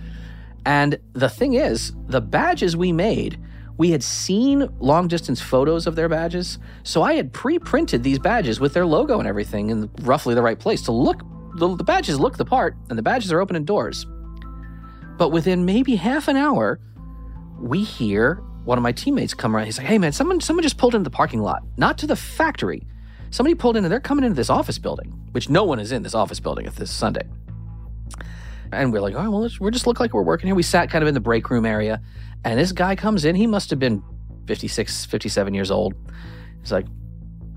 [0.67, 3.41] And the thing is, the badges we made,
[3.79, 6.59] we had seen long distance photos of their badges.
[6.83, 10.43] So I had pre printed these badges with their logo and everything in roughly the
[10.43, 11.23] right place to look,
[11.57, 14.07] the, the badges look the part, and the badges are opening doors.
[15.17, 16.79] But within maybe half an hour,
[17.59, 19.67] we hear one of my teammates come around.
[19.67, 22.17] He's like, "Hey man, someone someone just pulled into the parking lot, not to the
[22.17, 22.87] factory.
[23.31, 26.03] Somebody pulled in and they're coming into this office building, which no one is in
[26.03, 27.27] this office building at this Sunday."
[28.73, 31.03] And we're like, "Oh, well, we just look like we're working here." We sat kind
[31.03, 32.01] of in the break room area,
[32.45, 33.35] and this guy comes in.
[33.35, 34.03] He must have been
[34.47, 35.95] 56, 57 years old.
[36.61, 36.87] He's like,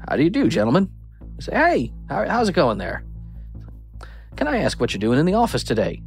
[0.07, 0.89] "How do you do, gentlemen?"
[1.37, 3.03] I say, "Hey, how, how's it going there?"
[4.35, 6.01] Can I ask what you're doing in the office today?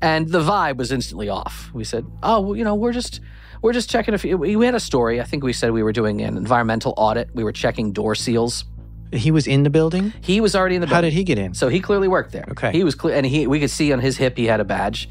[0.00, 1.70] And the vibe was instantly off.
[1.74, 3.20] We said, "Oh, well, you know, we're just
[3.62, 5.20] we're just checking if we we had a story.
[5.20, 7.30] I think we said we were doing an environmental audit.
[7.34, 8.64] We were checking door seals.
[9.12, 10.12] He was in the building?
[10.20, 10.96] He was already in the building.
[10.96, 11.54] How did he get in?
[11.54, 12.44] So he clearly worked there.
[12.50, 12.72] Okay.
[12.72, 15.08] He was clear, and he we could see on his hip he had a badge.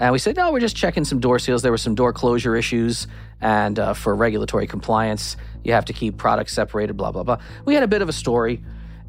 [0.00, 1.62] And we said, no, we're just checking some door seals.
[1.62, 3.08] There were some door closure issues,
[3.40, 6.96] and uh, for regulatory compliance, you have to keep products separated.
[6.96, 7.38] Blah blah blah.
[7.64, 8.62] We had a bit of a story,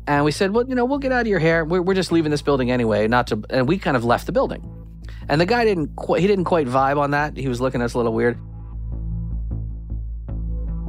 [0.08, 1.64] and we said, well, you know, we'll get out of your hair.
[1.64, 3.08] We're, we're just leaving this building anyway.
[3.08, 4.64] Not to, and we kind of left the building.
[5.28, 7.38] And the guy didn't quite, he didn't quite vibe on that.
[7.38, 8.40] He was looking at us a little weird.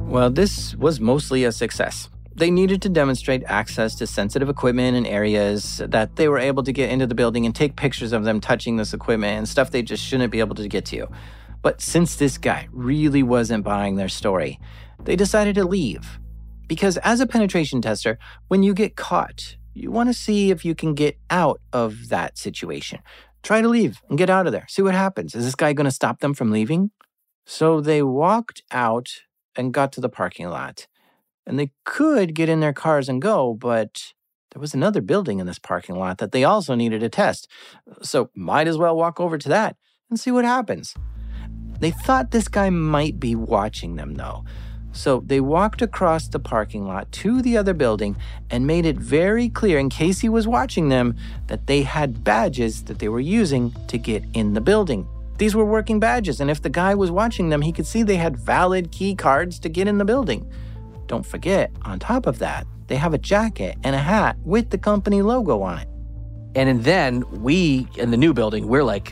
[0.09, 2.09] Well, this was mostly a success.
[2.33, 6.71] They needed to demonstrate access to sensitive equipment and areas that they were able to
[6.71, 9.81] get into the building and take pictures of them touching this equipment and stuff they
[9.81, 11.07] just shouldn't be able to get to.
[11.61, 14.59] But since this guy really wasn't buying their story,
[15.03, 16.19] they decided to leave.
[16.67, 18.17] Because as a penetration tester,
[18.47, 22.37] when you get caught, you want to see if you can get out of that
[22.37, 22.99] situation.
[23.43, 24.65] Try to leave and get out of there.
[24.69, 25.35] See what happens.
[25.35, 26.91] Is this guy going to stop them from leaving?
[27.45, 29.09] So they walked out
[29.55, 30.87] and got to the parking lot.
[31.45, 34.13] And they could get in their cars and go, but
[34.51, 37.47] there was another building in this parking lot that they also needed to test.
[38.01, 39.75] So might as well walk over to that
[40.09, 40.93] and see what happens.
[41.79, 44.43] They thought this guy might be watching them though.
[44.93, 48.17] So they walked across the parking lot to the other building
[48.49, 51.15] and made it very clear, in case he was watching them,
[51.47, 55.07] that they had badges that they were using to get in the building.
[55.37, 58.17] These were working badges, and if the guy was watching them, he could see they
[58.17, 60.51] had valid key cards to get in the building.
[61.11, 64.77] Don't forget, on top of that, they have a jacket and a hat with the
[64.77, 65.89] company logo on it.
[66.55, 69.11] And then we, in the new building, we're like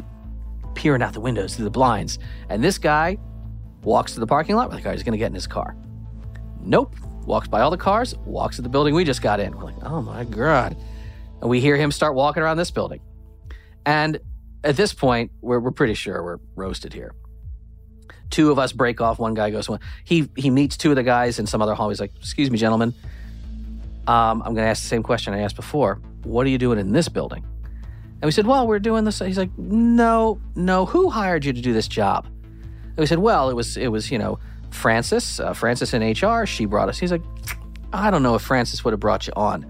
[0.76, 2.18] peering out the windows through the blinds.
[2.48, 3.18] And this guy
[3.84, 4.70] walks to the parking lot.
[4.70, 5.76] We're like, all right, he's going to get in his car.
[6.62, 6.96] Nope.
[7.26, 9.54] Walks by all the cars, walks to the building we just got in.
[9.58, 10.78] We're like, oh my God.
[11.42, 13.02] And we hear him start walking around this building.
[13.86, 14.22] And
[14.64, 17.14] at this point, we're, we're pretty sure we're roasted here.
[18.30, 19.20] Two of us break off.
[19.20, 19.80] One guy goes, One.
[20.04, 21.90] he, he meets two of the guys in some other hall.
[21.90, 22.94] He's like, excuse me, gentlemen.
[24.08, 26.00] Um, I'm going to ask the same question I asked before.
[26.24, 27.44] What are you doing in this building?
[28.22, 29.20] And we said, well, we're doing this.
[29.20, 30.86] He's like, no, no.
[30.86, 32.26] Who hired you to do this job?
[32.26, 34.40] And we said, well, it was, it was, you know,
[34.72, 36.46] Francis, uh, Francis in HR.
[36.46, 37.00] She brought us.
[37.00, 37.24] He's like,
[37.94, 39.66] I don't know if Francis would have brought you on.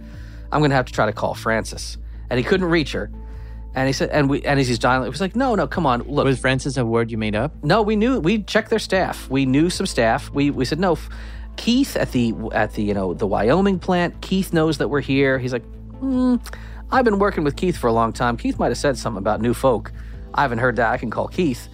[0.52, 1.98] I'm going to have to try to call Francis.
[2.30, 3.12] And he couldn't reach her.
[3.76, 6.02] And he said, and we, and he's dialing, it was like, no, no, come on,
[6.04, 6.26] look.
[6.26, 7.54] Was Francis a word you made up?
[7.64, 8.20] No, we knew.
[8.20, 9.30] We checked their staff.
[9.30, 10.30] We knew some staff.
[10.32, 10.98] We we said no.
[11.56, 14.22] Keith at the at the you know the Wyoming plant.
[14.22, 15.38] Keith knows that we're here.
[15.38, 15.66] He's like,
[16.00, 16.38] hmm,
[16.92, 18.38] I've been working with Keith for a long time.
[18.38, 19.92] Keith might have said something about new folk.
[20.34, 20.92] I haven't heard that.
[20.92, 21.68] I can call Keith.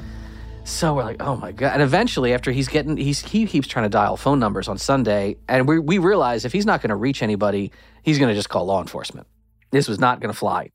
[0.66, 1.74] So we're like, oh my god!
[1.74, 5.38] And eventually, after he's getting, he's he keeps trying to dial phone numbers on Sunday,
[5.48, 7.72] and we we realize if he's not going to reach anybody,
[8.02, 9.28] he's going to just call law enforcement.
[9.70, 10.72] This was not going to fly.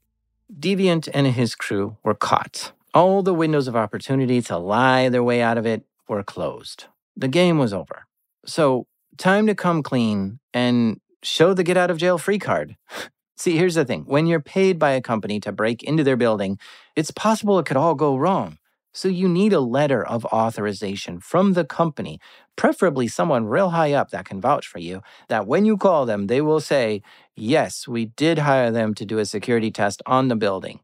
[0.58, 2.72] Deviant and his crew were caught.
[2.92, 6.86] All the windows of opportunity to lie their way out of it were closed.
[7.16, 8.06] The game was over.
[8.46, 8.86] So,
[9.16, 12.76] time to come clean and show the get out of jail free card.
[13.36, 16.58] See, here's the thing when you're paid by a company to break into their building,
[16.96, 18.58] it's possible it could all go wrong.
[18.92, 22.18] So, you need a letter of authorization from the company,
[22.56, 26.26] preferably someone real high up that can vouch for you, that when you call them,
[26.26, 27.02] they will say,
[27.42, 30.80] Yes, we did hire them to do a security test on the building.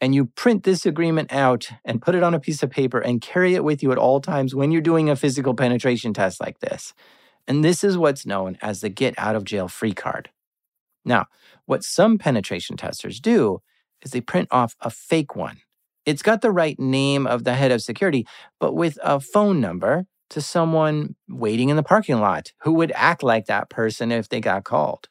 [0.00, 3.20] And you print this agreement out and put it on a piece of paper and
[3.20, 6.60] carry it with you at all times when you're doing a physical penetration test like
[6.60, 6.94] this.
[7.48, 10.30] And this is what's known as the get out of jail free card.
[11.04, 11.26] Now,
[11.64, 13.60] what some penetration testers do
[14.00, 15.56] is they print off a fake one.
[16.04, 18.28] It's got the right name of the head of security,
[18.60, 23.24] but with a phone number to someone waiting in the parking lot who would act
[23.24, 25.08] like that person if they got called.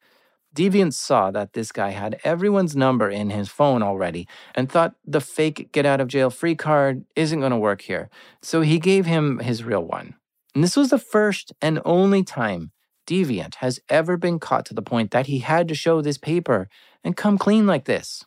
[0.55, 4.25] Deviant saw that this guy had everyone's number in his phone already
[4.55, 8.09] and thought the fake get out of jail free card isn't going to work here.
[8.41, 10.15] So he gave him his real one.
[10.53, 12.71] And this was the first and only time
[13.05, 16.69] Deviant has ever been caught to the point that he had to show this paper
[17.03, 18.23] and come clean like this.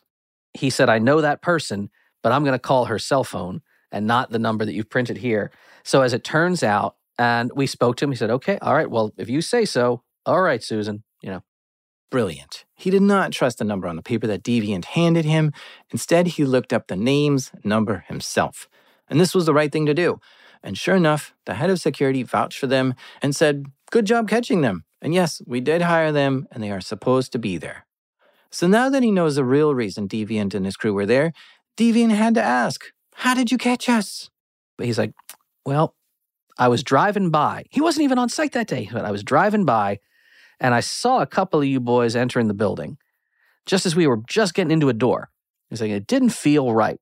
[0.53, 1.89] He said, I know that person,
[2.21, 3.61] but I'm going to call her cell phone
[3.91, 5.51] and not the number that you've printed here.
[5.83, 8.89] So as it turns out, and we spoke to him, he said, okay, all right,
[8.89, 11.43] well, if you say so, all right, Susan, you know,
[12.09, 12.65] Brilliant.
[12.73, 15.53] He did not trust the number on the paper that Deviant handed him.
[15.91, 18.67] Instead, he looked up the name's number himself.
[19.07, 20.19] And this was the right thing to do.
[20.63, 24.61] And sure enough, the head of security vouched for them and said, Good job catching
[24.61, 24.85] them.
[25.01, 27.85] And yes, we did hire them, and they are supposed to be there.
[28.51, 31.31] So now that he knows the real reason Deviant and his crew were there,
[31.77, 32.85] Deviant had to ask,
[33.15, 34.29] How did you catch us?
[34.77, 35.13] But he's like,
[35.65, 35.95] Well,
[36.57, 37.65] I was driving by.
[37.69, 39.99] He wasn't even on site that day, but I was driving by
[40.59, 42.97] and I saw a couple of you boys entering the building
[43.65, 45.29] just as we were just getting into a door.
[45.69, 46.99] He's like, it didn't feel right.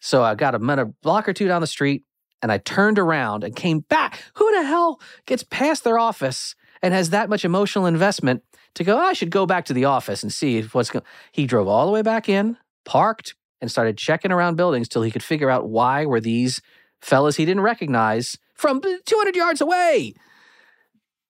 [0.00, 2.04] So I got a, block or two down the street
[2.42, 4.22] and I turned around and came back.
[4.34, 8.42] Who the hell gets past their office and has that much emotional investment
[8.74, 11.66] to go, I should go back to the office and see what's going He drove
[11.66, 15.50] all the way back in, parked, and started checking around buildings till he could figure
[15.50, 16.60] out why were these
[17.00, 20.14] fellas he didn't recognize from 200 yards away.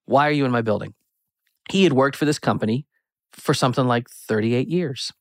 [0.05, 0.95] Why are you in my building?
[1.71, 2.87] He had worked for this company
[3.33, 5.12] for something like 38 years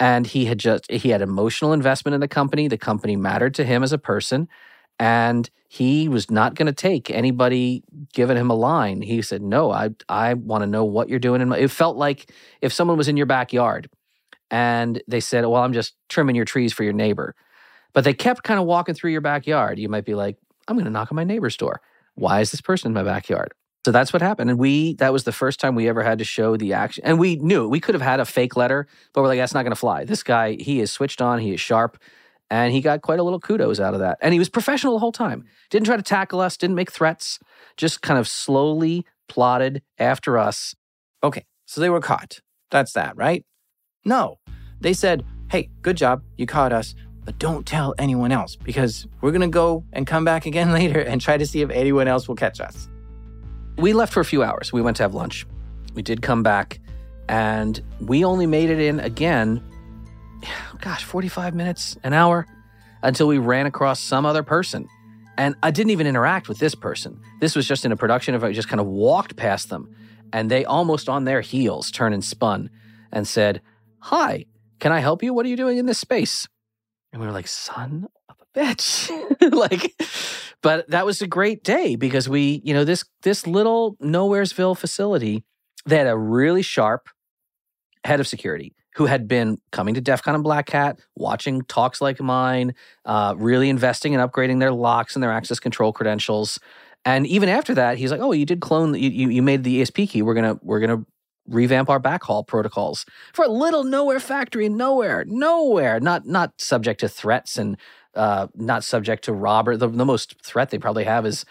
[0.00, 3.64] and he had just he had emotional investment in the company the company mattered to
[3.64, 4.48] him as a person
[4.98, 9.02] and he was not going to take anybody giving him a line.
[9.02, 11.96] He said no i i want to know what you're doing in my, it felt
[11.96, 13.88] like if someone was in your backyard
[14.50, 17.34] and they said well i'm just trimming your trees for your neighbor
[17.92, 20.36] but they kept kind of walking through your backyard you might be like
[20.68, 21.80] i'm going to knock on my neighbor's door.
[22.14, 23.52] Why is this person in my backyard
[23.84, 24.50] so that's what happened.
[24.50, 27.04] And we, that was the first time we ever had to show the action.
[27.04, 29.62] And we knew we could have had a fake letter, but we're like, that's not
[29.62, 30.04] going to fly.
[30.04, 31.98] This guy, he is switched on, he is sharp.
[32.50, 34.18] And he got quite a little kudos out of that.
[34.20, 35.44] And he was professional the whole time.
[35.70, 37.38] Didn't try to tackle us, didn't make threats,
[37.76, 40.74] just kind of slowly plotted after us.
[41.22, 42.40] Okay, so they were caught.
[42.70, 43.44] That's that, right?
[44.04, 44.38] No.
[44.80, 49.32] They said, hey, good job, you caught us, but don't tell anyone else because we're
[49.32, 52.36] gonna go and come back again later and try to see if anyone else will
[52.36, 52.88] catch us.
[53.78, 54.72] We left for a few hours.
[54.72, 55.46] We went to have lunch.
[55.94, 56.80] We did come back,
[57.28, 59.62] and we only made it in again,
[60.80, 62.44] gosh, 45 minutes, an hour,
[63.02, 64.88] until we ran across some other person.
[65.36, 67.20] And I didn't even interact with this person.
[67.40, 69.94] This was just in a production of I just kind of walked past them.
[70.32, 72.68] and they almost on their heels turned and spun
[73.12, 73.62] and said,
[74.00, 74.44] Hi,
[74.78, 75.32] can I help you?
[75.32, 76.46] What are you doing in this space?
[77.12, 79.52] And we were like, Son of a bitch.
[79.52, 79.94] like,
[80.62, 85.44] but that was a great day because we, you know, this this little Nowheresville facility,
[85.86, 87.08] they had a really sharp
[88.04, 92.00] head of security who had been coming to DEF CON and Black Hat, watching talks
[92.00, 96.58] like mine, uh, really investing in upgrading their locks and their access control credentials.
[97.04, 98.94] And even after that, he's like, "Oh, you did clone.
[98.94, 100.22] You, you, you made the ESP key.
[100.22, 101.04] We're gonna we're gonna
[101.46, 107.08] revamp our backhaul protocols for a little nowhere factory, nowhere, nowhere, not not subject to
[107.08, 107.76] threats and
[108.18, 109.76] uh, not subject to robber.
[109.76, 111.44] The, the most threat they probably have is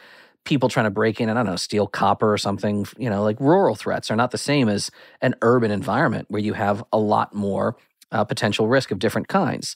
[0.43, 2.85] people trying to break in and I don't know, steal copper or something.
[2.97, 4.91] You know, like rural threats are not the same as
[5.21, 7.75] an urban environment where you have a lot more
[8.11, 9.75] uh, potential risk of different kinds.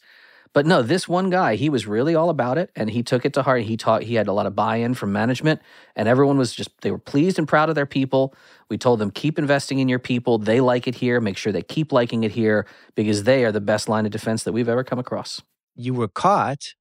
[0.54, 3.34] But no, this one guy, he was really all about it and he took it
[3.34, 3.62] to heart.
[3.64, 5.62] He taught he had a lot of buy-in from management
[5.96, 8.36] and everyone was just they were pleased and proud of their people.
[8.70, 10.38] We told them keep investing in your people.
[10.38, 11.22] They like it here.
[11.22, 12.66] Make sure they keep liking it here
[12.96, 15.42] because they are the best line of defense that we've ever come across.
[15.76, 16.74] You were caught.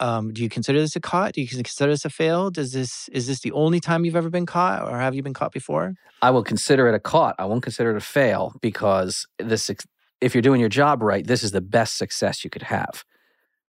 [0.00, 1.34] Um, do you consider this a caught?
[1.34, 2.50] Do you consider this a fail?
[2.50, 5.34] Does this is this the only time you've ever been caught, or have you been
[5.34, 5.94] caught before?
[6.20, 7.36] I will consider it a caught.
[7.38, 9.70] I won't consider it a fail because this
[10.20, 13.04] if you're doing your job right, this is the best success you could have.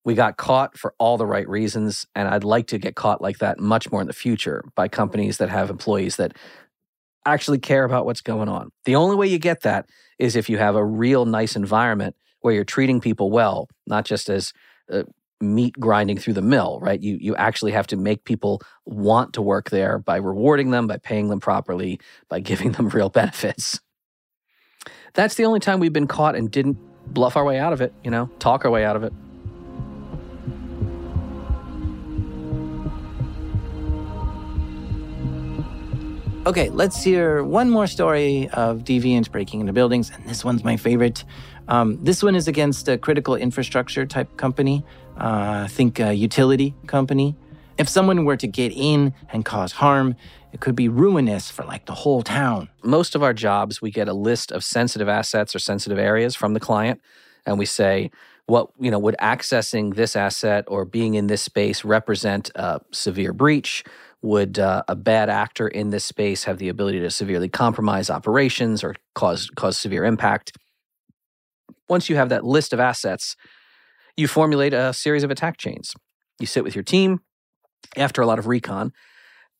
[0.04, 3.40] We got caught for all the right reasons, and I'd like to get caught like
[3.40, 6.38] that much more in the future by companies that have employees that
[7.26, 8.72] actually care about what's going on.
[8.86, 12.54] The only way you get that is if you have a real nice environment where
[12.54, 14.54] you're treating people well, not just as
[14.92, 15.04] uh,
[15.42, 17.02] meat grinding through the mill, right?
[17.02, 20.98] You you actually have to make people want to work there by rewarding them, by
[20.98, 23.80] paying them properly, by giving them real benefits.
[25.14, 26.78] That's the only time we've been caught and didn't
[27.14, 29.14] bluff our way out of it, you know, talk our way out of it.
[36.48, 40.78] Okay, let's hear one more story of deviants breaking into buildings, and this one's my
[40.78, 41.24] favorite.
[41.68, 44.86] Um, this one is against a critical infrastructure type company,
[45.18, 47.36] uh, think a utility company.
[47.78, 50.16] If someone were to get in and cause harm,
[50.54, 52.70] it could be ruinous for like the whole town.
[52.84, 56.54] Most of our jobs, we get a list of sensitive assets or sensitive areas from
[56.54, 57.02] the client,
[57.46, 58.12] and we say,
[58.48, 63.34] what you know would accessing this asset or being in this space represent a severe
[63.34, 63.84] breach
[64.22, 68.84] would uh, a bad actor in this space have the ability to severely compromise operations
[68.84, 70.52] or cause cause severe impact
[71.90, 73.36] once you have that list of assets,
[74.18, 75.94] you formulate a series of attack chains.
[76.40, 77.22] You sit with your team
[77.96, 78.94] after a lot of recon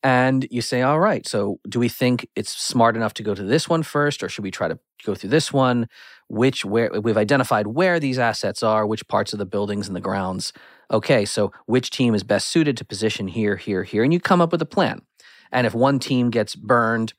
[0.02, 3.42] and you say, all right, so do we think it's smart enough to go to
[3.42, 5.88] this one first, or should we try to go through this one?
[6.28, 10.00] Which, where we've identified where these assets are, which parts of the buildings and the
[10.00, 10.52] grounds.
[10.90, 14.04] Okay, so which team is best suited to position here, here, here?
[14.04, 15.02] And you come up with a plan.
[15.50, 17.14] And if one team gets burned,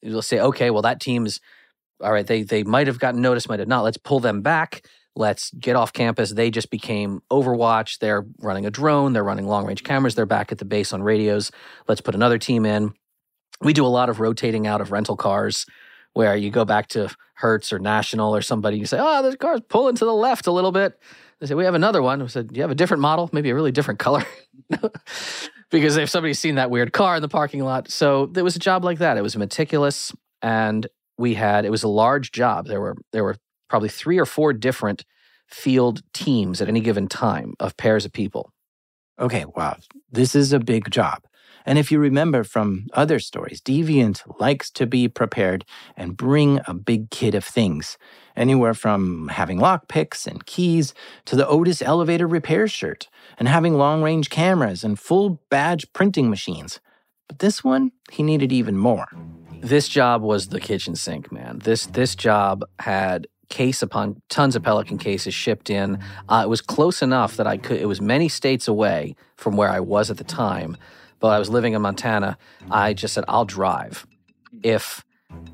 [0.00, 1.40] you'll say, okay, well, that team is
[2.02, 3.82] all right, they they might have gotten noticed, might have not.
[3.82, 4.86] Let's pull them back.
[5.16, 6.30] Let's get off campus.
[6.30, 7.98] They just became Overwatch.
[7.98, 9.12] They're running a drone.
[9.12, 10.14] They're running long range cameras.
[10.14, 11.50] They're back at the base on radios.
[11.88, 12.92] Let's put another team in.
[13.60, 15.66] We do a lot of rotating out of rental cars
[16.14, 18.78] where you go back to Hertz or National or somebody.
[18.78, 20.98] You say, oh, this car's pulling to the left a little bit.
[21.40, 22.20] They say, we have another one.
[22.22, 23.30] We said, you have a different model?
[23.32, 24.24] Maybe a really different color.
[25.70, 27.90] because if somebody's seen that weird car in the parking lot.
[27.90, 29.16] So there was a job like that.
[29.16, 30.86] It was meticulous and
[31.18, 32.66] we had it was a large job.
[32.66, 33.36] There were there were
[33.70, 35.04] probably three or four different
[35.46, 38.52] field teams at any given time of pairs of people.
[39.18, 39.76] Okay, wow.
[40.10, 41.24] This is a big job.
[41.66, 45.64] And if you remember from other stories, Deviant likes to be prepared
[45.96, 47.98] and bring a big kit of things,
[48.34, 50.94] anywhere from having lockpicks and keys
[51.26, 53.08] to the Otis elevator repair shirt
[53.38, 56.80] and having long range cameras and full badge printing machines.
[57.28, 59.06] But this one, he needed even more.
[59.60, 61.60] This job was the kitchen sink, man.
[61.62, 65.98] This this job had case upon tons of Pelican cases shipped in.
[66.28, 67.78] Uh, it was close enough that I could.
[67.78, 70.76] It was many states away from where I was at the time,
[71.18, 72.38] but I was living in Montana.
[72.70, 74.06] I just said I'll drive
[74.62, 75.04] if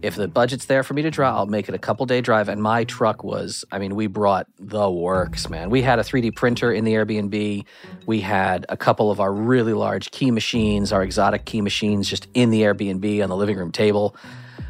[0.03, 2.49] if the budget's there for me to drive, I'll make it a couple day drive.
[2.49, 5.71] And my truck was, I mean, we brought the works, man.
[5.71, 7.65] We had a 3D printer in the Airbnb.
[8.07, 12.27] We had a couple of our really large key machines, our exotic key machines, just
[12.35, 14.17] in the Airbnb on the living room table.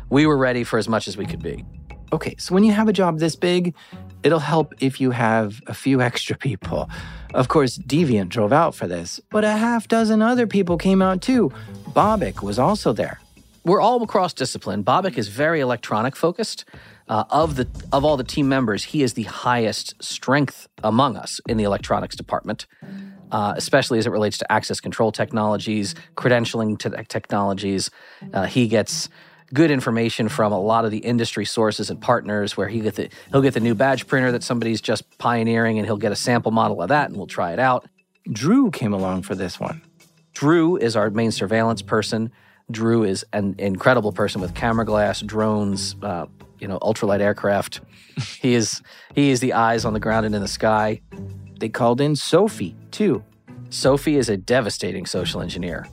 [0.09, 1.65] We were ready for as much as we could be.
[2.13, 3.75] Okay, so when you have a job this big,
[4.23, 6.89] it'll help if you have a few extra people.
[7.35, 11.21] Of course, Deviant drove out for this, but a half dozen other people came out
[11.21, 11.53] too.
[11.93, 13.21] Babak was also there
[13.67, 14.85] we're all across discipline.
[14.85, 16.65] Babak is very electronic focused.
[17.09, 21.41] Uh, of the of all the team members, he is the highest strength among us
[21.49, 22.67] in the electronics department,
[23.33, 27.91] uh, especially as it relates to access control technologies, credentialing te- technologies.
[28.33, 29.09] Uh, he gets
[29.53, 33.09] good information from a lot of the industry sources and partners where he get the,
[33.31, 36.51] he'll get the new badge printer that somebody's just pioneering and he'll get a sample
[36.51, 37.87] model of that and we'll try it out.
[38.31, 39.83] Drew came along for this one.
[40.35, 42.31] Drew is our main surveillance person.
[42.71, 46.27] Drew is an incredible person with camera glass, drones, uh,
[46.59, 47.81] you know, ultralight aircraft.
[48.41, 48.83] he is
[49.15, 51.01] he is the eyes on the ground and in the sky.
[51.59, 53.25] They called in Sophie, too.
[53.71, 55.87] Sophie is a devastating social engineer.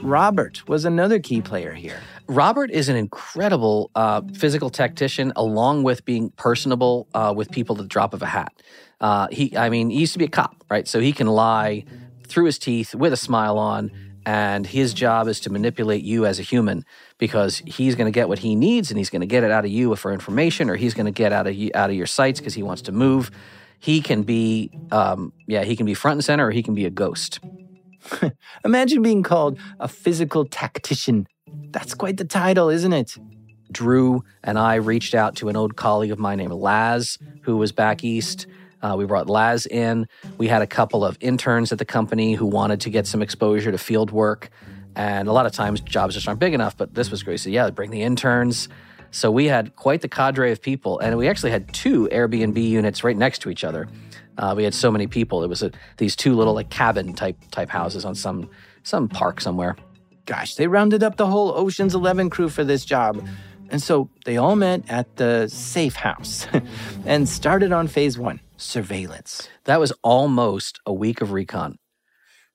[0.00, 2.00] Robert was another key player here.
[2.26, 7.82] Robert is an incredible uh, physical tactician, along with being personable uh, with people at
[7.82, 8.52] the drop of a hat.
[9.00, 10.86] Uh, he, I mean, he used to be a cop, right?
[10.88, 11.84] So he can lie
[12.26, 13.90] through his teeth with a smile on,
[14.26, 16.84] and his job is to manipulate you as a human
[17.18, 19.64] because he's going to get what he needs, and he's going to get it out
[19.64, 22.40] of you for information, or he's going to get out of out of your sights
[22.40, 23.30] because he wants to move.
[23.78, 26.86] He can be, um, yeah, he can be front and center, or he can be
[26.86, 27.40] a ghost.
[28.64, 31.26] Imagine being called a physical tactician.
[31.70, 33.16] That's quite the title, isn't it?
[33.72, 37.72] Drew and I reached out to an old colleague of mine named Laz, who was
[37.72, 38.46] back east.
[38.82, 40.06] Uh, we brought Laz in.
[40.36, 43.72] We had a couple of interns at the company who wanted to get some exposure
[43.72, 44.50] to field work.
[44.94, 47.40] And a lot of times jobs just aren't big enough, but this was great.
[47.40, 48.68] So, yeah, bring the interns.
[49.10, 50.98] So, we had quite the cadre of people.
[50.98, 53.88] And we actually had two Airbnb units right next to each other.
[54.38, 55.42] Uh, we had so many people.
[55.44, 58.50] It was a, these two little like cabin type type houses on some
[58.82, 59.76] some park somewhere.
[60.26, 63.26] Gosh, they rounded up the whole Ocean's Eleven crew for this job.
[63.70, 66.46] And so they all met at the safe house
[67.06, 69.48] and started on phase one surveillance.
[69.64, 71.78] That was almost a week of recon.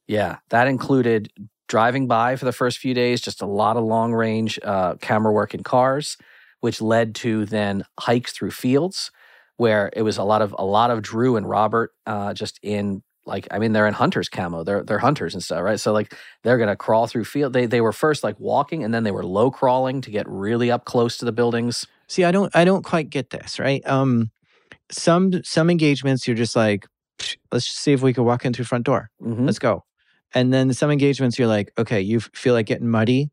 [0.08, 1.32] Yeah, that included
[1.68, 5.32] driving by for the first few days, just a lot of long range uh, camera
[5.32, 6.18] work in cars,
[6.62, 9.12] which led to then hikes through fields
[9.60, 13.04] where it was a lot of a lot of Drew and Robert uh, just in
[13.26, 16.16] like I mean they're in hunters camo they're they're hunters and stuff right so like
[16.44, 19.26] they're gonna crawl through field they they were first like walking and then they were
[19.26, 21.86] low crawling to get really up close to the buildings.
[22.08, 23.86] See, I don't I don't quite get this, right?
[23.86, 24.32] Um
[24.92, 26.88] some some engagements you're just like
[27.52, 29.12] let's just see if we can walk in through front door.
[29.22, 29.46] Mhm.
[29.46, 29.84] Let's go.
[30.34, 33.30] And then some engagements you're like, okay, you feel like getting muddy.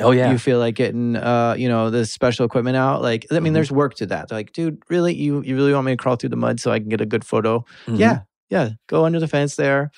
[0.00, 3.02] Oh yeah, You feel like getting uh, you know, the special equipment out.
[3.02, 3.54] Like I mean, Mhm.
[3.54, 4.28] there's work to that.
[4.28, 5.14] They're like, dude, really?
[5.14, 7.06] You you really want me to crawl through the mud so I can get a
[7.06, 7.64] good photo?
[7.86, 7.98] Mhm.
[7.98, 8.18] Yeah,
[8.50, 8.70] yeah.
[8.88, 9.90] Go under the fence there.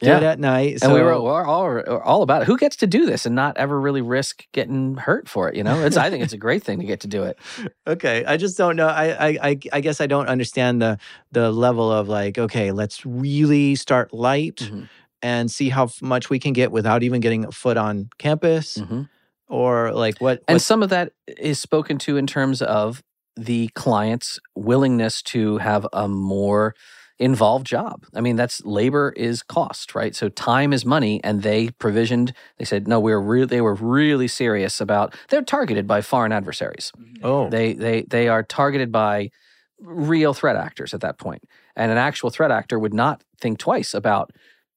[0.00, 0.16] Do Yeah.
[0.16, 0.78] it at night.
[0.82, 2.46] And we were, we're all, we're all about it.
[2.46, 5.54] Who gets to do this and not ever really risk getting hurt for it?
[5.54, 7.38] You know, it's I think it's a great thing to get to do it.
[7.86, 8.86] Okay, I just don't know.
[8.88, 10.98] I, I, I, I guess I don't understand the
[11.32, 14.88] the level of like, okay, let's really start light Mhm.
[15.20, 19.08] and see how much we can get without even getting a foot on campus, Mhm.
[19.52, 20.42] Or like what?
[20.48, 23.02] And what- some of that is spoken to in terms of
[23.36, 26.74] the client's willingness to have a more
[27.18, 28.04] involved job.
[28.14, 30.14] I mean, that's labor is cost, right?
[30.14, 32.32] So time is money, and they provisioned.
[32.58, 35.14] They said no, we were really they were really serious about.
[35.28, 36.90] They're targeted by foreign adversaries.
[36.98, 37.24] Mm-hmm.
[37.24, 39.30] oh, They they they are targeted by
[39.78, 41.42] real threat actors at that point.
[41.76, 44.30] And an actual threat actor would not think twice about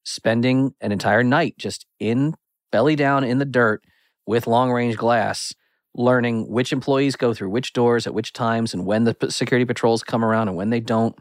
[0.04, 2.36] spending an entire night just in
[2.72, 3.84] belly down in the dirt
[4.26, 5.54] with long range glass
[5.96, 10.04] learning which employees go through which doors at which times and when the security patrols
[10.04, 11.16] come around and when they don't.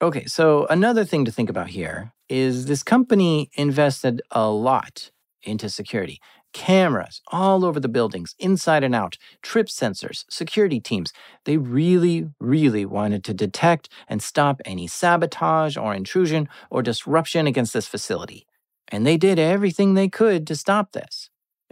[0.00, 0.24] okay.
[0.26, 5.10] So another thing to think about here is this company invested a lot
[5.42, 6.20] into security.
[6.52, 11.12] Cameras all over the buildings, inside and out, trip sensors, security teams.
[11.44, 17.72] They really, really wanted to detect and stop any sabotage or intrusion or disruption against
[17.72, 18.46] this facility.
[18.88, 21.21] And they did everything they could to stop this.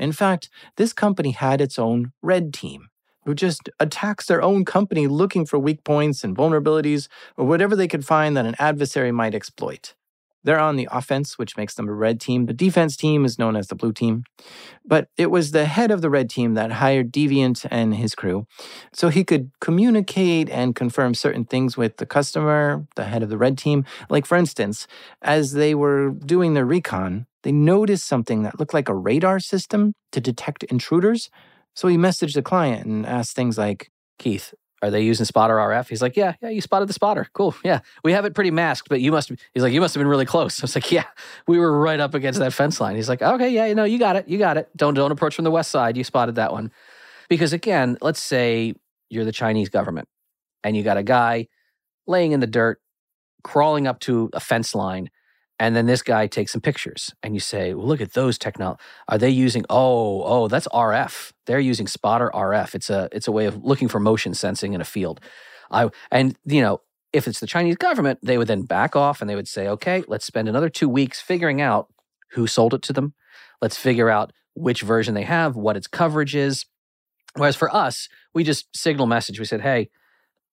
[0.00, 2.88] In fact, this company had its own red team
[3.26, 7.86] who just attacks their own company looking for weak points and vulnerabilities or whatever they
[7.86, 9.94] could find that an adversary might exploit.
[10.42, 12.46] They're on the offense, which makes them a red team.
[12.46, 14.24] The defense team is known as the blue team.
[14.86, 18.46] But it was the head of the red team that hired Deviant and his crew
[18.92, 23.36] so he could communicate and confirm certain things with the customer, the head of the
[23.36, 23.84] red team.
[24.08, 24.86] Like, for instance,
[25.20, 29.94] as they were doing their recon, they noticed something that looked like a radar system
[30.12, 31.30] to detect intruders.
[31.74, 35.88] So he messaged the client and asked things like, Keith, are they using SpotterRF?
[35.88, 37.28] He's like, yeah, yeah, you spotted the spotter.
[37.34, 37.54] Cool.
[37.62, 39.30] Yeah, we have it pretty masked, but you must.
[39.52, 40.60] He's like, you must have been really close.
[40.60, 41.04] I was like, yeah,
[41.46, 42.96] we were right up against that fence line.
[42.96, 44.74] He's like, okay, yeah, you know, you got it, you got it.
[44.76, 45.96] Don't don't approach from the west side.
[45.96, 46.72] You spotted that one,
[47.28, 48.74] because again, let's say
[49.10, 50.08] you're the Chinese government
[50.64, 51.48] and you got a guy
[52.06, 52.80] laying in the dirt,
[53.44, 55.10] crawling up to a fence line.
[55.60, 58.80] And then this guy takes some pictures, and you say, "Well, look at those technology.
[59.08, 59.64] Are they using?
[59.70, 61.32] Oh, oh, that's RF.
[61.46, 62.74] They're using SpotterRF.
[62.74, 65.20] It's a it's a way of looking for motion sensing in a field.
[65.70, 66.80] I and you know
[67.12, 70.02] if it's the Chinese government, they would then back off and they would say, okay,
[70.08, 71.92] let's spend another two weeks figuring out
[72.32, 73.14] who sold it to them.
[73.60, 76.66] Let's figure out which version they have, what its coverage is,
[77.36, 79.38] Whereas for us, we just signal message.
[79.38, 79.90] We said, hey,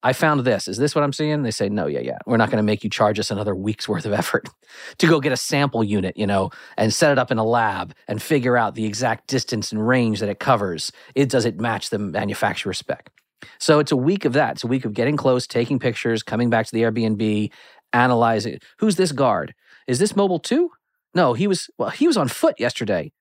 [0.03, 0.67] I found this.
[0.67, 1.43] Is this what I'm seeing?
[1.43, 2.19] They say, no, yeah, yeah.
[2.25, 4.47] We're not going to make you charge us another week's worth of effort
[4.99, 7.93] to go get a sample unit, you know, and set it up in a lab
[8.07, 10.91] and figure out the exact distance and range that it covers.
[11.15, 13.11] It does it match the manufacturer spec.
[13.59, 14.53] So it's a week of that.
[14.53, 17.51] It's a week of getting close, taking pictures, coming back to the Airbnb,
[17.93, 19.53] analyzing who's this guard?
[19.87, 20.71] Is this mobile too?
[21.13, 23.11] No, he was well, he was on foot yesterday.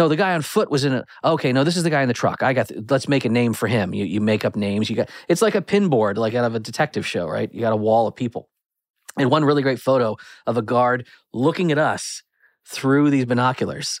[0.00, 1.04] No, the guy on foot was in a.
[1.22, 2.42] Okay, no, this is the guy in the truck.
[2.42, 2.70] I got.
[2.88, 3.92] Let's make a name for him.
[3.92, 4.88] You you make up names.
[4.88, 5.10] You got.
[5.28, 7.52] It's like a pin board, like out of a detective show, right?
[7.52, 8.48] You got a wall of people.
[9.18, 12.22] And one really great photo of a guard looking at us
[12.66, 14.00] through these binoculars.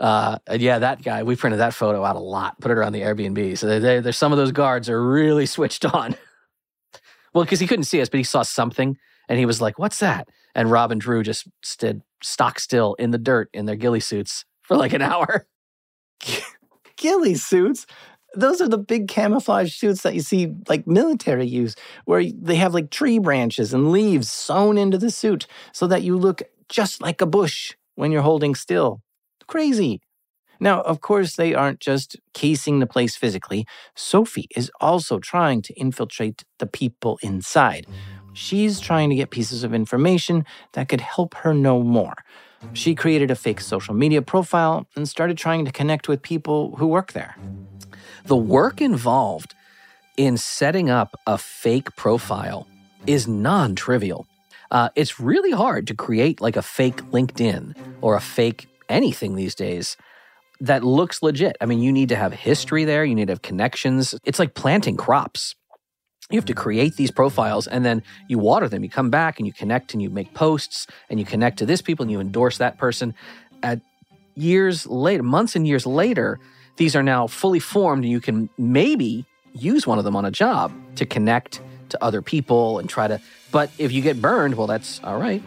[0.00, 1.22] Uh, yeah, that guy.
[1.24, 2.58] We printed that photo out a lot.
[2.62, 3.58] Put it around the Airbnb.
[3.58, 6.16] So they, there's some of those guards are really switched on.
[7.34, 8.96] well, because he couldn't see us, but he saw something,
[9.28, 13.10] and he was like, "What's that?" And Rob and Drew just stood stock still in
[13.10, 15.46] the dirt in their ghillie suits for like an hour.
[16.96, 17.86] ghillie suits?
[18.34, 22.74] Those are the big camouflage suits that you see like military use, where they have
[22.74, 27.20] like tree branches and leaves sewn into the suit so that you look just like
[27.20, 29.02] a bush when you're holding still.
[29.46, 30.00] Crazy.
[30.58, 33.66] Now, of course, they aren't just casing the place physically.
[33.94, 37.86] Sophie is also trying to infiltrate the people inside.
[38.32, 42.14] She's trying to get pieces of information that could help her know more.
[42.72, 46.86] She created a fake social media profile and started trying to connect with people who
[46.86, 47.36] work there.
[48.26, 49.54] The work involved
[50.16, 52.68] in setting up a fake profile
[53.06, 54.26] is non trivial.
[54.70, 59.54] Uh, it's really hard to create like a fake LinkedIn or a fake anything these
[59.54, 59.96] days
[60.60, 61.56] that looks legit.
[61.60, 64.14] I mean, you need to have history there, you need to have connections.
[64.24, 65.54] It's like planting crops.
[66.30, 66.62] You have to mm-hmm.
[66.62, 68.82] create these profiles and then you water them.
[68.82, 71.82] You come back and you connect and you make posts and you connect to this
[71.82, 73.14] people and you endorse that person.
[73.62, 73.80] At
[74.34, 76.38] years later, months and years later,
[76.76, 80.30] these are now fully formed and you can maybe use one of them on a
[80.30, 81.60] job to connect
[81.90, 83.20] to other people and try to
[83.54, 85.40] but if you get burned, well that's all right.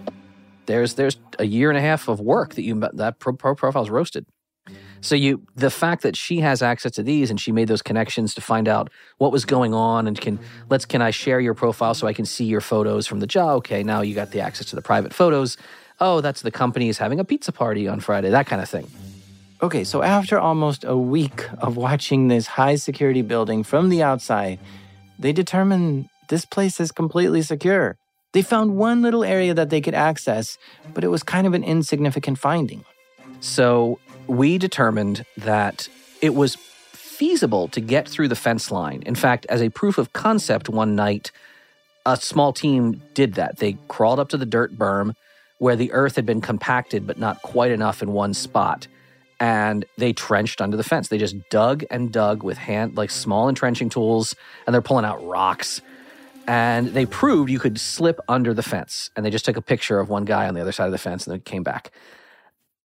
[0.66, 3.90] There's there's a year and a half of work that you that pro, pro profile's
[3.90, 4.26] roasted.
[5.02, 8.34] So you the fact that she has access to these and she made those connections
[8.36, 10.40] to find out what was going on and can
[10.70, 13.58] let's can I share your profile so I can see your photos from the job?
[13.58, 15.58] Okay, now you got the access to the private photos.
[16.00, 18.88] Oh, that's the company is having a pizza party on Friday, that kind of thing.
[19.62, 24.60] Okay, so after almost a week of watching this high security building from the outside,
[25.18, 27.98] they determined this place is completely secure.
[28.34, 30.60] They found one little area that they could access,
[30.94, 32.86] but it was kind of an insignificant finding.
[33.40, 35.88] So we determined that
[36.22, 36.56] it was
[36.94, 39.02] feasible to get through the fence line.
[39.06, 41.32] In fact, as a proof of concept, one night,
[42.06, 43.58] a small team did that.
[43.58, 45.14] They crawled up to the dirt berm
[45.58, 48.88] where the earth had been compacted, but not quite enough in one spot.
[49.40, 51.08] And they trenched under the fence.
[51.08, 55.26] They just dug and dug with hand, like small entrenching tools, and they're pulling out
[55.26, 55.82] rocks.
[56.48, 59.10] And they proved you could slip under the fence.
[59.16, 60.98] And they just took a picture of one guy on the other side of the
[60.98, 61.92] fence and then came back.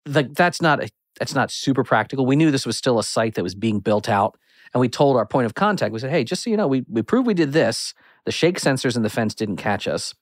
[0.05, 0.89] That's not a
[1.19, 2.27] that's not super practical.
[2.27, 4.39] We knew this was still a site that was being built out.
[4.73, 6.85] And we told our point of contact, we said, hey, just so you know, we,
[6.89, 7.95] we proved we did this.
[8.27, 10.15] The shake sensors in the fence didn't catch us.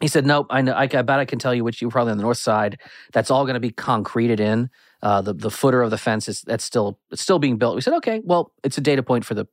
[0.00, 1.92] He said, nope, I, know, I, I bet I can tell you which you were
[1.92, 2.80] probably on the north side.
[3.12, 4.70] That's all going to be concreted in.
[5.02, 7.76] Uh, the, the footer of the fence is that's still it's still being built.
[7.76, 9.46] We said, okay, well, it's a data point for the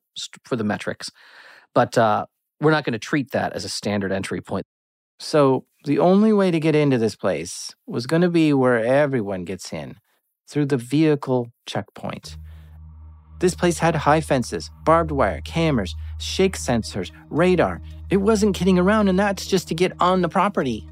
[0.43, 1.11] for the metrics,
[1.75, 2.25] but uh,
[2.59, 4.65] we're not going to treat that as a standard entry point.
[5.19, 9.45] So the only way to get into this place was going to be where everyone
[9.45, 9.97] gets in,
[10.47, 12.37] through the vehicle checkpoint.
[13.39, 17.81] This place had high fences, barbed wire, cameras, shake sensors, radar.
[18.09, 20.87] It wasn't kidding around, and that's just to get on the property.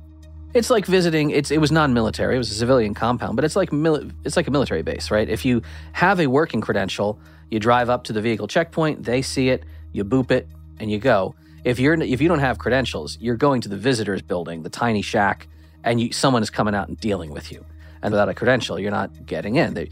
[0.54, 1.32] It's like visiting.
[1.32, 2.36] It's it was non-military.
[2.36, 5.28] It was a civilian compound, but it's like mili- it's like a military base, right?
[5.28, 5.62] If you
[5.94, 7.18] have a working credential,
[7.50, 9.04] you drive up to the vehicle checkpoint.
[9.04, 10.48] They see it, you boop it,
[10.80, 11.34] and you go.
[11.64, 15.02] If you're if you don't have credentials, you're going to the visitors building, the tiny
[15.02, 15.48] shack,
[15.84, 17.66] and you, someone is coming out and dealing with you
[18.04, 19.74] and without a credential, you're not getting in.
[19.74, 19.90] They,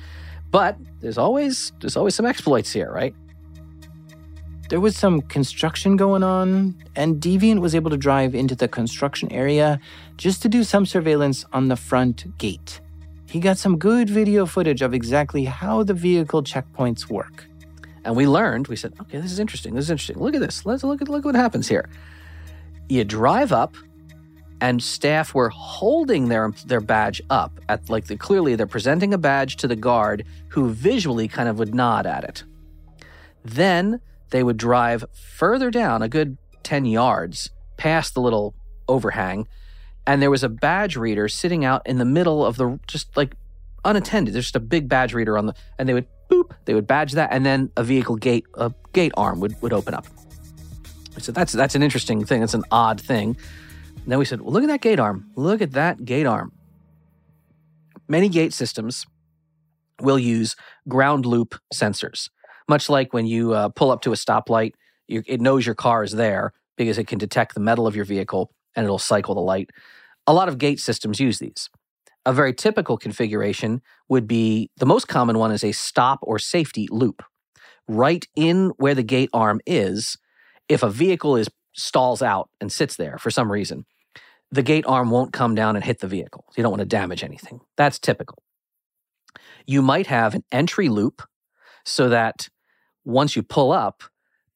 [0.52, 3.16] but there's always there's always some exploits here, right?
[4.70, 9.32] There was some construction going on, and Deviant was able to drive into the construction
[9.32, 9.80] area
[10.18, 12.80] just to do some surveillance on the front gate.
[13.28, 17.46] He got some good video footage of exactly how the vehicle checkpoints work.
[18.04, 19.76] And we learned, we said, okay, this is interesting.
[19.76, 20.20] This is interesting.
[20.20, 20.66] Look at this.
[20.66, 21.88] Let's look at look what happens here.
[22.90, 23.76] You drive up
[24.62, 29.18] and staff were holding their their badge up at like the, clearly they're presenting a
[29.18, 32.44] badge to the guard who visually kind of would nod at it.
[33.44, 38.54] Then they would drive further down a good 10 yards past the little
[38.88, 39.48] overhang
[40.06, 43.36] and there was a badge reader sitting out in the middle of the just like
[43.84, 44.34] unattended.
[44.34, 47.14] There's just a big badge reader on the and they would boop they would badge
[47.14, 50.06] that, and then a vehicle gate, a gate arm would, would open up.
[51.20, 52.40] So that's that's an interesting thing.
[52.40, 53.38] That's an odd thing.
[54.04, 55.30] And then we said, well, look at that gate arm.
[55.36, 56.52] Look at that gate arm.
[58.08, 59.06] Many gate systems
[60.02, 60.56] will use
[60.88, 62.30] ground loop sensors,
[62.68, 64.74] much like when you uh, pull up to a stoplight,
[65.08, 68.06] you, it knows your car is there because it can detect the metal of your
[68.06, 69.70] vehicle and it'll cycle the light.
[70.26, 71.70] A lot of gate systems use these.
[72.26, 76.88] A very typical configuration would be the most common one is a stop or safety
[76.92, 77.24] loop.
[77.88, 80.18] Right in where the gate arm is,
[80.70, 83.86] if a vehicle is stalls out and sits there for some reason,
[84.52, 86.46] the gate arm won't come down and hit the vehicle.
[86.56, 87.62] You don't want to damage anything.
[87.78, 88.44] That's typical.
[89.66, 91.22] You might have an entry loop
[91.86, 92.50] so that
[93.06, 94.04] once you pull up,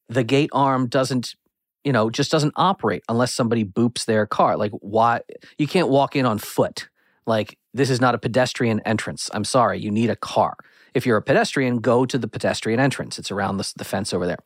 [0.08, 1.34] the gate arm doesn't,
[1.84, 4.56] you know, just doesn't operate unless somebody boops their car.
[4.56, 5.20] Like, why?
[5.58, 6.88] You can't walk in on foot.
[7.26, 9.30] Like, this is not a pedestrian entrance.
[9.32, 10.56] I'm sorry, you need a car.
[10.94, 13.18] If you're a pedestrian, go to the pedestrian entrance.
[13.18, 14.38] It's around the, the fence over there.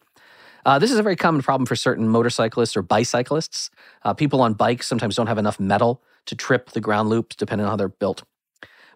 [0.65, 3.71] Uh, this is a very common problem for certain motorcyclists or bicyclists.
[4.03, 7.65] Uh, people on bikes sometimes don't have enough metal to trip the ground loops, depending
[7.65, 8.23] on how they're built.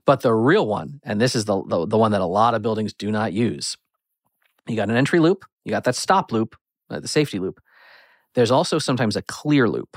[0.07, 2.63] But the real one, and this is the, the, the one that a lot of
[2.63, 3.77] buildings do not use,
[4.69, 6.57] you got an entry loop, you got that stop loop,
[6.91, 7.61] uh, the safety loop.
[8.35, 9.97] There's also sometimes a clear loop.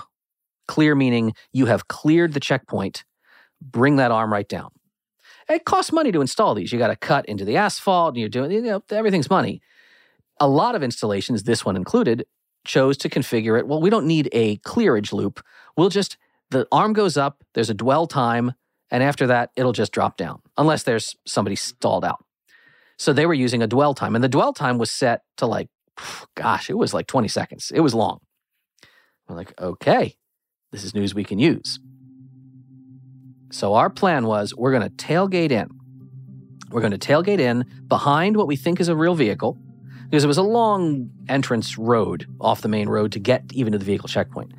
[0.67, 3.03] Clear meaning you have cleared the checkpoint,
[3.61, 4.71] bring that arm right down.
[5.49, 6.73] It costs money to install these.
[6.73, 9.61] You got to cut into the asphalt, and you're doing you know, everything's money.
[10.39, 12.25] A lot of installations, this one included,
[12.65, 13.67] chose to configure it.
[13.67, 15.41] Well, we don't need a clearage loop.
[15.75, 16.17] We'll just
[16.49, 17.43] the arm goes up.
[17.53, 18.53] There's a dwell time,
[18.89, 21.75] and after that, it'll just drop down unless there's somebody mm-hmm.
[21.75, 22.23] stalled out.
[22.97, 25.69] So they were using a dwell time, and the dwell time was set to like,
[26.35, 27.71] gosh, it was like 20 seconds.
[27.73, 28.19] It was long.
[29.27, 30.15] We're like, okay,
[30.71, 31.79] this is news we can use.
[33.51, 35.69] So our plan was we're going to tailgate in.
[36.69, 39.57] We're going to tailgate in behind what we think is a real vehicle
[40.09, 43.79] because it was a long entrance road off the main road to get even to
[43.79, 44.51] the vehicle checkpoint.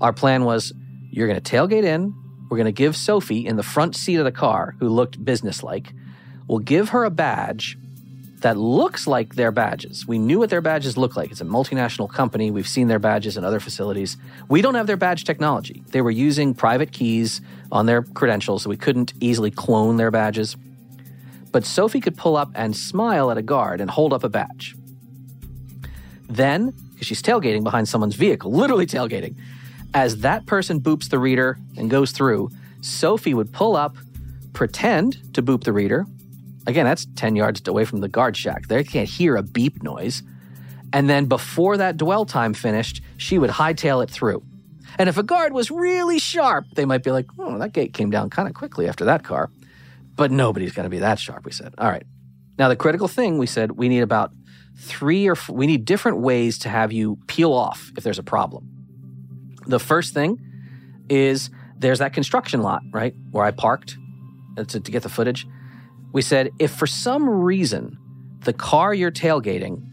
[0.00, 0.72] Our plan was
[1.10, 2.14] you're going to tailgate in.
[2.50, 5.92] We're going to give Sophie in the front seat of the car, who looked businesslike,
[6.46, 7.78] we'll give her a badge
[8.40, 10.06] that looks like their badges.
[10.06, 11.30] We knew what their badges look like.
[11.30, 12.50] It's a multinational company.
[12.50, 14.16] We've seen their badges in other facilities.
[14.48, 15.82] We don't have their badge technology.
[15.88, 17.40] They were using private keys
[17.72, 20.56] on their credentials, so we couldn't easily clone their badges.
[21.58, 24.76] But Sophie could pull up and smile at a guard and hold up a badge.
[26.28, 29.34] Then, because she's tailgating behind someone's vehicle, literally tailgating,
[29.92, 33.96] as that person boops the reader and goes through, Sophie would pull up,
[34.52, 36.06] pretend to boop the reader,
[36.68, 38.68] Again, that's 10 yards away from the guard shack.
[38.68, 40.22] They can't hear a beep noise.
[40.92, 44.44] And then before that dwell time finished, she would hightail it through.
[44.96, 48.10] And if a guard was really sharp, they might be like, oh, that gate came
[48.10, 49.50] down kind of quickly after that car.
[50.18, 51.74] But nobody's going to be that sharp, we said.
[51.78, 52.04] All right.
[52.58, 54.32] Now, the critical thing, we said, we need about
[54.76, 58.24] three or f- we need different ways to have you peel off if there's a
[58.24, 58.68] problem.
[59.66, 60.40] The first thing
[61.08, 63.96] is there's that construction lot, right, where I parked
[64.56, 65.46] uh, to, to get the footage.
[66.12, 67.96] We said if for some reason
[68.40, 69.84] the car you're tailgating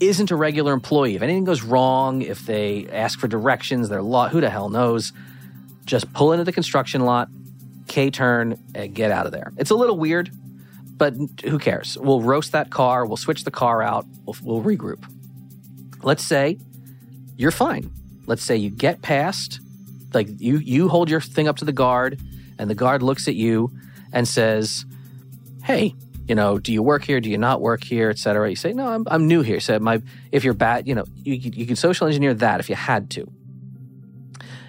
[0.00, 4.28] isn't a regular employee, if anything goes wrong, if they ask for directions, they're law,
[4.28, 5.12] who the hell knows,
[5.84, 7.28] just pull into the construction lot,
[7.86, 9.52] K turn, and eh, get out of there.
[9.56, 10.30] It's a little weird,
[10.96, 11.14] but
[11.44, 11.96] who cares?
[11.98, 15.04] We'll roast that car, we'll switch the car out, we'll, we'll regroup.
[16.02, 16.58] Let's say
[17.36, 17.90] you're fine.
[18.26, 19.60] Let's say you get past,
[20.12, 22.20] like you you hold your thing up to the guard,
[22.58, 23.70] and the guard looks at you
[24.12, 24.84] and says,
[25.62, 25.94] hey,
[26.26, 27.20] you know, do you work here?
[27.20, 29.60] Do you not work here, etc." You say, no, I'm, I'm new here.
[29.60, 30.02] So my,
[30.32, 33.30] if you're bad, you know, you, you can social engineer that if you had to.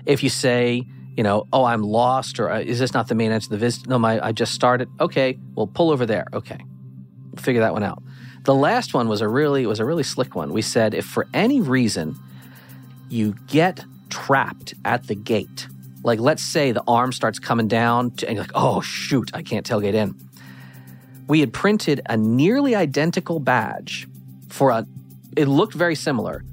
[0.06, 0.86] If you say,
[1.18, 3.58] you know, oh, I'm lost, or uh, is this not the main entrance to the
[3.58, 3.88] visit?
[3.88, 4.88] No, my, I just started.
[5.00, 6.28] Okay, well, pull over there.
[6.32, 6.60] Okay,
[7.32, 8.02] we'll figure that one out.
[8.44, 10.54] The last one was a really was a really slick one.
[10.54, 12.16] We said if for any reason
[13.10, 15.68] you get trapped at the gate,
[16.04, 19.42] like let's say the arm starts coming down, to, and you're like, oh shoot, I
[19.42, 20.16] can't tailgate in
[21.28, 24.08] we had printed a nearly identical badge
[24.50, 24.86] for a
[25.36, 26.44] it looked very similar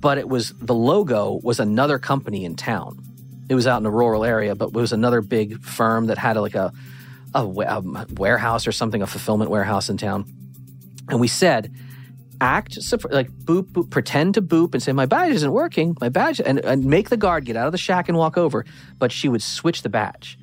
[0.00, 2.98] but it was the logo was another company in town
[3.50, 6.36] it was out in a rural area but it was another big firm that had
[6.36, 6.72] like a,
[7.34, 10.24] a, a warehouse or something a fulfillment warehouse in town.
[11.08, 11.74] And we said
[12.40, 12.78] act
[13.10, 15.96] like boop, boop pretend to boop and say my badge isn't working.
[16.00, 18.64] My badge and, and make the guard get out of the shack and walk over.
[18.98, 20.38] But she would switch the badge.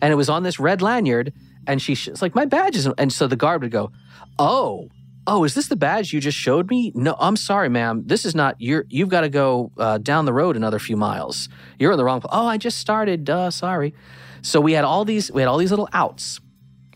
[0.00, 1.32] And it was on this red lanyard
[1.66, 2.94] and she's like, my badge isn't.
[2.98, 3.92] And so the guard would go,
[4.38, 4.88] oh,
[5.28, 6.90] oh, is this the badge you just showed me?
[6.94, 8.02] No, I'm sorry, ma'am.
[8.06, 8.56] This is not.
[8.58, 11.48] You've got to go uh, down the road another few miles.
[11.78, 12.22] You're in the wrong.
[12.30, 13.24] Oh, I just started.
[13.24, 13.94] Duh, sorry.
[14.42, 15.30] So we had all these.
[15.30, 16.40] We had all these little outs.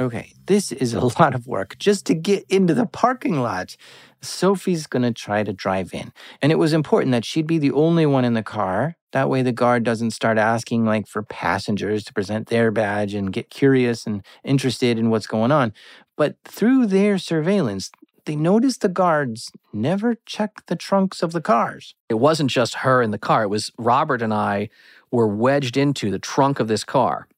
[0.01, 3.77] Okay, this is a lot of work just to get into the parking lot.
[4.23, 6.13] Sophie's going to try to drive in.
[6.41, 8.97] And it was important that she'd be the only one in the car.
[9.11, 13.33] That way, the guard doesn't start asking, like, for passengers to present their badge and
[13.33, 15.75] get curious and interested in what's going on.
[16.17, 17.91] But through their surveillance,
[18.25, 21.95] they noticed the guards never checked the trunks of the cars.
[22.09, 24.69] It wasn't just her in the car, it was Robert and I
[25.11, 27.29] were wedged into the trunk of this car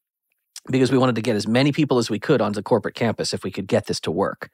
[0.70, 3.44] because we wanted to get as many people as we could onto corporate campus if
[3.44, 4.50] we could get this to work.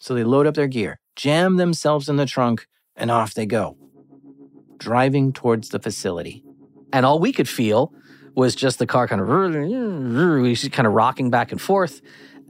[0.00, 3.76] So they load up their gear, jam themselves in the trunk, and off they go,
[4.78, 6.42] driving towards the facility.
[6.92, 7.92] And all we could feel
[8.34, 9.28] was just the car kind of
[10.72, 12.00] kind of rocking back and forth.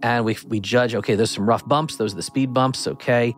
[0.03, 1.97] And we, we judge, okay, there's some rough bumps.
[1.97, 2.87] Those are the speed bumps.
[2.87, 3.35] Okay.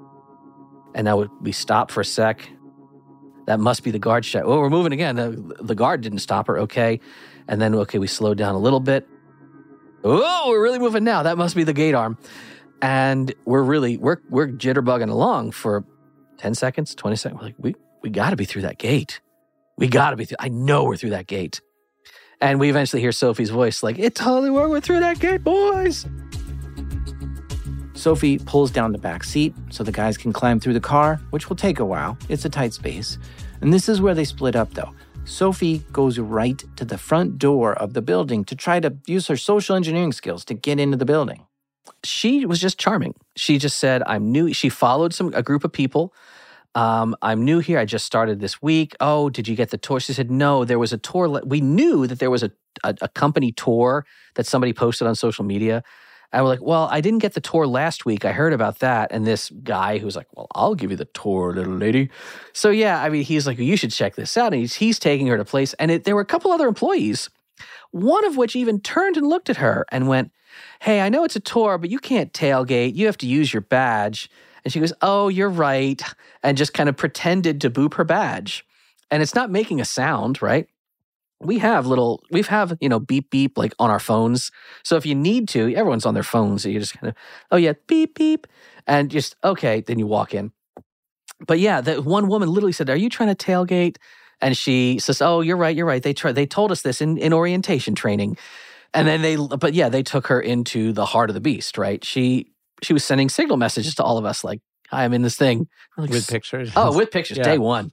[0.95, 2.49] And now we stop for a sec.
[3.47, 4.45] That must be the guard shot.
[4.45, 5.17] Oh, we're moving again.
[5.17, 6.61] The, the guard didn't stop her.
[6.61, 7.01] Okay.
[7.47, 9.07] And then, okay, we slowed down a little bit.
[10.03, 11.23] Oh, we're really moving now.
[11.23, 12.17] That must be the gate arm.
[12.81, 15.85] And we're really, we're, we're jitterbugging along for
[16.39, 17.41] 10 seconds, 20 seconds.
[17.41, 19.21] We're like, we, we got to be through that gate.
[19.77, 20.37] We got to be through.
[20.41, 21.61] I know we're through that gate.
[22.41, 24.71] And we eventually hear Sophie's voice, like, it totally worked.
[24.71, 26.07] We're through that gate, boys.
[28.05, 31.49] Sophie pulls down the back seat so the guys can climb through the car, which
[31.49, 32.19] will take a while.
[32.29, 33.17] It's a tight space.
[33.63, 34.91] And this is where they split up, though.
[35.25, 39.39] Sophie goes right to the front door of the building to try to use her
[39.39, 41.47] social engineering skills to get into the building.
[42.05, 43.15] She was just charming.
[43.37, 44.53] She just said, I'm new.
[44.53, 46.13] She followed some a group of people.
[46.75, 47.79] Um, I'm new here.
[47.79, 48.95] I just started this week.
[49.01, 49.99] Oh, did you get the tour?
[49.99, 51.41] She said, No, there was a tour.
[51.43, 52.51] We knew that there was a,
[52.83, 54.05] a, a company tour
[54.35, 55.83] that somebody posted on social media.
[56.35, 58.25] I was like, well, I didn't get the tour last week.
[58.25, 59.13] I heard about that.
[59.13, 62.11] And this guy who's like, well, I'll give you the tour, little lady.
[62.53, 64.53] So yeah, I mean, he's like, you should check this out.
[64.53, 65.75] And he's, he's taking her to place.
[65.75, 67.31] And it, there were a couple other employees,
[67.93, 70.33] one of which even turned and looked at her and went,
[70.81, 72.97] hey, I know it's a tour, but you can't tailgate.
[72.97, 74.29] You have to use your badge.
[74.65, 76.03] And she goes, oh, you're right.
[76.43, 78.67] And just kind of pretended to boop her badge.
[79.11, 80.67] And it's not making a sound, right?
[81.45, 84.51] We have little we've have you know beep beep like on our phones.
[84.83, 87.15] So if you need to everyone's on their phones so you just kind of
[87.51, 88.47] oh yeah beep beep
[88.87, 90.53] and just okay then you walk in.
[91.47, 93.97] But yeah the one woman literally said are you trying to tailgate?
[94.41, 97.19] And she says oh you're right you're right they try, they told us this in,
[97.19, 98.37] in orientation training.
[98.93, 102.05] And then they but yeah they took her into the heart of the beast right?
[102.05, 102.53] She
[102.83, 105.69] she was sending signal messages to all of us like hi i'm in this thing.
[105.97, 106.73] Like, with pictures.
[106.75, 107.45] Oh with pictures yeah.
[107.45, 107.93] day one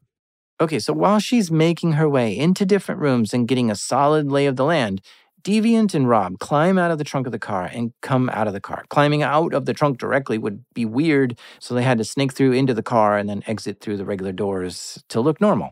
[0.61, 4.45] Okay, so while she's making her way into different rooms and getting a solid lay
[4.45, 5.01] of the land,
[5.41, 8.53] Deviant and Rob climb out of the trunk of the car and come out of
[8.53, 8.85] the car.
[8.89, 12.51] Climbing out of the trunk directly would be weird, so they had to snake through
[12.51, 15.71] into the car and then exit through the regular doors to look normal.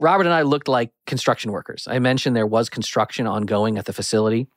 [0.00, 1.86] Robert and I looked like construction workers.
[1.86, 4.48] I mentioned there was construction ongoing at the facility.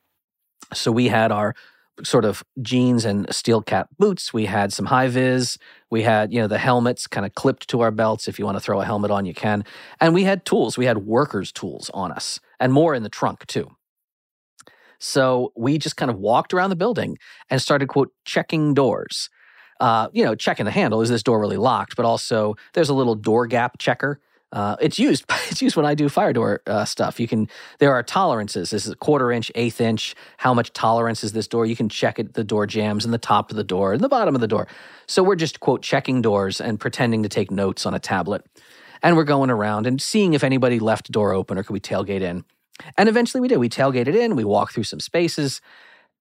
[0.73, 1.55] So we had our
[2.03, 4.34] sort of jeans and steel cap boots.
[4.34, 5.57] We had some high vis.
[5.90, 8.28] We had, you know, the helmets kind of clipped to our belts.
[8.28, 9.64] If you want to throw a helmet on, you can.
[9.99, 10.78] And we had tools.
[10.78, 13.70] We had workers' tools on us and more in the trunk too.
[14.99, 17.18] So we just kind of walked around the building
[17.49, 19.30] and started, quote, checking doors.
[19.80, 21.02] Uh, you know, checking the handle.
[21.02, 21.98] Is this door really locked?
[21.98, 24.22] But also, there's a little door gap checker
[24.54, 25.26] uh, it's used.
[25.50, 27.20] It's used when I do fire door uh, stuff.
[27.20, 27.48] You can.
[27.78, 28.72] There are tolerances.
[28.72, 30.16] This is a quarter inch, eighth inch.
[30.38, 31.66] How much tolerance is this door?
[31.66, 32.34] You can check it.
[32.34, 34.68] The door jambs in the top of the door and the bottom of the door.
[35.06, 38.46] So we're just quote checking doors and pretending to take notes on a tablet,
[39.04, 42.22] and we're going around and seeing if anybody left door open or could we tailgate
[42.22, 42.46] in.
[42.98, 43.58] And eventually we did.
[43.58, 44.36] We tailgated in.
[44.36, 45.62] We walked through some spaces,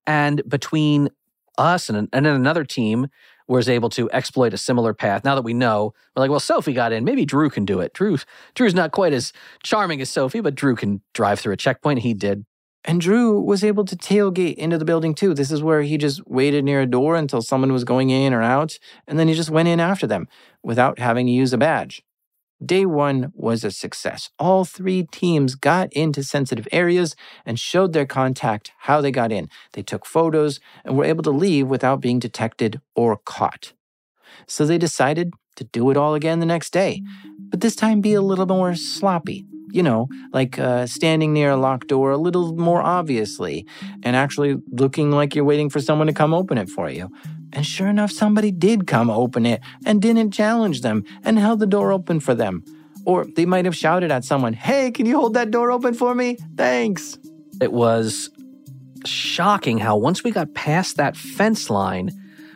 [0.05, 1.09] and between
[1.57, 3.07] us and, and another team
[3.47, 5.23] was able to exploit a similar path.
[5.23, 7.03] Now that we know, we're like, well, Sophie got in.
[7.03, 7.93] Maybe Drew can do it.
[7.93, 8.17] Drew,
[8.55, 9.33] Drew's not quite as
[9.63, 11.99] charming as Sophie, but Drew can drive through a checkpoint.
[11.99, 12.45] He did.
[12.85, 15.33] And Drew was able to tailgate into the building too.
[15.33, 18.41] This is where he just waited near a door until someone was going in or
[18.41, 20.27] out, and then he just went in after them
[20.63, 22.03] without having to use a badge.
[22.63, 24.29] Day one was a success.
[24.37, 27.15] All three teams got into sensitive areas
[27.45, 29.49] and showed their contact how they got in.
[29.73, 33.73] They took photos and were able to leave without being detected or caught.
[34.47, 37.01] So they decided to do it all again the next day,
[37.37, 39.45] but this time be a little more sloppy.
[39.71, 43.65] You know, like uh, standing near a locked door a little more obviously,
[44.03, 47.09] and actually looking like you're waiting for someone to come open it for you.
[47.53, 51.67] And sure enough, somebody did come open it and didn't challenge them and held the
[51.67, 52.65] door open for them.
[53.05, 56.15] Or they might have shouted at someone, Hey, can you hold that door open for
[56.15, 56.37] me?
[56.57, 57.17] Thanks.
[57.61, 58.29] It was
[59.05, 62.09] shocking how once we got past that fence line,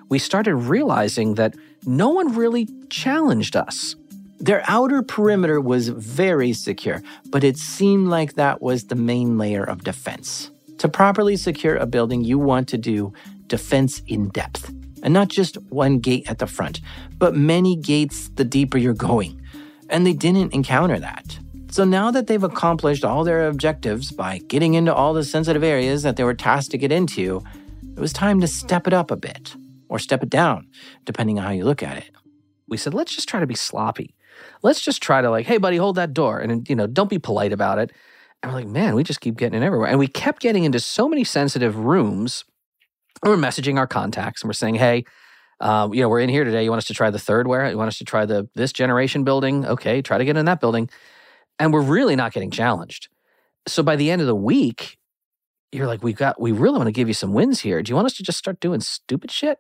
[0.10, 1.54] we started realizing that
[1.86, 3.96] no one really challenged us.
[4.40, 9.64] Their outer perimeter was very secure, but it seemed like that was the main layer
[9.64, 10.50] of defense.
[10.80, 13.14] To properly secure a building, you want to do
[13.48, 14.72] defense in depth.
[15.04, 16.82] And not just one gate at the front,
[17.18, 19.42] but many gates the deeper you're going.
[19.90, 21.40] And they didn't encounter that.
[21.70, 26.04] So now that they've accomplished all their objectives by getting into all the sensitive areas
[26.04, 27.44] that they were tasked to get into,
[27.96, 29.56] it was time to step it up a bit,
[29.90, 30.68] or step it down,
[31.06, 32.12] depending on how you look at it.
[32.68, 34.16] We said, let's just try to be sloppy.
[34.64, 36.40] Let's just try to, like, hey, buddy, hold that door.
[36.40, 37.92] And, you know, don't be polite about it.
[38.42, 39.90] And we're like, man, we just keep getting in everywhere.
[39.90, 42.46] And we kept getting into so many sensitive rooms.
[43.24, 45.06] We're messaging our contacts and we're saying, hey,
[45.60, 46.64] uh, you know, we're in here today.
[46.64, 47.72] You want us to try the third warehouse?
[47.72, 49.66] You want us to try the this generation building?
[49.66, 50.90] Okay, try to get in that building.
[51.60, 53.10] And we're really not getting challenged.
[53.68, 54.98] So by the end of the week,
[55.72, 57.82] you're like, we got, we really want to give you some wins here.
[57.82, 59.60] Do you want us to just start doing stupid shit?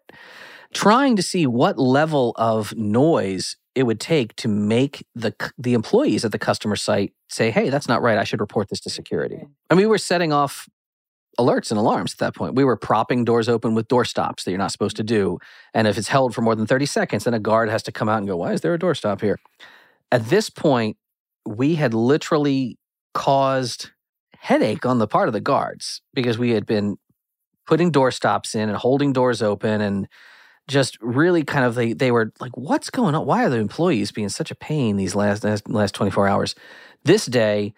[0.73, 6.25] Trying to see what level of noise it would take to make the the employees
[6.25, 8.17] at the customer site say, "Hey, that's not right.
[8.17, 10.67] I should report this to security." And we were setting off
[11.37, 12.55] alerts and alarms at that point.
[12.55, 15.37] We were propping doors open with door stops that you're not supposed to do.
[15.73, 18.09] And if it's held for more than 30 seconds, then a guard has to come
[18.09, 19.39] out and go, "Why is there a door stop here?"
[20.11, 20.97] At this point,
[21.45, 22.77] we had literally
[23.13, 23.91] caused
[24.39, 26.97] headache on the part of the guards because we had been
[27.65, 30.07] putting door stops in and holding doors open and
[30.67, 34.11] just really kind of they they were like what's going on why are the employees
[34.11, 36.55] being such a pain these last last 24 hours
[37.05, 37.73] this day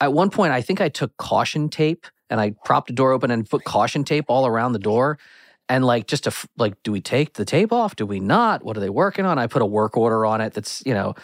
[0.00, 3.30] at one point i think i took caution tape and i propped a door open
[3.30, 5.18] and put caution tape all around the door
[5.68, 8.76] and like just to like do we take the tape off do we not what
[8.76, 11.14] are they working on i put a work order on it that's you know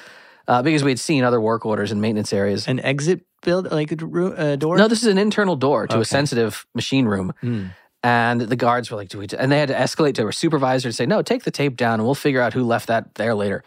[0.48, 3.90] uh, because we had seen other work orders in maintenance areas an exit build like
[3.90, 6.02] a uh, door no this is an internal door to okay.
[6.02, 7.70] a sensitive machine room mm.
[8.02, 10.90] And the guards were like, "Do we?" And they had to escalate to a supervisor
[10.90, 13.34] to say, "No, take the tape down, and we'll figure out who left that there
[13.34, 13.64] later."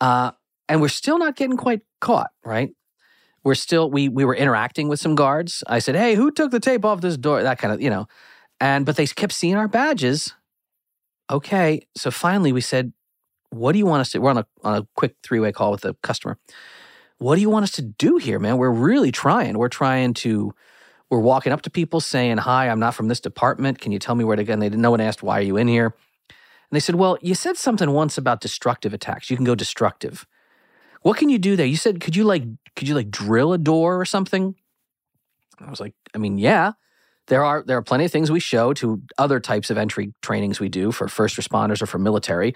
[0.00, 0.30] Uh,
[0.68, 2.70] and we're still not getting quite caught, right?
[3.44, 5.62] We're still we we were interacting with some guards.
[5.66, 8.06] I said, "Hey, who took the tape off this door?" That kind of, you know.
[8.60, 10.34] And but they kept seeing our badges.
[11.30, 12.92] Okay, so finally we said,
[13.50, 15.70] "What do you want us to?" We're on a on a quick three way call
[15.70, 16.38] with the customer.
[17.18, 18.56] What do you want us to do here, man?
[18.56, 19.56] We're really trying.
[19.58, 20.54] We're trying to
[21.10, 23.80] we're walking up to people saying, Hi, I'm not from this department.
[23.80, 24.52] Can you tell me where to go?
[24.52, 25.94] And they, no one asked, Why are you in here?
[26.28, 29.30] And they said, Well, you said something once about destructive attacks.
[29.30, 30.26] You can go destructive.
[31.04, 31.66] What can you do there?
[31.66, 32.44] You said, Could you like,
[32.74, 34.54] could you like drill a door or something?
[35.60, 36.72] I was like, I mean, yeah.
[37.26, 40.60] There are there are plenty of things we show to other types of entry trainings
[40.60, 42.54] we do for first responders or for military.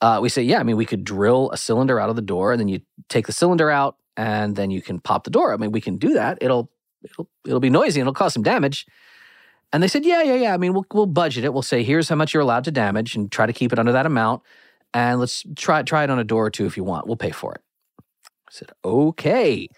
[0.00, 2.52] Uh, we say, yeah, I mean, we could drill a cylinder out of the door,
[2.52, 5.52] and then you take the cylinder out, and then you can pop the door.
[5.52, 6.38] I mean, we can do that.
[6.40, 6.70] It'll
[7.02, 8.86] it'll it'll be noisy and it'll cause some damage.
[9.72, 10.54] And they said, yeah, yeah, yeah.
[10.54, 11.52] I mean, we'll we'll budget it.
[11.52, 13.92] We'll say here's how much you're allowed to damage and try to keep it under
[13.92, 14.42] that amount.
[14.94, 17.06] And let's try try it on a door or two if you want.
[17.06, 17.60] We'll pay for it.
[18.52, 19.70] Said, okay.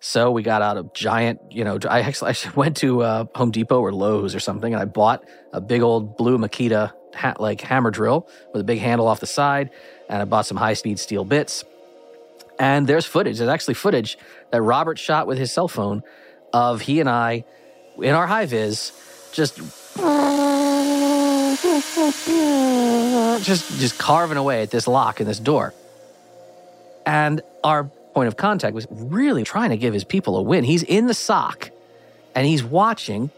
[0.00, 3.52] So we got out a giant, you know, I actually I went to uh, Home
[3.52, 7.60] Depot or Lowe's or something, and I bought a big old blue Makita hat, like
[7.60, 9.70] hammer drill with a big handle off the side,
[10.08, 11.62] and I bought some high speed steel bits.
[12.58, 13.38] And there's footage.
[13.38, 14.18] There's actually footage
[14.50, 16.02] that Robert shot with his cell phone
[16.52, 17.44] of he and I
[17.96, 18.90] in our high vis
[19.32, 19.56] just
[23.44, 25.72] just just carving away at this lock and this door.
[27.06, 30.64] And our point of contact was really trying to give his people a win.
[30.64, 31.70] He's in the SOC
[32.34, 33.28] and he's watching.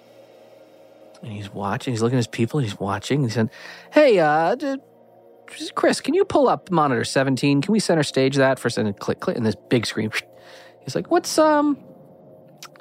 [1.21, 3.25] And he's watching, he's looking at his people, And he's watching.
[3.25, 3.51] He said,
[3.93, 4.55] Hey, uh,
[5.75, 7.61] Chris, can you pull up monitor 17?
[7.61, 9.01] Can we center stage that for a second?
[9.01, 10.13] Click, click, and this big screen.
[10.85, 11.77] He's like, What's um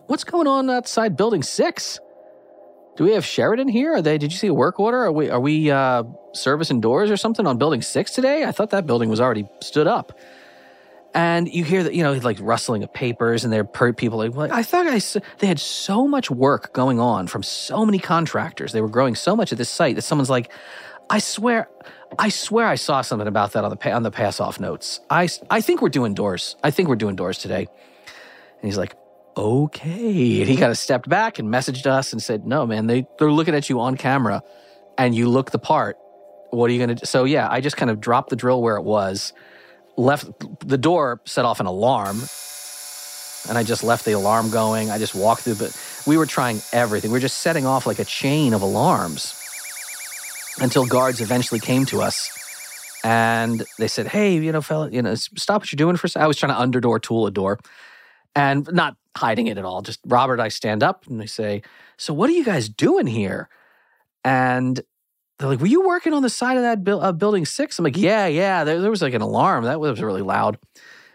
[0.05, 1.99] what's going on outside building six?
[2.95, 3.95] Do we have Sheridan here?
[3.95, 4.19] Are they?
[4.19, 5.05] Did you see a work order?
[5.05, 6.03] Are we are we uh,
[6.33, 8.43] servicing doors or something on building six today?
[8.43, 10.15] I thought that building was already stood up.
[11.17, 14.35] And you hear that you know like rustling of papers, and there are people like,
[14.35, 15.01] well, I thought I
[15.39, 18.71] they had so much work going on from so many contractors.
[18.71, 20.51] They were growing so much at this site that someone's like,
[21.09, 21.69] I swear,
[22.19, 24.99] I swear I saw something about that on the on the pass off notes.
[25.09, 26.55] I I think we're doing doors.
[26.63, 27.67] I think we're doing doors today.
[28.61, 28.95] And he's like,
[29.37, 30.41] okay.
[30.41, 33.31] And he kind of stepped back and messaged us and said, no, man, they, they're
[33.31, 34.41] looking at you on camera
[34.97, 35.97] and you look the part.
[36.49, 37.05] What are you going to do?
[37.05, 39.33] So, yeah, I just kind of dropped the drill where it was,
[39.97, 40.27] left
[40.67, 42.21] the door, set off an alarm,
[43.49, 44.89] and I just left the alarm going.
[44.89, 45.75] I just walked through, but
[46.05, 47.11] we were trying everything.
[47.11, 49.33] We were just setting off like a chain of alarms
[50.59, 52.29] until guards eventually came to us
[53.03, 56.27] and they said, "Hey, you know, fella, you know, stop what you're doing for." I
[56.27, 57.59] was trying to underdoor tool a door,
[58.35, 59.81] and not hiding it at all.
[59.81, 61.63] Just Robert I stand up and they say,
[61.97, 63.49] So what are you guys doing here?
[64.23, 64.81] And
[65.37, 67.77] they're like, Were you working on the side of that bu- uh, building six?
[67.77, 68.63] I'm like, Yeah, yeah.
[68.63, 69.65] There, there was like an alarm.
[69.65, 70.57] That was really loud.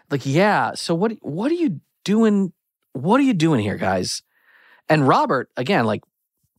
[0.09, 0.73] Like, yeah.
[0.75, 2.53] So what what are you doing?
[2.93, 4.21] What are you doing here, guys?
[4.89, 6.01] And Robert, again, like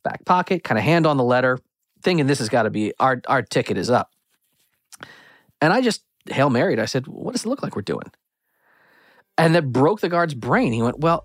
[0.03, 1.59] back pocket, kind of hand on the letter,
[2.03, 4.11] thinking this has got to be our our ticket is up.
[5.61, 6.78] And I just hail married.
[6.78, 8.11] I said, "What does it look like we're doing?"
[9.36, 10.73] And that broke the guard's brain.
[10.73, 11.24] He went, "Well,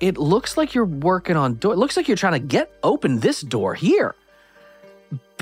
[0.00, 1.72] it looks like you're working on door.
[1.72, 4.14] It looks like you're trying to get open this door here,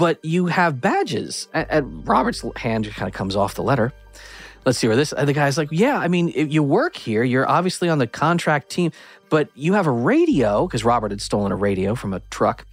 [0.00, 3.92] but you have badges." And, Robert's hand kind of comes off the letter.
[4.66, 5.14] Let's see where this.
[5.16, 7.22] The guy's like, "Yeah, I mean, you work here.
[7.22, 8.90] You're obviously on the contract team,
[9.28, 12.66] but you have a radio because Robert had stolen a radio from a truck."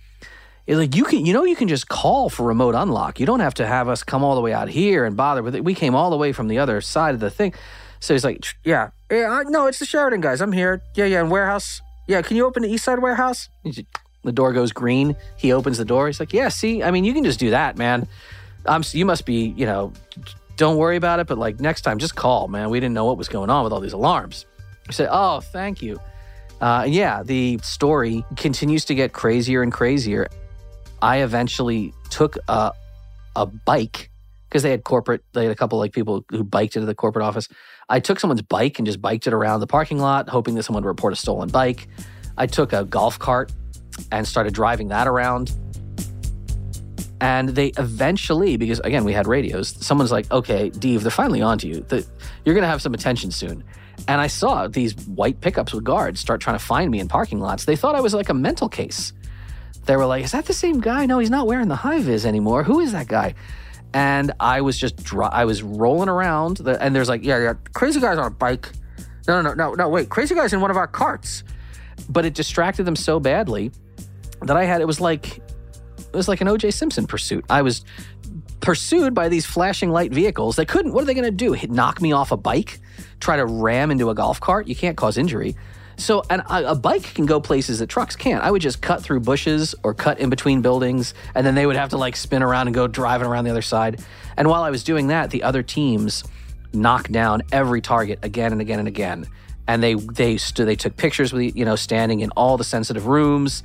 [0.66, 3.22] It's like you can, you know, you can just call for remote unlock.
[3.22, 5.56] You don't have to have us come all the way out here and bother with
[5.56, 5.64] it.
[5.64, 7.54] We came all the way from the other side of the thing.
[8.02, 10.42] So he's like, yeah, yeah, no, it's the Sheridan guys.
[10.42, 10.82] I'm here.
[10.94, 11.82] Yeah, yeah, in warehouse.
[12.08, 13.50] Yeah, can you open the East Side warehouse?
[14.28, 15.16] The door goes green.
[15.38, 16.08] He opens the door.
[16.08, 18.10] He's like, yeah, see, I mean, you can just do that, man.
[18.66, 19.94] I'm, you must be, you know,
[20.58, 21.28] don't worry about it.
[21.28, 22.70] But like next time, just call, man.
[22.70, 24.46] We didn't know what was going on with all these alarms.
[24.90, 25.98] I said, oh, thank you.
[26.60, 30.28] Uh, yeah, the story continues to get crazier and crazier.
[31.02, 32.74] I eventually took a,
[33.38, 34.12] a bike
[34.50, 37.24] because they had corporate, they had a couple like people who biked into the corporate
[37.24, 37.48] office.
[37.88, 40.84] I took someone's bike and just biked it around the parking lot, hoping that someone
[40.84, 41.88] would report a stolen bike.
[42.38, 43.54] I took a golf cart
[44.12, 45.52] and started driving that around.
[47.20, 51.68] And they eventually, because again, we had radios, someone's like, okay, Dave, they're finally onto
[51.68, 51.82] you.
[51.82, 52.06] The,
[52.46, 53.64] you're going to have some attention soon.
[54.08, 57.40] And I saw these white pickups with guards start trying to find me in parking
[57.40, 57.66] lots.
[57.66, 59.14] They thought I was like a mental case
[59.88, 61.06] they were like, "Is that the same guy?
[61.06, 62.64] No, he's not wearing the high vis anymore.
[62.64, 63.34] Who is that guy?"
[63.94, 67.54] And I was just dry, I was rolling around, the, and there's like, "Yeah, yeah,
[67.74, 68.70] crazy guys on a bike."
[69.28, 69.90] No, no, no, no, no.
[69.90, 71.44] Wait, crazy guys in one of our carts.
[72.10, 73.72] But it distracted them so badly
[74.42, 76.72] that I had it was like it was like an O.J.
[76.72, 77.46] Simpson pursuit.
[77.50, 77.84] I was
[78.60, 80.56] pursued by these flashing light vehicles.
[80.56, 80.94] They couldn't.
[80.94, 81.54] What are they going to do?
[81.54, 82.80] Hit, knock me off a bike?
[83.20, 84.68] Try to ram into a golf cart?
[84.68, 85.56] You can't cause injury.
[85.98, 88.44] So, and a, a, bike can go places that trucks can't.
[88.44, 91.76] I would just cut through bushes or cut in between buildings, and then they would
[91.76, 94.04] have to like spin around and go driving around the other side.
[94.38, 96.24] And while I was doing that, the other teams
[96.72, 99.26] knocked down every target again and again and again.
[99.68, 103.08] And they they stood, they took pictures with you know standing in all the sensitive
[103.08, 103.64] rooms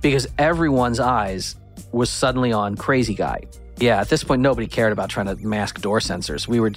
[0.00, 1.56] because everyone's eyes
[1.92, 3.42] was suddenly on crazy guy.
[3.78, 6.48] Yeah, at this point nobody cared about trying to mask door sensors.
[6.48, 6.72] We were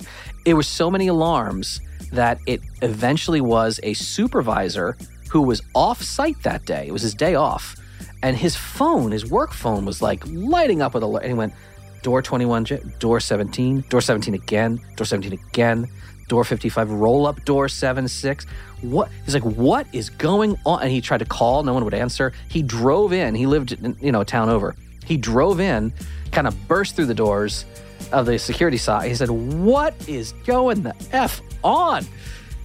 [0.46, 1.80] it was so many alarms
[2.12, 4.98] that it eventually was a supervisor
[5.30, 6.88] who was off site that day.
[6.88, 7.76] It was his day off.
[8.22, 11.24] And his phone, his work phone, was like lighting up with alert.
[11.24, 11.54] And he went,
[12.02, 12.66] door 21,
[13.00, 15.88] door 17, door 17 again, door 17 again,
[16.28, 18.46] door 55, roll up door 76.
[18.82, 19.10] What?
[19.26, 20.82] He's like, what is going on?
[20.82, 22.34] And he tried to call, no one would answer.
[22.48, 24.76] He drove in, he lived, in, you know, a town over.
[25.06, 25.94] He drove in,
[26.32, 27.66] kind of burst through the doors
[28.12, 29.08] of the security side.
[29.08, 32.06] He said, What is going the F on?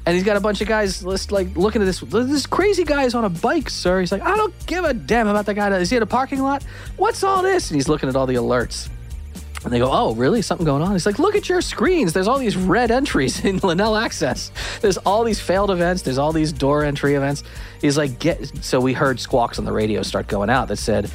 [0.07, 2.01] And he's got a bunch of guys just like looking at this.
[2.01, 4.01] This crazy guy is on a bike, sir.
[4.01, 5.75] He's like, I don't give a damn about the guy.
[5.79, 6.63] Is he in a parking lot?
[6.99, 7.71] What's all this?
[7.71, 8.91] And he's looking at all the alerts.
[9.65, 10.43] And they go, Oh, really?
[10.43, 10.93] Something going on?
[10.93, 12.13] He's like, Look at your screens.
[12.13, 14.53] There's all these red entries in Lenel Access.
[14.81, 16.03] There's all these failed events.
[16.03, 17.43] There's all these door entry events.
[17.81, 18.65] He's like, Get.
[18.65, 21.11] So we heard squawks on the radio start going out that said,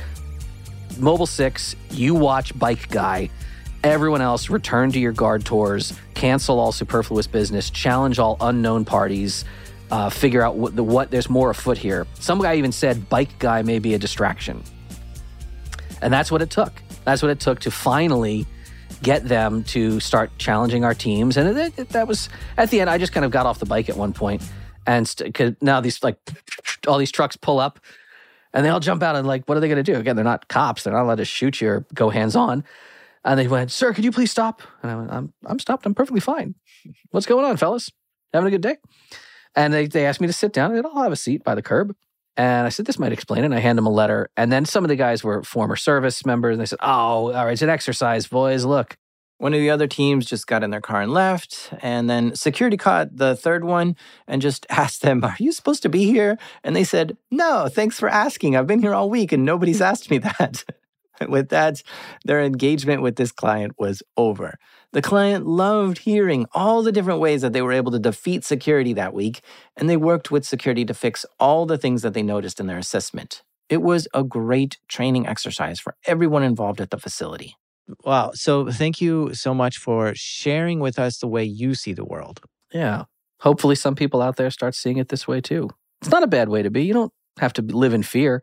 [0.97, 3.29] Mobile 6, you watch Bike Guy
[3.83, 9.45] Everyone else, return to your guard tours, cancel all superfluous business, challenge all unknown parties,
[9.89, 12.05] uh, figure out what, the, what there's more afoot here.
[12.15, 14.63] Some guy even said bike guy may be a distraction.
[16.01, 16.73] And that's what it took.
[17.05, 18.45] That's what it took to finally
[19.01, 21.37] get them to start challenging our teams.
[21.37, 22.89] And it, it, that was at the end.
[22.89, 24.41] I just kind of got off the bike at one point,
[24.85, 26.17] and st- now these like
[26.87, 27.79] all these trucks pull up,
[28.53, 29.97] and they all jump out and like, what are they going to do?
[29.97, 30.83] Again, they're not cops.
[30.83, 32.63] They're not allowed to shoot you or go hands on.
[33.23, 34.61] And they went, Sir, could you please stop?
[34.81, 35.85] And I went, I'm, I'm stopped.
[35.85, 36.55] I'm perfectly fine.
[37.11, 37.91] What's going on, fellas?
[38.33, 38.77] Having a good day?
[39.55, 40.75] And they, they asked me to sit down.
[40.75, 41.95] And I'll have a seat by the curb.
[42.39, 43.47] And I said, This might explain it.
[43.47, 44.29] And I hand them a letter.
[44.37, 46.53] And then some of the guys were former service members.
[46.53, 48.63] And they said, Oh, all right, it's an exercise, boys.
[48.63, 48.97] Look.
[49.39, 51.73] One of the other teams just got in their car and left.
[51.81, 53.95] And then security caught the third one
[54.27, 56.37] and just asked them, Are you supposed to be here?
[56.63, 58.55] And they said, No, thanks for asking.
[58.55, 60.63] I've been here all week and nobody's asked me that.
[61.27, 61.83] with that,
[62.23, 64.57] their engagement with this client was over.
[64.91, 68.93] The client loved hearing all the different ways that they were able to defeat security
[68.93, 69.41] that week,
[69.77, 72.79] and they worked with security to fix all the things that they noticed in their
[72.79, 73.43] assessment.
[73.69, 77.55] It was a great training exercise for everyone involved at the facility.
[78.03, 78.31] Wow.
[78.33, 82.41] So, thank you so much for sharing with us the way you see the world.
[82.73, 83.03] Yeah.
[83.41, 85.69] Hopefully, some people out there start seeing it this way too.
[86.01, 86.83] It's not a bad way to be.
[86.83, 88.41] You don't have to live in fear,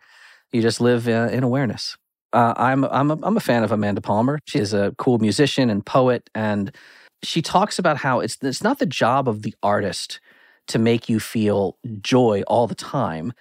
[0.53, 1.97] you just live uh, in awareness
[2.33, 4.39] uh, I'm I'm a, I'm a fan of Amanda Palmer.
[4.47, 6.75] She is a cool musician and poet, and
[7.23, 10.21] she talks about how it's it's not the job of the artist
[10.69, 13.33] to make you feel joy all the time.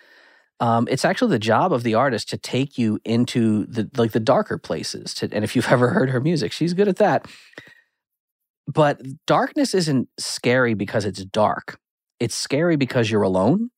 [0.60, 4.20] Um, it's actually the job of the artist to take you into the like the
[4.20, 5.14] darker places.
[5.16, 7.26] To, and if you've ever heard her music, she's good at that.
[8.68, 11.78] But darkness isn't scary because it's dark.
[12.20, 13.70] It's scary because you're alone.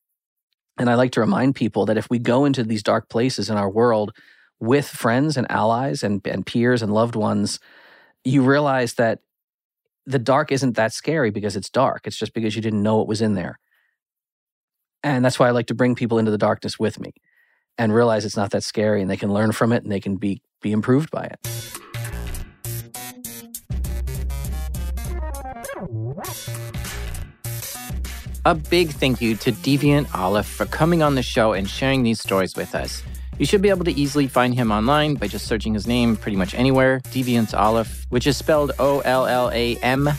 [0.78, 3.56] And I like to remind people that if we go into these dark places in
[3.56, 4.12] our world
[4.60, 7.60] with friends and allies and, and peers and loved ones,
[8.24, 9.20] you realize that
[10.06, 12.06] the dark isn't that scary because it's dark.
[12.06, 13.58] It's just because you didn't know what was in there.
[15.02, 17.12] And that's why I like to bring people into the darkness with me
[17.76, 20.16] and realize it's not that scary and they can learn from it and they can
[20.16, 21.38] be be improved by it.
[28.44, 32.20] A big thank you to Deviant Ollam for coming on the show and sharing these
[32.20, 33.02] stories with us.
[33.38, 36.36] You should be able to easily find him online by just searching his name pretty
[36.36, 40.10] much anywhere, Deviant Ollam, which is spelled O L L A M.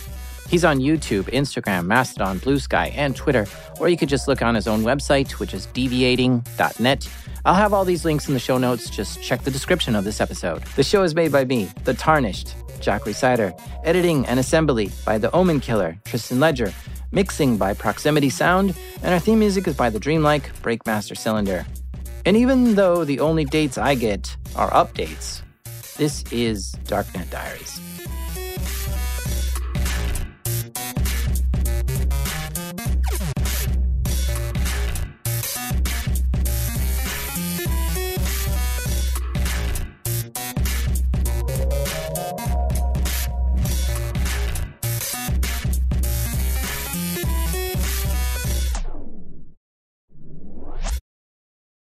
[0.49, 3.45] He's on YouTube, Instagram, Mastodon, Blue Sky, and Twitter,
[3.79, 7.09] or you could just look on his own website, which is deviating.net.
[7.45, 8.89] I'll have all these links in the show notes.
[8.89, 10.63] Just check the description of this episode.
[10.75, 13.53] The show is made by me, The Tarnished, Jack Rhysider.
[13.83, 16.73] Editing and assembly by The Omen Killer, Tristan Ledger.
[17.11, 18.75] Mixing by Proximity Sound.
[19.03, 21.65] And our theme music is by the dreamlike Breakmaster Cylinder.
[22.25, 25.41] And even though the only dates I get are updates,
[25.97, 27.88] this is Darknet Diaries.